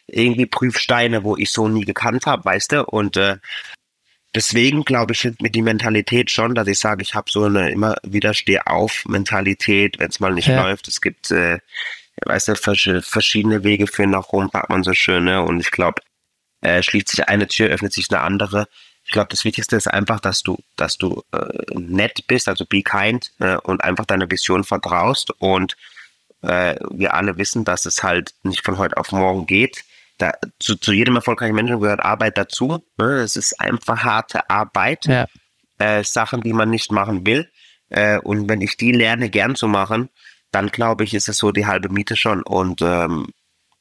irgendwie 0.08 0.46
Prüfsteine, 0.46 1.24
wo 1.24 1.36
ich 1.38 1.52
so 1.52 1.68
nie 1.68 1.86
gekannt 1.86 2.26
habe, 2.26 2.46
weißt 2.46 2.74
du? 2.74 2.86
Und 2.86 3.18
äh, 3.18 3.38
deswegen 4.34 4.84
glaube 4.84 5.14
ich 5.14 5.24
mit 5.40 5.56
die 5.56 5.62
Mentalität 5.62 6.30
schon, 6.30 6.56
dass 6.56 6.68
ich 6.68 6.80
sage, 6.80 7.02
ich 7.02 7.16
habe 7.16 7.32
so 7.32 7.46
eine 7.46 7.72
immer 7.72 7.96
wieder 8.04 8.34
Steh-auf-Mentalität, 8.34 10.00
wenn 10.00 10.10
es 10.10 10.20
mal 10.20 10.34
nicht 10.34 10.48
ja. 10.48 10.64
läuft. 10.64 10.88
Es 10.88 11.02
gibt, 11.02 11.32
äh, 11.32 11.60
weißt 12.26 12.50
du, 12.50 12.56
verschiedene 12.56 13.64
Wege 13.64 13.88
für 13.88 14.06
nach 14.06 14.32
Rom, 14.32 14.50
sagt 14.52 14.70
man 14.70 14.84
so 14.84 14.94
schön, 14.94 15.26
ne? 15.26 15.42
Und 15.42 15.60
ich 15.60 15.72
glaube, 15.72 16.02
äh, 16.62 16.84
schließt 16.84 17.10
sich 17.10 17.28
eine 17.28 17.48
Tür, 17.48 17.70
öffnet 17.70 17.94
sich 17.94 18.12
eine 18.12 18.22
andere. 18.22 18.68
Ich 19.04 19.12
glaube, 19.12 19.28
das 19.30 19.46
Wichtigste 19.46 19.76
ist 19.76 19.88
einfach, 19.88 20.20
dass 20.20 20.42
du, 20.42 20.58
dass 20.76 20.98
du 20.98 21.24
äh, 21.32 21.76
nett 21.76 22.26
bist, 22.28 22.48
also 22.48 22.66
be 22.66 22.82
kind 22.82 23.32
äh, 23.40 23.58
und 23.58 23.84
einfach 23.84 24.06
deine 24.06 24.30
Vision 24.30 24.64
vertraust. 24.64 25.32
Und 25.40 25.76
äh, 26.42 26.76
wir 26.90 27.14
alle 27.14 27.38
wissen, 27.38 27.66
dass 27.66 27.86
es 27.86 28.02
halt 28.02 28.34
nicht 28.44 28.66
von 28.66 28.78
heute 28.78 28.98
auf 28.98 29.12
morgen 29.12 29.46
geht 29.46 29.84
da, 30.18 30.34
zu, 30.60 30.76
zu 30.76 30.92
jedem 30.94 31.16
erfolgreichen 31.16 31.56
Menschen 31.56 31.80
gehört 31.80 32.04
Arbeit 32.04 32.38
dazu. 32.38 32.84
Ne? 32.98 33.06
Es 33.18 33.36
ist 33.36 33.60
einfach 33.60 34.04
harte 34.04 34.50
Arbeit, 34.50 35.06
ja. 35.06 35.26
äh, 35.78 36.04
Sachen, 36.04 36.42
die 36.42 36.54
man 36.54 36.70
nicht 36.70 36.92
machen 36.92 37.26
will. 37.26 37.50
Äh, 37.90 38.20
und 38.20 38.50
wenn 38.50 38.62
ich 38.62 38.78
die 38.78 38.92
lerne, 38.92 39.30
gern 39.30 39.56
zu 39.56 39.68
machen, 39.68 40.10
dann 40.52 40.70
glaube 40.70 41.04
ich, 41.04 41.14
ist 41.14 41.28
es 41.28 41.38
so 41.38 41.52
die 41.52 41.66
halbe 41.66 41.90
Miete 41.90 42.16
schon. 42.16 42.42
Und 42.42 42.82
ähm, 42.82 43.28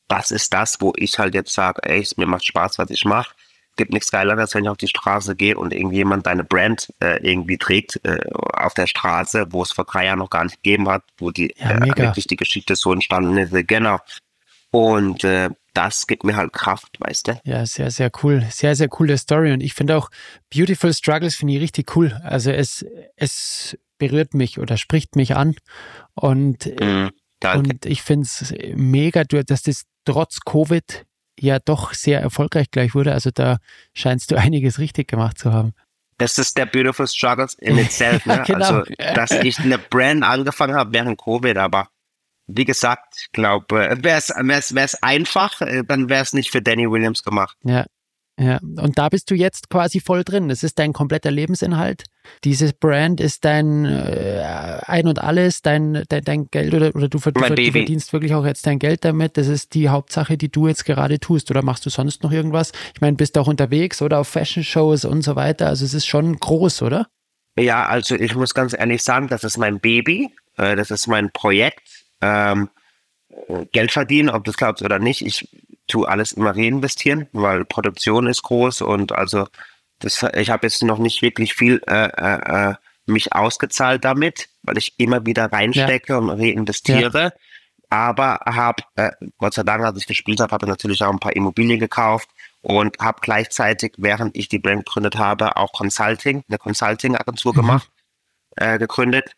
das 0.08 0.30
ist 0.30 0.52
das, 0.52 0.80
wo 0.80 0.92
ich 0.96 1.18
halt 1.18 1.34
jetzt 1.34 1.52
sage, 1.52 1.82
ey, 1.84 2.06
mir 2.16 2.26
macht 2.26 2.44
Spaß, 2.44 2.78
was 2.78 2.90
ich 2.90 3.04
mache. 3.04 3.34
Gibt 3.76 3.92
nichts 3.92 4.10
geileres, 4.10 4.40
als 4.40 4.54
wenn 4.54 4.64
ich 4.64 4.70
auf 4.70 4.76
die 4.76 4.88
Straße 4.88 5.34
gehe 5.34 5.56
und 5.56 5.72
irgendjemand 5.72 6.26
deine 6.26 6.44
Brand 6.44 6.92
äh, 7.00 7.18
irgendwie 7.28 7.58
trägt 7.58 8.00
äh, 8.04 8.20
auf 8.32 8.74
der 8.74 8.86
Straße, 8.86 9.46
wo 9.50 9.62
es 9.62 9.72
vor 9.72 9.84
drei 9.84 10.06
Jahren 10.06 10.20
noch 10.20 10.30
gar 10.30 10.44
nicht 10.44 10.62
gegeben 10.62 10.88
hat, 10.88 11.02
wo 11.18 11.30
die 11.32 11.54
ja, 11.56 11.70
äh, 11.70 11.86
wirklich 11.86 12.26
die 12.26 12.36
Geschichte 12.36 12.76
so 12.76 12.92
entstanden 12.92 13.36
ist. 13.36 13.52
Genau. 13.66 13.98
Und 14.70 15.24
äh, 15.24 15.50
das 15.74 16.06
gibt 16.06 16.24
mir 16.24 16.36
halt 16.36 16.52
Kraft, 16.52 16.96
weißt 17.00 17.28
du? 17.28 17.40
Ja, 17.44 17.66
sehr, 17.66 17.90
sehr 17.90 18.10
cool. 18.22 18.46
Sehr, 18.50 18.76
sehr 18.76 18.88
coole 18.88 19.18
Story. 19.18 19.52
Und 19.52 19.60
ich 19.60 19.74
finde 19.74 19.96
auch 19.96 20.08
Beautiful 20.54 20.94
Struggles 20.94 21.34
finde 21.34 21.54
ich 21.54 21.60
richtig 21.60 21.94
cool. 21.96 22.12
Also 22.22 22.50
es, 22.50 22.86
es 23.16 23.76
berührt 23.98 24.34
mich 24.34 24.58
oder 24.58 24.76
spricht 24.76 25.16
mich 25.16 25.34
an. 25.34 25.56
Und, 26.14 26.66
mm, 26.66 27.08
und 27.54 27.86
ich 27.86 28.02
finde 28.02 28.24
es 28.24 28.54
mega, 28.74 29.24
dass 29.24 29.62
das 29.62 29.84
trotz 30.04 30.40
Covid 30.40 31.04
ja 31.38 31.58
doch 31.58 31.92
sehr 31.92 32.20
erfolgreich 32.20 32.70
gleich 32.70 32.94
wurde. 32.94 33.12
Also 33.12 33.30
da 33.32 33.58
scheinst 33.94 34.30
du 34.30 34.36
einiges 34.38 34.78
richtig 34.78 35.08
gemacht 35.08 35.38
zu 35.38 35.52
haben. 35.52 35.72
das 36.18 36.38
ist 36.38 36.56
der 36.56 36.66
beautiful 36.66 37.08
struggles 37.08 37.54
in 37.54 37.76
itself. 37.84 38.24
Ne? 38.26 38.44
genau. 38.46 38.64
Also, 38.64 38.84
dass 38.96 39.32
ich 39.32 39.58
eine 39.58 39.78
Brand 39.78 40.22
angefangen 40.22 40.76
habe 40.76 40.92
während 40.92 41.20
Covid, 41.20 41.56
aber 41.56 41.88
wie 42.46 42.64
gesagt, 42.64 43.14
ich 43.20 43.32
glaube, 43.32 43.98
wäre 44.02 44.18
es 44.18 45.02
einfach, 45.02 45.60
äh, 45.60 45.82
dann 45.86 46.08
wäre 46.08 46.22
es 46.22 46.32
nicht 46.32 46.50
für 46.50 46.62
Danny 46.62 46.90
Williams 46.90 47.22
gemacht. 47.22 47.56
Ja. 47.64 47.86
Ja, 48.36 48.58
und 48.60 48.98
da 48.98 49.10
bist 49.10 49.30
du 49.30 49.36
jetzt 49.36 49.70
quasi 49.70 50.00
voll 50.00 50.24
drin. 50.24 50.48
Das 50.48 50.64
ist 50.64 50.80
dein 50.80 50.92
kompletter 50.92 51.30
Lebensinhalt. 51.30 52.02
Dieses 52.42 52.72
Brand 52.72 53.20
ist 53.20 53.44
dein 53.44 53.84
äh, 53.84 54.80
Ein 54.86 55.06
und 55.06 55.20
Alles, 55.20 55.62
dein, 55.62 56.02
dein, 56.08 56.24
dein 56.24 56.46
Geld 56.50 56.74
oder, 56.74 56.88
oder 56.96 57.08
du, 57.08 57.18
du, 57.18 57.30
du 57.30 57.40
verdienst 57.40 58.12
wirklich 58.12 58.34
auch 58.34 58.44
jetzt 58.44 58.66
dein 58.66 58.80
Geld 58.80 59.04
damit. 59.04 59.36
Das 59.36 59.46
ist 59.46 59.74
die 59.74 59.88
Hauptsache, 59.88 60.36
die 60.36 60.50
du 60.50 60.66
jetzt 60.66 60.84
gerade 60.84 61.20
tust. 61.20 61.48
Oder 61.52 61.62
machst 61.62 61.86
du 61.86 61.90
sonst 61.90 62.24
noch 62.24 62.32
irgendwas? 62.32 62.72
Ich 62.94 63.00
meine, 63.00 63.16
bist 63.16 63.36
du 63.36 63.40
auch 63.40 63.46
unterwegs 63.46 64.02
oder 64.02 64.18
auf 64.18 64.26
Fashion-Shows 64.26 65.04
und 65.04 65.22
so 65.22 65.36
weiter. 65.36 65.68
Also 65.68 65.84
es 65.84 65.94
ist 65.94 66.06
schon 66.06 66.36
groß, 66.36 66.82
oder? 66.82 67.06
Ja, 67.56 67.86
also 67.86 68.16
ich 68.16 68.34
muss 68.34 68.52
ganz 68.52 68.74
ehrlich 68.76 69.04
sagen, 69.04 69.28
das 69.28 69.44
ist 69.44 69.58
mein 69.58 69.78
Baby. 69.78 70.34
Äh, 70.56 70.74
das 70.74 70.90
ist 70.90 71.06
mein 71.06 71.30
Projekt. 71.30 72.03
Ähm, 72.20 72.70
Geld 73.72 73.92
verdienen, 73.92 74.30
ob 74.30 74.44
du 74.44 74.50
es 74.50 74.56
glaubst 74.56 74.82
oder 74.82 74.98
nicht. 74.98 75.24
Ich 75.24 75.48
tue 75.86 76.08
alles 76.08 76.32
immer 76.32 76.56
reinvestieren, 76.56 77.28
weil 77.32 77.64
Produktion 77.64 78.26
ist 78.26 78.42
groß 78.42 78.82
und 78.82 79.12
also 79.12 79.46
das, 79.98 80.24
ich 80.34 80.50
habe 80.50 80.66
jetzt 80.66 80.82
noch 80.82 80.98
nicht 80.98 81.22
wirklich 81.22 81.54
viel 81.54 81.80
äh, 81.86 82.06
äh, 82.06 82.70
äh, 82.70 82.74
mich 83.06 83.32
ausgezahlt 83.32 84.04
damit, 84.04 84.48
weil 84.62 84.78
ich 84.78 84.94
immer 84.98 85.26
wieder 85.26 85.52
reinstecke 85.52 86.14
ja. 86.14 86.18
und 86.18 86.30
reinvestiere. 86.30 87.22
Ja. 87.22 87.32
Aber 87.90 88.40
habe, 88.46 88.82
äh, 88.96 89.12
Gott 89.38 89.54
sei 89.54 89.62
Dank, 89.62 89.84
als 89.84 89.98
ich 89.98 90.06
gespielt 90.06 90.40
habe, 90.40 90.52
habe 90.52 90.66
ich 90.66 90.70
natürlich 90.70 91.02
auch 91.02 91.12
ein 91.12 91.20
paar 91.20 91.36
Immobilien 91.36 91.78
gekauft 91.78 92.28
und 92.62 92.98
habe 92.98 93.18
gleichzeitig, 93.20 93.92
während 93.98 94.36
ich 94.36 94.48
die 94.48 94.58
Brand 94.58 94.86
gegründet 94.86 95.16
habe, 95.16 95.56
auch 95.56 95.72
Consulting, 95.72 96.44
eine 96.48 96.58
Consulting-Agentur 96.58 97.52
mhm. 97.52 97.56
gemacht, 97.56 97.90
äh, 98.56 98.78
gegründet, 98.78 99.36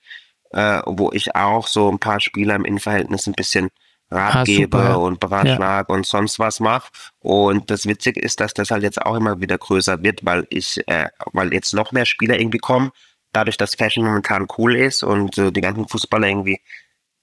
äh, 0.56 0.80
wo 0.86 1.12
ich 1.12 1.36
auch 1.36 1.68
so 1.68 1.90
ein 1.90 1.98
paar 1.98 2.18
Spieler 2.18 2.54
im 2.54 2.64
Innenverhältnis 2.64 3.26
ein 3.26 3.34
bisschen 3.34 3.68
Ratgeber 4.10 4.90
ah, 4.90 4.94
und 4.94 5.20
Beratschlag 5.20 5.88
ja. 5.88 5.94
und 5.94 6.06
sonst 6.06 6.38
was 6.38 6.60
mache. 6.60 6.90
Und 7.18 7.70
das 7.70 7.86
Witzige 7.86 8.20
ist, 8.20 8.40
dass 8.40 8.54
das 8.54 8.70
halt 8.70 8.82
jetzt 8.82 9.02
auch 9.02 9.16
immer 9.16 9.40
wieder 9.40 9.58
größer 9.58 10.02
wird, 10.02 10.24
weil 10.24 10.46
ich, 10.48 10.80
äh, 10.88 11.08
weil 11.32 11.52
jetzt 11.52 11.74
noch 11.74 11.92
mehr 11.92 12.06
Spieler 12.06 12.40
irgendwie 12.40 12.58
kommen, 12.58 12.90
dadurch, 13.32 13.58
dass 13.58 13.74
Fashion 13.74 14.04
momentan 14.04 14.46
cool 14.56 14.76
ist 14.76 15.02
und 15.02 15.36
äh, 15.36 15.52
die 15.52 15.60
ganzen 15.60 15.88
Fußballer 15.88 16.28
irgendwie 16.28 16.60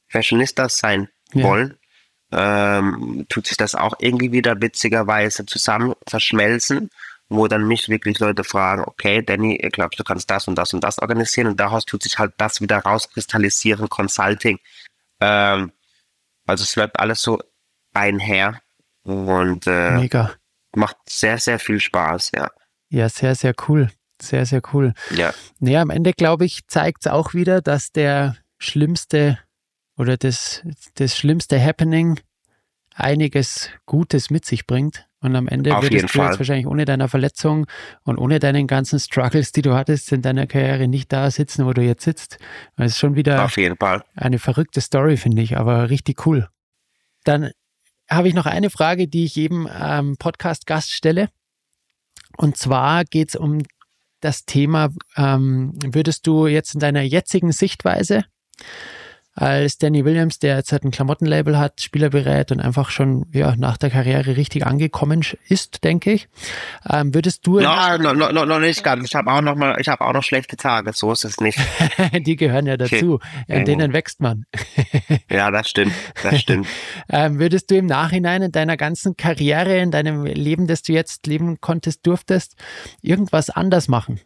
Fashionistas 0.10 0.78
sein 0.78 1.10
ja. 1.34 1.44
wollen, 1.44 1.80
ähm, 2.32 3.26
tut 3.30 3.48
sich 3.48 3.58
das 3.58 3.74
auch 3.74 3.96
irgendwie 4.00 4.32
wieder 4.32 4.62
witzigerweise 4.62 5.48
zusammen 5.48 5.94
verschmelzen, 6.08 6.92
wo 7.36 7.48
dann 7.48 7.68
mich 7.68 7.90
wirklich 7.90 8.20
Leute 8.20 8.44
fragen, 8.44 8.84
okay, 8.86 9.22
Danny, 9.22 9.56
ich 9.56 9.72
glaube, 9.72 9.96
du 9.96 10.04
kannst 10.04 10.30
das 10.30 10.48
und 10.48 10.56
das 10.56 10.74
und 10.74 10.84
das 10.84 11.00
organisieren 11.00 11.48
und 11.48 11.60
daraus 11.60 11.86
tut 11.86 12.04
sich 12.04 12.18
halt 12.20 12.34
das 12.38 12.62
wieder 12.62 12.80
rauskristallisieren, 12.80 13.90
Consulting. 13.90 14.60
Ähm, 15.20 15.72
also 16.46 16.64
es 16.64 16.76
läuft 16.76 17.00
alles 17.00 17.22
so 17.22 17.40
einher 17.94 18.62
und 19.04 19.68
äh, 19.68 19.92
Mega. 19.92 20.32
macht 20.76 20.98
sehr, 21.08 21.38
sehr 21.38 21.60
viel 21.60 21.80
Spaß, 21.80 22.32
ja. 22.36 22.50
Ja, 22.90 23.10
sehr, 23.10 23.36
sehr 23.36 23.54
cool. 23.68 23.90
Sehr, 24.22 24.46
sehr 24.46 24.62
cool. 24.74 24.94
Ja. 25.10 25.34
Naja, 25.60 25.82
am 25.82 25.90
Ende, 25.90 26.14
glaube 26.14 26.46
ich, 26.46 26.68
zeigt 26.68 27.06
es 27.06 27.12
auch 27.12 27.34
wieder, 27.34 27.62
dass 27.62 27.92
der 27.92 28.38
schlimmste 28.58 29.40
oder 29.98 30.18
das, 30.18 30.62
das 30.96 31.18
schlimmste 31.18 31.62
Happening 31.62 32.20
einiges 32.96 33.70
Gutes 33.86 34.30
mit 34.30 34.46
sich 34.46 34.66
bringt. 34.66 35.08
Und 35.24 35.36
am 35.36 35.48
Ende 35.48 35.76
Auf 35.76 35.84
würdest 35.84 36.04
du 36.04 36.08
Fall. 36.10 36.28
jetzt 36.28 36.40
wahrscheinlich 36.40 36.68
ohne 36.68 36.84
deiner 36.84 37.08
Verletzung 37.08 37.66
und 38.04 38.18
ohne 38.18 38.40
deinen 38.40 38.68
ganzen 38.68 39.00
Struggles, 39.00 39.54
die 39.54 39.62
du 39.62 39.74
hattest, 39.74 40.12
in 40.12 40.22
deiner 40.22 40.48
Karriere 40.48 40.88
nicht 40.88 41.12
da 41.14 41.32
sitzen, 41.32 41.66
wo 41.66 41.72
du 41.72 41.82
jetzt 41.82 42.04
sitzt. 42.04 42.38
Das 42.76 42.92
ist 42.92 43.00
schon 43.00 43.16
wieder 43.16 43.38
eine 44.16 44.38
verrückte 44.38 44.82
Story, 44.82 45.16
finde 45.16 45.42
ich, 45.42 45.58
aber 45.58 45.90
richtig 45.90 46.26
cool. 46.26 46.50
Dann 47.24 47.52
habe 48.10 48.28
ich 48.28 48.34
noch 48.34 48.46
eine 48.46 48.70
Frage, 48.70 49.08
die 49.08 49.24
ich 49.24 49.36
jedem 49.36 49.68
ähm, 49.82 50.18
Podcast-Gast 50.18 50.92
stelle. 50.92 51.30
Und 52.36 52.58
zwar 52.58 53.06
geht 53.06 53.30
es 53.30 53.36
um 53.36 53.64
das 54.20 54.46
Thema, 54.46 54.90
ähm, 55.16 55.74
würdest 55.84 56.28
du 56.28 56.48
jetzt 56.48 56.74
in 56.74 56.80
deiner 56.80 57.02
jetzigen 57.02 57.52
Sichtweise 57.52 58.26
als 59.36 59.80
Danny 59.80 60.06
Williams, 60.06 60.38
der 60.38 60.58
jetzt 60.58 60.72
halt 60.72 60.84
ein 60.84 60.92
Klamottenlabel 60.92 61.58
hat, 61.58 61.82
Spieler 61.82 62.10
berät 62.10 62.52
und 62.52 62.60
einfach 62.60 62.92
schon 62.92 63.26
ja, 63.34 63.56
nach 63.56 63.78
der 63.78 63.90
Karriere 63.90 64.38
richtig 64.38 64.66
angekommen 64.66 65.26
ist, 65.50 65.84
denke 65.84 66.12
ich. 66.12 66.28
Ähm, 66.88 67.14
würdest 67.16 67.48
du. 67.48 67.60
No, 67.60 67.98
no, 67.98 68.14
no, 68.14 68.32
no, 68.32 68.46
noch 68.46 68.60
nicht 68.60 68.84
ganz. 68.84 69.06
Ich 69.06 69.16
habe 69.16 69.32
auch 69.32 69.42
noch 69.42 69.56
mal, 69.56 69.80
ich 69.80 69.88
habe 69.88 70.06
auch 70.06 70.14
noch 70.14 70.24
schlechte 70.24 70.56
Tage, 70.56 70.94
so 70.94 71.12
ist 71.12 71.26
es 71.26 71.40
nicht. 71.40 71.58
Die 72.14 72.36
gehören 72.36 72.68
ja 72.68 72.78
dazu. 72.78 73.16
Okay. 73.16 73.24
In 73.48 73.66
denen 73.66 73.94
wächst 73.94 74.22
man. 74.22 74.46
ja, 75.30 75.50
das 75.50 75.68
stimmt. 75.68 75.94
Das 76.22 76.40
stimmt. 76.40 76.68
ähm, 77.10 77.40
würdest 77.40 77.72
du 77.72 77.76
im 77.76 77.88
Nachhinein 77.88 78.44
in 78.44 78.52
deiner 78.52 78.78
ganzen 78.78 79.18
Karriere, 79.18 79.80
in 79.80 79.90
deinem 79.90 80.26
Leben, 80.26 80.68
das 80.68 80.84
du 80.84 80.94
jetzt 80.94 81.26
leben 81.26 81.60
konntest, 81.60 82.06
durftest, 82.06 82.56
irgendwas 83.02 83.50
anders 83.50 83.88
machen? 83.88 84.20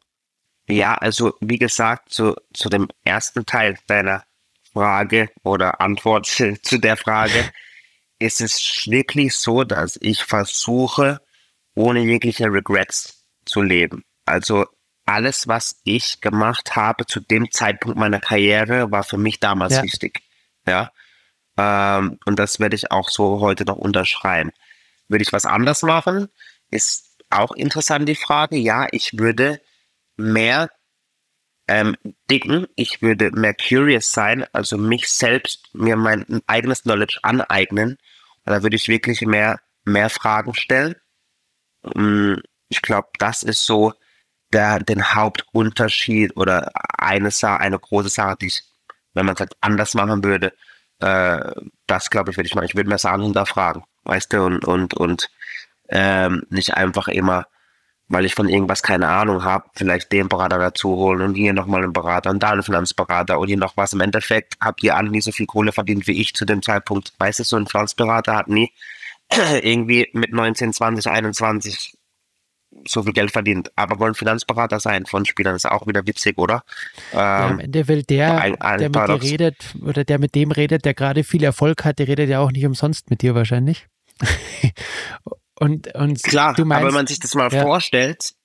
Ja, 0.70 0.96
also 0.96 1.34
wie 1.40 1.58
gesagt, 1.58 2.10
zu, 2.10 2.36
zu 2.54 2.68
dem 2.68 2.90
ersten 3.06 3.46
Teil 3.46 3.78
deiner 3.88 4.24
Frage 4.78 5.30
oder 5.44 5.82
Antwort 5.82 6.28
zu 6.28 6.78
der 6.78 6.98
Frage, 6.98 7.52
ist 8.20 8.42
es 8.42 8.88
wirklich 8.88 9.36
so, 9.36 9.64
dass 9.64 9.98
ich 10.02 10.24
versuche, 10.24 11.20
ohne 11.76 12.02
jegliche 12.02 12.46
Regrets 12.46 13.26
zu 13.46 13.62
leben. 13.62 14.04
Also 14.26 14.66
alles, 15.06 15.48
was 15.48 15.80
ich 15.84 16.22
gemacht 16.22 16.76
habe 16.76 17.06
zu 17.06 17.20
dem 17.20 17.50
Zeitpunkt 17.50 17.98
meiner 17.98 18.20
Karriere, 18.20 18.92
war 18.92 19.04
für 19.04 19.18
mich 19.18 19.40
damals 19.40 19.74
ja. 19.74 19.84
wichtig. 19.84 20.22
Ja. 20.68 20.92
Ähm, 21.58 22.20
und 22.26 22.38
das 22.38 22.60
werde 22.60 22.76
ich 22.76 22.92
auch 22.92 23.10
so 23.10 23.40
heute 23.40 23.66
noch 23.66 23.78
unterschreiben. 23.78 24.52
Würde 25.08 25.24
ich 25.24 25.34
was 25.34 25.46
anders 25.46 25.82
machen? 25.82 26.28
Ist 26.70 27.18
auch 27.30 27.52
interessant 27.52 28.08
die 28.08 28.16
Frage. 28.16 28.58
Ja, 28.58 28.88
ich 28.92 29.18
würde 29.18 29.60
mehr 30.18 30.70
ähm, 31.68 31.96
dicken. 32.30 32.68
Ich 32.76 33.02
würde 33.02 33.32
mehr 33.32 33.54
curious 33.54 34.12
sein, 34.12 34.46
also 34.54 34.78
mich 34.78 35.10
selbst, 35.10 35.74
mir 35.74 35.96
mein 35.96 36.42
eigenes 36.48 36.84
Knowledge 36.84 37.20
aneignen. 37.24 37.98
Da 38.46 38.64
würde 38.64 38.76
ich 38.76 38.88
wirklich 38.88 39.22
mehr, 39.22 39.60
mehr 39.84 40.10
Fragen 40.10 40.54
stellen. 40.56 40.96
Mm, 41.96 42.36
ich 42.70 42.82
glaube, 42.82 43.10
das 43.20 43.44
ist 43.44 43.66
so 43.66 43.94
der, 44.54 44.80
den 44.80 45.14
Hauptunterschied 45.14 46.36
oder 46.38 46.72
eine 46.98 47.32
eine 47.42 47.80
große 47.80 48.10
Sache, 48.10 48.38
die 48.42 48.48
ich, 48.48 48.64
wenn 49.14 49.26
man 49.26 49.36
es 49.36 49.42
halt 49.42 49.54
anders 49.62 49.94
machen 49.94 50.24
würde, 50.24 50.54
äh, 51.00 51.52
das 51.88 52.10
glaube 52.10 52.32
ich, 52.32 52.38
würde 52.38 52.48
ich 52.48 52.56
machen. 52.56 52.66
Ich 52.66 52.76
würde 52.76 52.90
mehr 52.90 52.98
Sachen 52.98 53.24
hinterfragen, 53.24 53.84
weißt 54.04 54.34
du, 54.34 54.44
und, 54.44 54.66
und, 54.66 54.94
und 54.94 55.30
ähm, 55.90 56.44
nicht 56.50 56.74
einfach 56.76 57.08
immer 57.08 57.48
weil 58.10 58.26
ich 58.26 58.36
von 58.36 58.48
irgendwas 58.48 58.84
keine 58.84 59.08
Ahnung 59.08 59.44
habe, 59.44 59.70
vielleicht 59.76 60.12
den 60.12 60.30
Berater 60.30 60.58
dazu 60.58 60.96
holen 60.96 61.22
und 61.22 61.36
hier 61.36 61.54
nochmal 61.54 61.84
einen 61.84 61.94
Berater 61.94 62.30
und 62.30 62.42
da 62.42 62.52
einen 62.52 62.64
Finanzberater 62.64 63.38
und 63.40 63.48
hier 63.48 63.58
noch 63.58 63.76
was. 63.76 63.94
Im 63.94 64.02
Endeffekt 64.02 64.56
habt 64.62 64.82
ihr 64.84 64.96
alle 64.96 65.10
nie 65.10 65.22
so 65.22 65.32
viel 65.32 65.46
Kohle 65.46 65.72
verdient 65.72 66.08
wie 66.08 66.22
ich 66.22 66.34
zu 66.34 66.46
dem 66.46 66.62
Zeitpunkt. 66.62 67.14
Weißt 67.20 67.40
du, 67.40 67.44
so 67.44 67.58
ein 67.58 67.68
Finanzberater 67.68 68.36
hat 68.36 68.48
nie 68.48 68.72
irgendwie 69.62 70.10
mit 70.14 70.32
19, 70.32 70.74
20, 70.74 71.12
21 71.12 71.98
so 72.88 73.04
viel 73.04 73.14
Geld 73.14 73.32
verdient. 73.32 73.72
Aber 73.76 74.00
wollen 74.00 74.14
Finanzberater 74.14 74.80
sein 74.80 75.06
von 75.06 75.26
Spielern, 75.26 75.56
ist 75.56 75.66
auch 75.66 75.88
wieder 75.88 76.06
witzig, 76.08 76.38
oder? 76.38 76.64
Ja, 77.12 77.48
am 77.48 77.60
Ende 77.60 77.88
will 77.88 78.04
der, 78.04 78.40
ein, 78.40 78.62
ein 78.62 78.80
der 78.80 78.90
mit 78.90 79.10
dir 79.10 79.22
redet, 79.22 79.76
oder 79.82 80.04
der 80.06 80.20
mit 80.20 80.36
dem 80.36 80.52
redet, 80.52 80.86
der 80.86 80.94
gerade 80.94 81.24
viel 81.24 81.44
Erfolg 81.44 81.84
hat, 81.84 82.00
der 82.00 82.08
redet 82.08 82.30
ja 82.30 82.40
auch 82.40 82.52
nicht 82.52 82.66
umsonst 82.66 83.10
mit 83.10 83.22
dir 83.22 83.36
wahrscheinlich. 83.36 83.88
Und, 85.60 85.94
und 85.96 86.22
Klar, 86.24 86.54
meinst, 86.58 86.72
aber 86.72 86.88
wenn 86.88 86.94
man 86.94 87.08
sich 87.08 87.20
das 87.20 87.34
mal 87.34 87.52
ja. 87.52 87.64
vorstellt, 87.64 88.36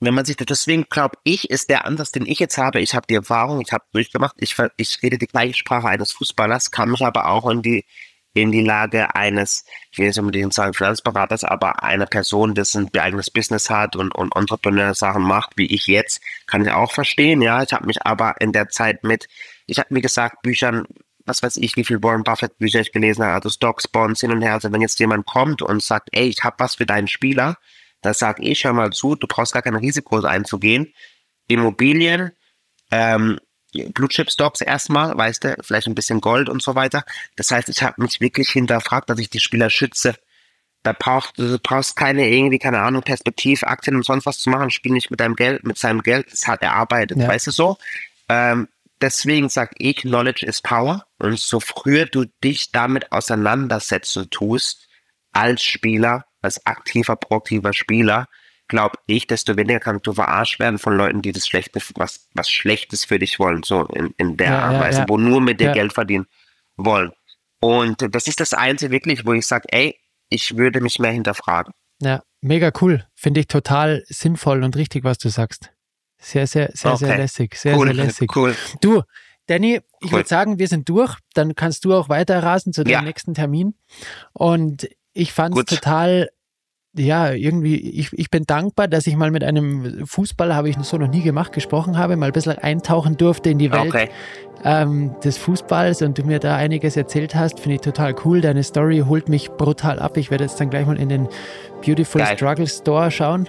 wenn 0.00 0.14
man 0.14 0.24
sich 0.24 0.36
das, 0.36 0.46
deswegen 0.46 0.86
glaube 0.88 1.18
ich, 1.24 1.50
ist 1.50 1.68
der 1.68 1.84
Ansatz, 1.84 2.12
den 2.12 2.24
ich 2.24 2.38
jetzt 2.38 2.56
habe, 2.56 2.80
ich 2.80 2.94
habe 2.94 3.06
die 3.08 3.16
Erfahrung, 3.16 3.60
ich 3.60 3.72
habe 3.72 3.84
durchgemacht, 3.92 4.36
ich, 4.38 4.56
ich 4.76 5.02
rede 5.02 5.18
die 5.18 5.26
gleiche 5.26 5.54
Sprache 5.54 5.88
eines 5.88 6.12
Fußballers, 6.12 6.70
kann 6.70 6.90
mich 6.90 7.02
aber 7.04 7.28
auch 7.28 7.50
in 7.50 7.62
die, 7.62 7.84
in 8.32 8.52
die 8.52 8.62
Lage 8.62 9.14
eines, 9.14 9.64
ich 9.90 9.98
will 9.98 10.06
nicht 10.06 10.18
unbedingt 10.18 10.54
sagen 10.54 10.72
Finanzberaters, 10.72 11.44
aber 11.44 11.82
einer 11.82 12.06
Person, 12.06 12.54
die 12.54 12.62
ein 12.74 12.90
eigenes 12.96 13.30
Business 13.30 13.68
hat 13.68 13.96
und, 13.96 14.14
und 14.14 14.34
Entrepreneur-Sachen 14.34 15.22
macht, 15.22 15.52
wie 15.56 15.66
ich 15.66 15.86
jetzt, 15.86 16.20
kann 16.46 16.62
ich 16.64 16.70
auch 16.70 16.92
verstehen, 16.92 17.42
ja. 17.42 17.62
Ich 17.62 17.72
habe 17.72 17.86
mich 17.86 18.06
aber 18.06 18.40
in 18.40 18.52
der 18.52 18.68
Zeit 18.68 19.02
mit, 19.04 19.28
ich 19.66 19.78
habe 19.78 19.92
mir 19.92 20.00
gesagt, 20.00 20.42
Büchern 20.42 20.84
was 21.28 21.42
weiß 21.42 21.58
ich, 21.58 21.76
wie 21.76 21.84
viel 21.84 22.02
Warren 22.02 22.24
Buffett 22.24 22.58
Bücher 22.58 22.80
ich 22.80 22.92
gelesen 22.92 23.24
habe, 23.24 23.34
also 23.34 23.50
Stocks, 23.50 23.86
Bonds 23.86 24.20
hin 24.20 24.32
und 24.32 24.42
her. 24.42 24.54
Also 24.54 24.72
wenn 24.72 24.80
jetzt 24.80 24.98
jemand 24.98 25.26
kommt 25.26 25.62
und 25.62 25.82
sagt, 25.82 26.08
ey, 26.12 26.28
ich 26.28 26.42
habe 26.42 26.56
was 26.58 26.76
für 26.76 26.86
deinen 26.86 27.08
Spieler, 27.08 27.56
dann 28.02 28.14
sag 28.14 28.40
ich, 28.40 28.64
hör 28.64 28.72
mal 28.72 28.90
zu, 28.90 29.14
du 29.14 29.26
brauchst 29.26 29.52
gar 29.52 29.62
kein 29.62 29.74
Risiko 29.74 30.20
einzugehen. 30.20 30.92
Immobilien, 31.48 32.32
ähm, 32.90 33.38
Blue 33.72 34.08
Chip 34.08 34.30
Stocks 34.30 34.60
erstmal, 34.60 35.16
weißt 35.16 35.44
du, 35.44 35.56
vielleicht 35.60 35.86
ein 35.86 35.94
bisschen 35.94 36.20
Gold 36.20 36.48
und 36.48 36.62
so 36.62 36.74
weiter. 36.74 37.04
Das 37.36 37.50
heißt, 37.50 37.68
ich 37.68 37.82
habe 37.82 38.00
mich 38.02 38.20
wirklich 38.20 38.50
hinterfragt, 38.50 39.10
dass 39.10 39.18
ich 39.18 39.28
die 39.30 39.40
Spieler 39.40 39.68
schütze. 39.68 40.14
Da 40.82 40.92
braucht, 40.92 41.38
du 41.38 41.58
brauchst 41.58 41.96
keine 41.96 42.28
irgendwie, 42.28 42.58
keine 42.58 42.80
Ahnung, 42.80 43.02
Perspektiv, 43.02 43.62
Aktien 43.64 43.96
und 43.96 44.04
sonst 44.04 44.26
was 44.26 44.38
zu 44.38 44.48
machen. 44.48 44.70
Spiel 44.70 44.92
nicht 44.92 45.10
mit 45.10 45.20
deinem 45.20 45.36
Geld, 45.36 45.64
mit 45.64 45.76
seinem 45.76 46.02
Geld. 46.02 46.32
Das 46.32 46.46
hat 46.46 46.62
er 46.62 46.70
erarbeitet, 46.70 47.18
ja. 47.18 47.28
weißt 47.28 47.48
du 47.48 47.50
so? 47.50 47.78
Ähm, 48.28 48.68
deswegen 49.00 49.48
sag 49.48 49.72
ich, 49.78 50.02
Knowledge 50.02 50.46
is 50.46 50.60
Power. 50.60 51.04
Und 51.18 51.38
so 51.38 51.60
früher 51.60 52.06
du 52.06 52.26
dich 52.42 52.72
damit 52.72 53.10
auseinandersetzen 53.12 54.30
tust, 54.30 54.88
als 55.32 55.62
Spieler, 55.62 56.24
als 56.42 56.64
aktiver, 56.66 57.16
proaktiver 57.16 57.72
Spieler, 57.72 58.28
glaube 58.68 58.98
ich, 59.06 59.26
desto 59.26 59.56
weniger 59.56 59.80
kannst 59.80 60.06
du 60.06 60.12
verarscht 60.12 60.58
werden 60.60 60.78
von 60.78 60.96
Leuten, 60.96 61.22
die 61.22 61.32
das 61.32 61.46
Schlechtes, 61.46 61.92
was, 61.96 62.28
was 62.34 62.50
Schlechtes 62.50 63.04
für 63.04 63.18
dich 63.18 63.38
wollen, 63.38 63.62
so 63.62 63.86
in, 63.86 64.14
in 64.18 64.36
der 64.36 64.50
ja, 64.50 64.58
Art 64.60 64.74
ja, 64.74 64.80
Weise, 64.80 64.98
ja. 65.00 65.06
wo 65.08 65.16
nur 65.16 65.40
mit 65.40 65.60
dir 65.60 65.72
Geld 65.72 65.92
verdienen 65.92 66.26
wollen. 66.76 67.12
Und 67.60 68.14
das 68.14 68.28
ist 68.28 68.40
das 68.40 68.52
Einzige 68.52 68.92
wirklich, 68.92 69.26
wo 69.26 69.32
ich 69.32 69.46
sage, 69.46 69.66
ey, 69.70 69.98
ich 70.28 70.56
würde 70.56 70.80
mich 70.80 70.98
mehr 70.98 71.10
hinterfragen. 71.10 71.72
Ja, 72.00 72.22
mega 72.40 72.70
cool. 72.80 73.06
Finde 73.14 73.40
ich 73.40 73.48
total 73.48 74.04
sinnvoll 74.06 74.62
und 74.62 74.76
richtig, 74.76 75.02
was 75.02 75.18
du 75.18 75.30
sagst. 75.30 75.72
Sehr, 76.20 76.46
sehr, 76.46 76.70
sehr, 76.74 76.92
okay. 76.92 77.06
sehr 77.06 77.18
lässig. 77.18 77.54
Sehr, 77.54 77.76
cool. 77.76 77.86
sehr 77.86 77.94
lässig. 77.94 78.36
Cool. 78.36 78.54
Du, 78.80 79.02
Danny, 79.46 79.80
ich 80.00 80.06
cool. 80.06 80.18
würde 80.18 80.28
sagen, 80.28 80.58
wir 80.58 80.68
sind 80.68 80.88
durch. 80.88 81.16
Dann 81.34 81.54
kannst 81.54 81.84
du 81.84 81.94
auch 81.94 82.08
weiter 82.08 82.42
rasen 82.42 82.72
zu 82.72 82.84
deinem 82.84 83.04
nächsten 83.04 83.34
Termin. 83.34 83.74
Und 84.32 84.88
ich 85.12 85.32
fand 85.32 85.56
es 85.56 85.64
total 85.64 86.28
ja, 86.96 87.32
irgendwie, 87.32 87.76
ich, 87.76 88.12
ich 88.12 88.30
bin 88.30 88.44
dankbar, 88.44 88.88
dass 88.88 89.06
ich 89.06 89.16
mal 89.16 89.30
mit 89.30 89.44
einem 89.44 90.06
Fußballer, 90.06 90.54
habe 90.54 90.68
ich 90.68 90.76
so 90.82 90.96
noch 90.96 91.08
nie 91.08 91.22
gemacht, 91.22 91.52
gesprochen 91.52 91.98
habe, 91.98 92.16
mal 92.16 92.26
ein 92.26 92.32
bisschen 92.32 92.58
eintauchen 92.58 93.16
durfte 93.16 93.50
in 93.50 93.58
die 93.58 93.70
Welt 93.70 93.88
okay. 93.88 94.08
Ähm, 94.64 95.14
des 95.24 95.38
Fußballs 95.38 96.02
und 96.02 96.18
du 96.18 96.24
mir 96.24 96.38
da 96.38 96.56
einiges 96.56 96.96
erzählt 96.96 97.34
hast. 97.34 97.60
Finde 97.60 97.76
ich 97.76 97.80
total 97.80 98.14
cool. 98.24 98.40
Deine 98.40 98.62
Story 98.62 99.04
holt 99.06 99.28
mich 99.28 99.50
brutal 99.50 99.98
ab. 99.98 100.16
Ich 100.16 100.30
werde 100.30 100.44
jetzt 100.44 100.60
dann 100.60 100.70
gleich 100.70 100.86
mal 100.86 100.98
in 100.98 101.08
den 101.08 101.28
Beautiful 101.84 102.20
Geil. 102.20 102.36
Struggle 102.36 102.66
Store 102.66 103.10
schauen. 103.10 103.48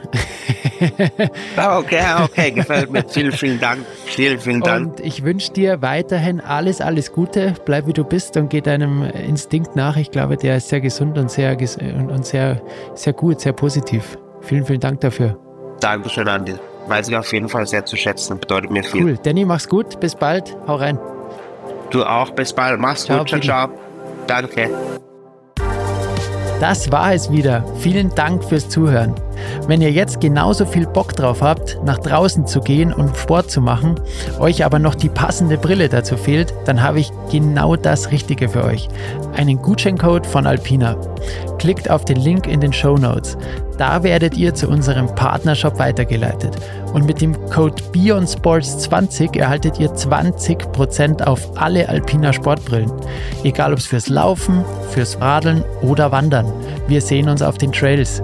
Ah, 1.58 1.78
okay, 1.78 2.02
okay, 2.24 2.52
gefällt 2.52 2.90
mir. 2.92 3.04
Vielen, 3.08 3.34
vielen 3.34 3.60
Dank. 3.60 3.86
Vielen, 4.06 4.40
vielen 4.40 4.62
Dank. 4.62 4.92
Und 4.92 5.00
ich 5.02 5.24
wünsche 5.24 5.52
dir 5.52 5.82
weiterhin 5.82 6.40
alles, 6.40 6.80
alles 6.80 7.12
Gute. 7.12 7.54
Bleib 7.66 7.88
wie 7.88 7.94
du 7.94 8.06
bist 8.06 8.38
und 8.38 8.50
geh 8.50 8.62
deinem 8.62 9.04
Instinkt 9.04 9.76
nach. 9.76 9.98
Ich 9.98 10.12
glaube, 10.12 10.38
der 10.38 10.58
ist 10.58 10.70
sehr 10.70 10.80
gesund 10.80 11.18
und 11.18 11.30
sehr, 11.30 11.58
und 11.92 12.26
sehr, 12.26 12.62
sehr 12.94 13.14
gut, 13.14 13.42
sehr 13.42 13.54
positiv. 13.54 14.18
Vielen, 14.42 14.64
vielen 14.64 14.80
Dank 14.80 15.02
dafür. 15.02 15.38
Dankeschön, 15.82 16.28
Andi. 16.28 16.54
Weiß 16.90 17.08
ich 17.08 17.16
auf 17.16 17.32
jeden 17.32 17.50
Fall 17.50 17.68
sehr 17.68 17.86
zu 17.86 17.96
schätzen. 17.96 18.40
Bedeutet 18.40 18.72
mir 18.72 18.84
viel. 18.84 19.04
Cool. 19.04 19.20
Danny, 19.22 19.46
mach's 19.46 19.70
gut. 19.70 20.00
Bis 20.00 20.16
bald. 20.16 20.58
Hau 20.68 20.76
rein. 20.76 20.98
Du 21.92 22.04
auch. 22.04 22.32
Bis 22.32 22.52
bald. 22.52 22.80
Mach's 22.80 23.06
ciao, 23.06 23.20
gut. 23.20 23.30
Ciao, 23.30 23.40
ciao. 23.40 23.70
Danke. 24.26 24.70
Das 26.60 26.92
war 26.92 27.14
es 27.14 27.32
wieder. 27.32 27.64
Vielen 27.78 28.14
Dank 28.16 28.44
fürs 28.44 28.68
Zuhören. 28.68 29.14
Wenn 29.68 29.82
ihr 29.82 29.92
jetzt 29.92 30.20
genauso 30.20 30.66
viel 30.66 30.86
Bock 30.86 31.16
drauf 31.16 31.42
habt, 31.42 31.80
nach 31.86 32.00
draußen 32.00 32.48
zu 32.48 32.60
gehen 32.60 32.92
und 32.92 33.16
Sport 33.16 33.50
zu 33.50 33.62
machen, 33.62 33.96
euch 34.40 34.66
aber 34.66 34.78
noch 34.78 34.96
die 34.96 35.08
passende 35.08 35.58
Brille 35.58 35.88
dazu 35.88 36.18
fehlt, 36.18 36.54
dann 36.66 36.84
habe 36.84 37.00
ich 37.00 37.12
genau 37.32 37.78
das 37.78 38.12
Richtige 38.12 38.50
für 38.50 38.66
euch. 38.66 38.90
Einen 39.38 39.62
Gutscheincode 39.62 40.26
von 40.26 40.46
Alpina. 40.46 40.98
Klickt 41.60 41.90
auf 41.90 42.04
den 42.04 42.18
Link 42.18 42.46
in 42.46 42.60
den 42.60 42.74
Show 42.74 42.98
Notes. 42.98 43.38
Da 43.80 44.04
werdet 44.04 44.36
ihr 44.36 44.54
zu 44.54 44.68
unserem 44.68 45.08
Partnershop 45.16 45.80
weitergeleitet. 45.80 46.58
Und 46.94 47.06
mit 47.06 47.22
dem 47.22 47.34
Code 47.50 47.82
BeyondSports20 47.94 49.40
erhaltet 49.40 49.80
ihr 49.80 49.90
20% 49.90 51.24
auf 51.24 51.58
alle 51.58 51.88
Alpina 51.88 52.34
Sportbrillen. 52.34 52.92
Egal 53.46 53.72
ob 53.72 53.80
es 53.80 53.86
fürs 53.86 54.10
Laufen, 54.10 54.66
fürs 54.90 55.22
Radeln 55.22 55.64
oder 55.82 56.12
Wandern. 56.12 56.52
Wir 56.90 57.02
sehen 57.02 57.30
uns 57.30 57.42
auf 57.42 57.58
den 57.58 57.72
Trails. 57.72 58.22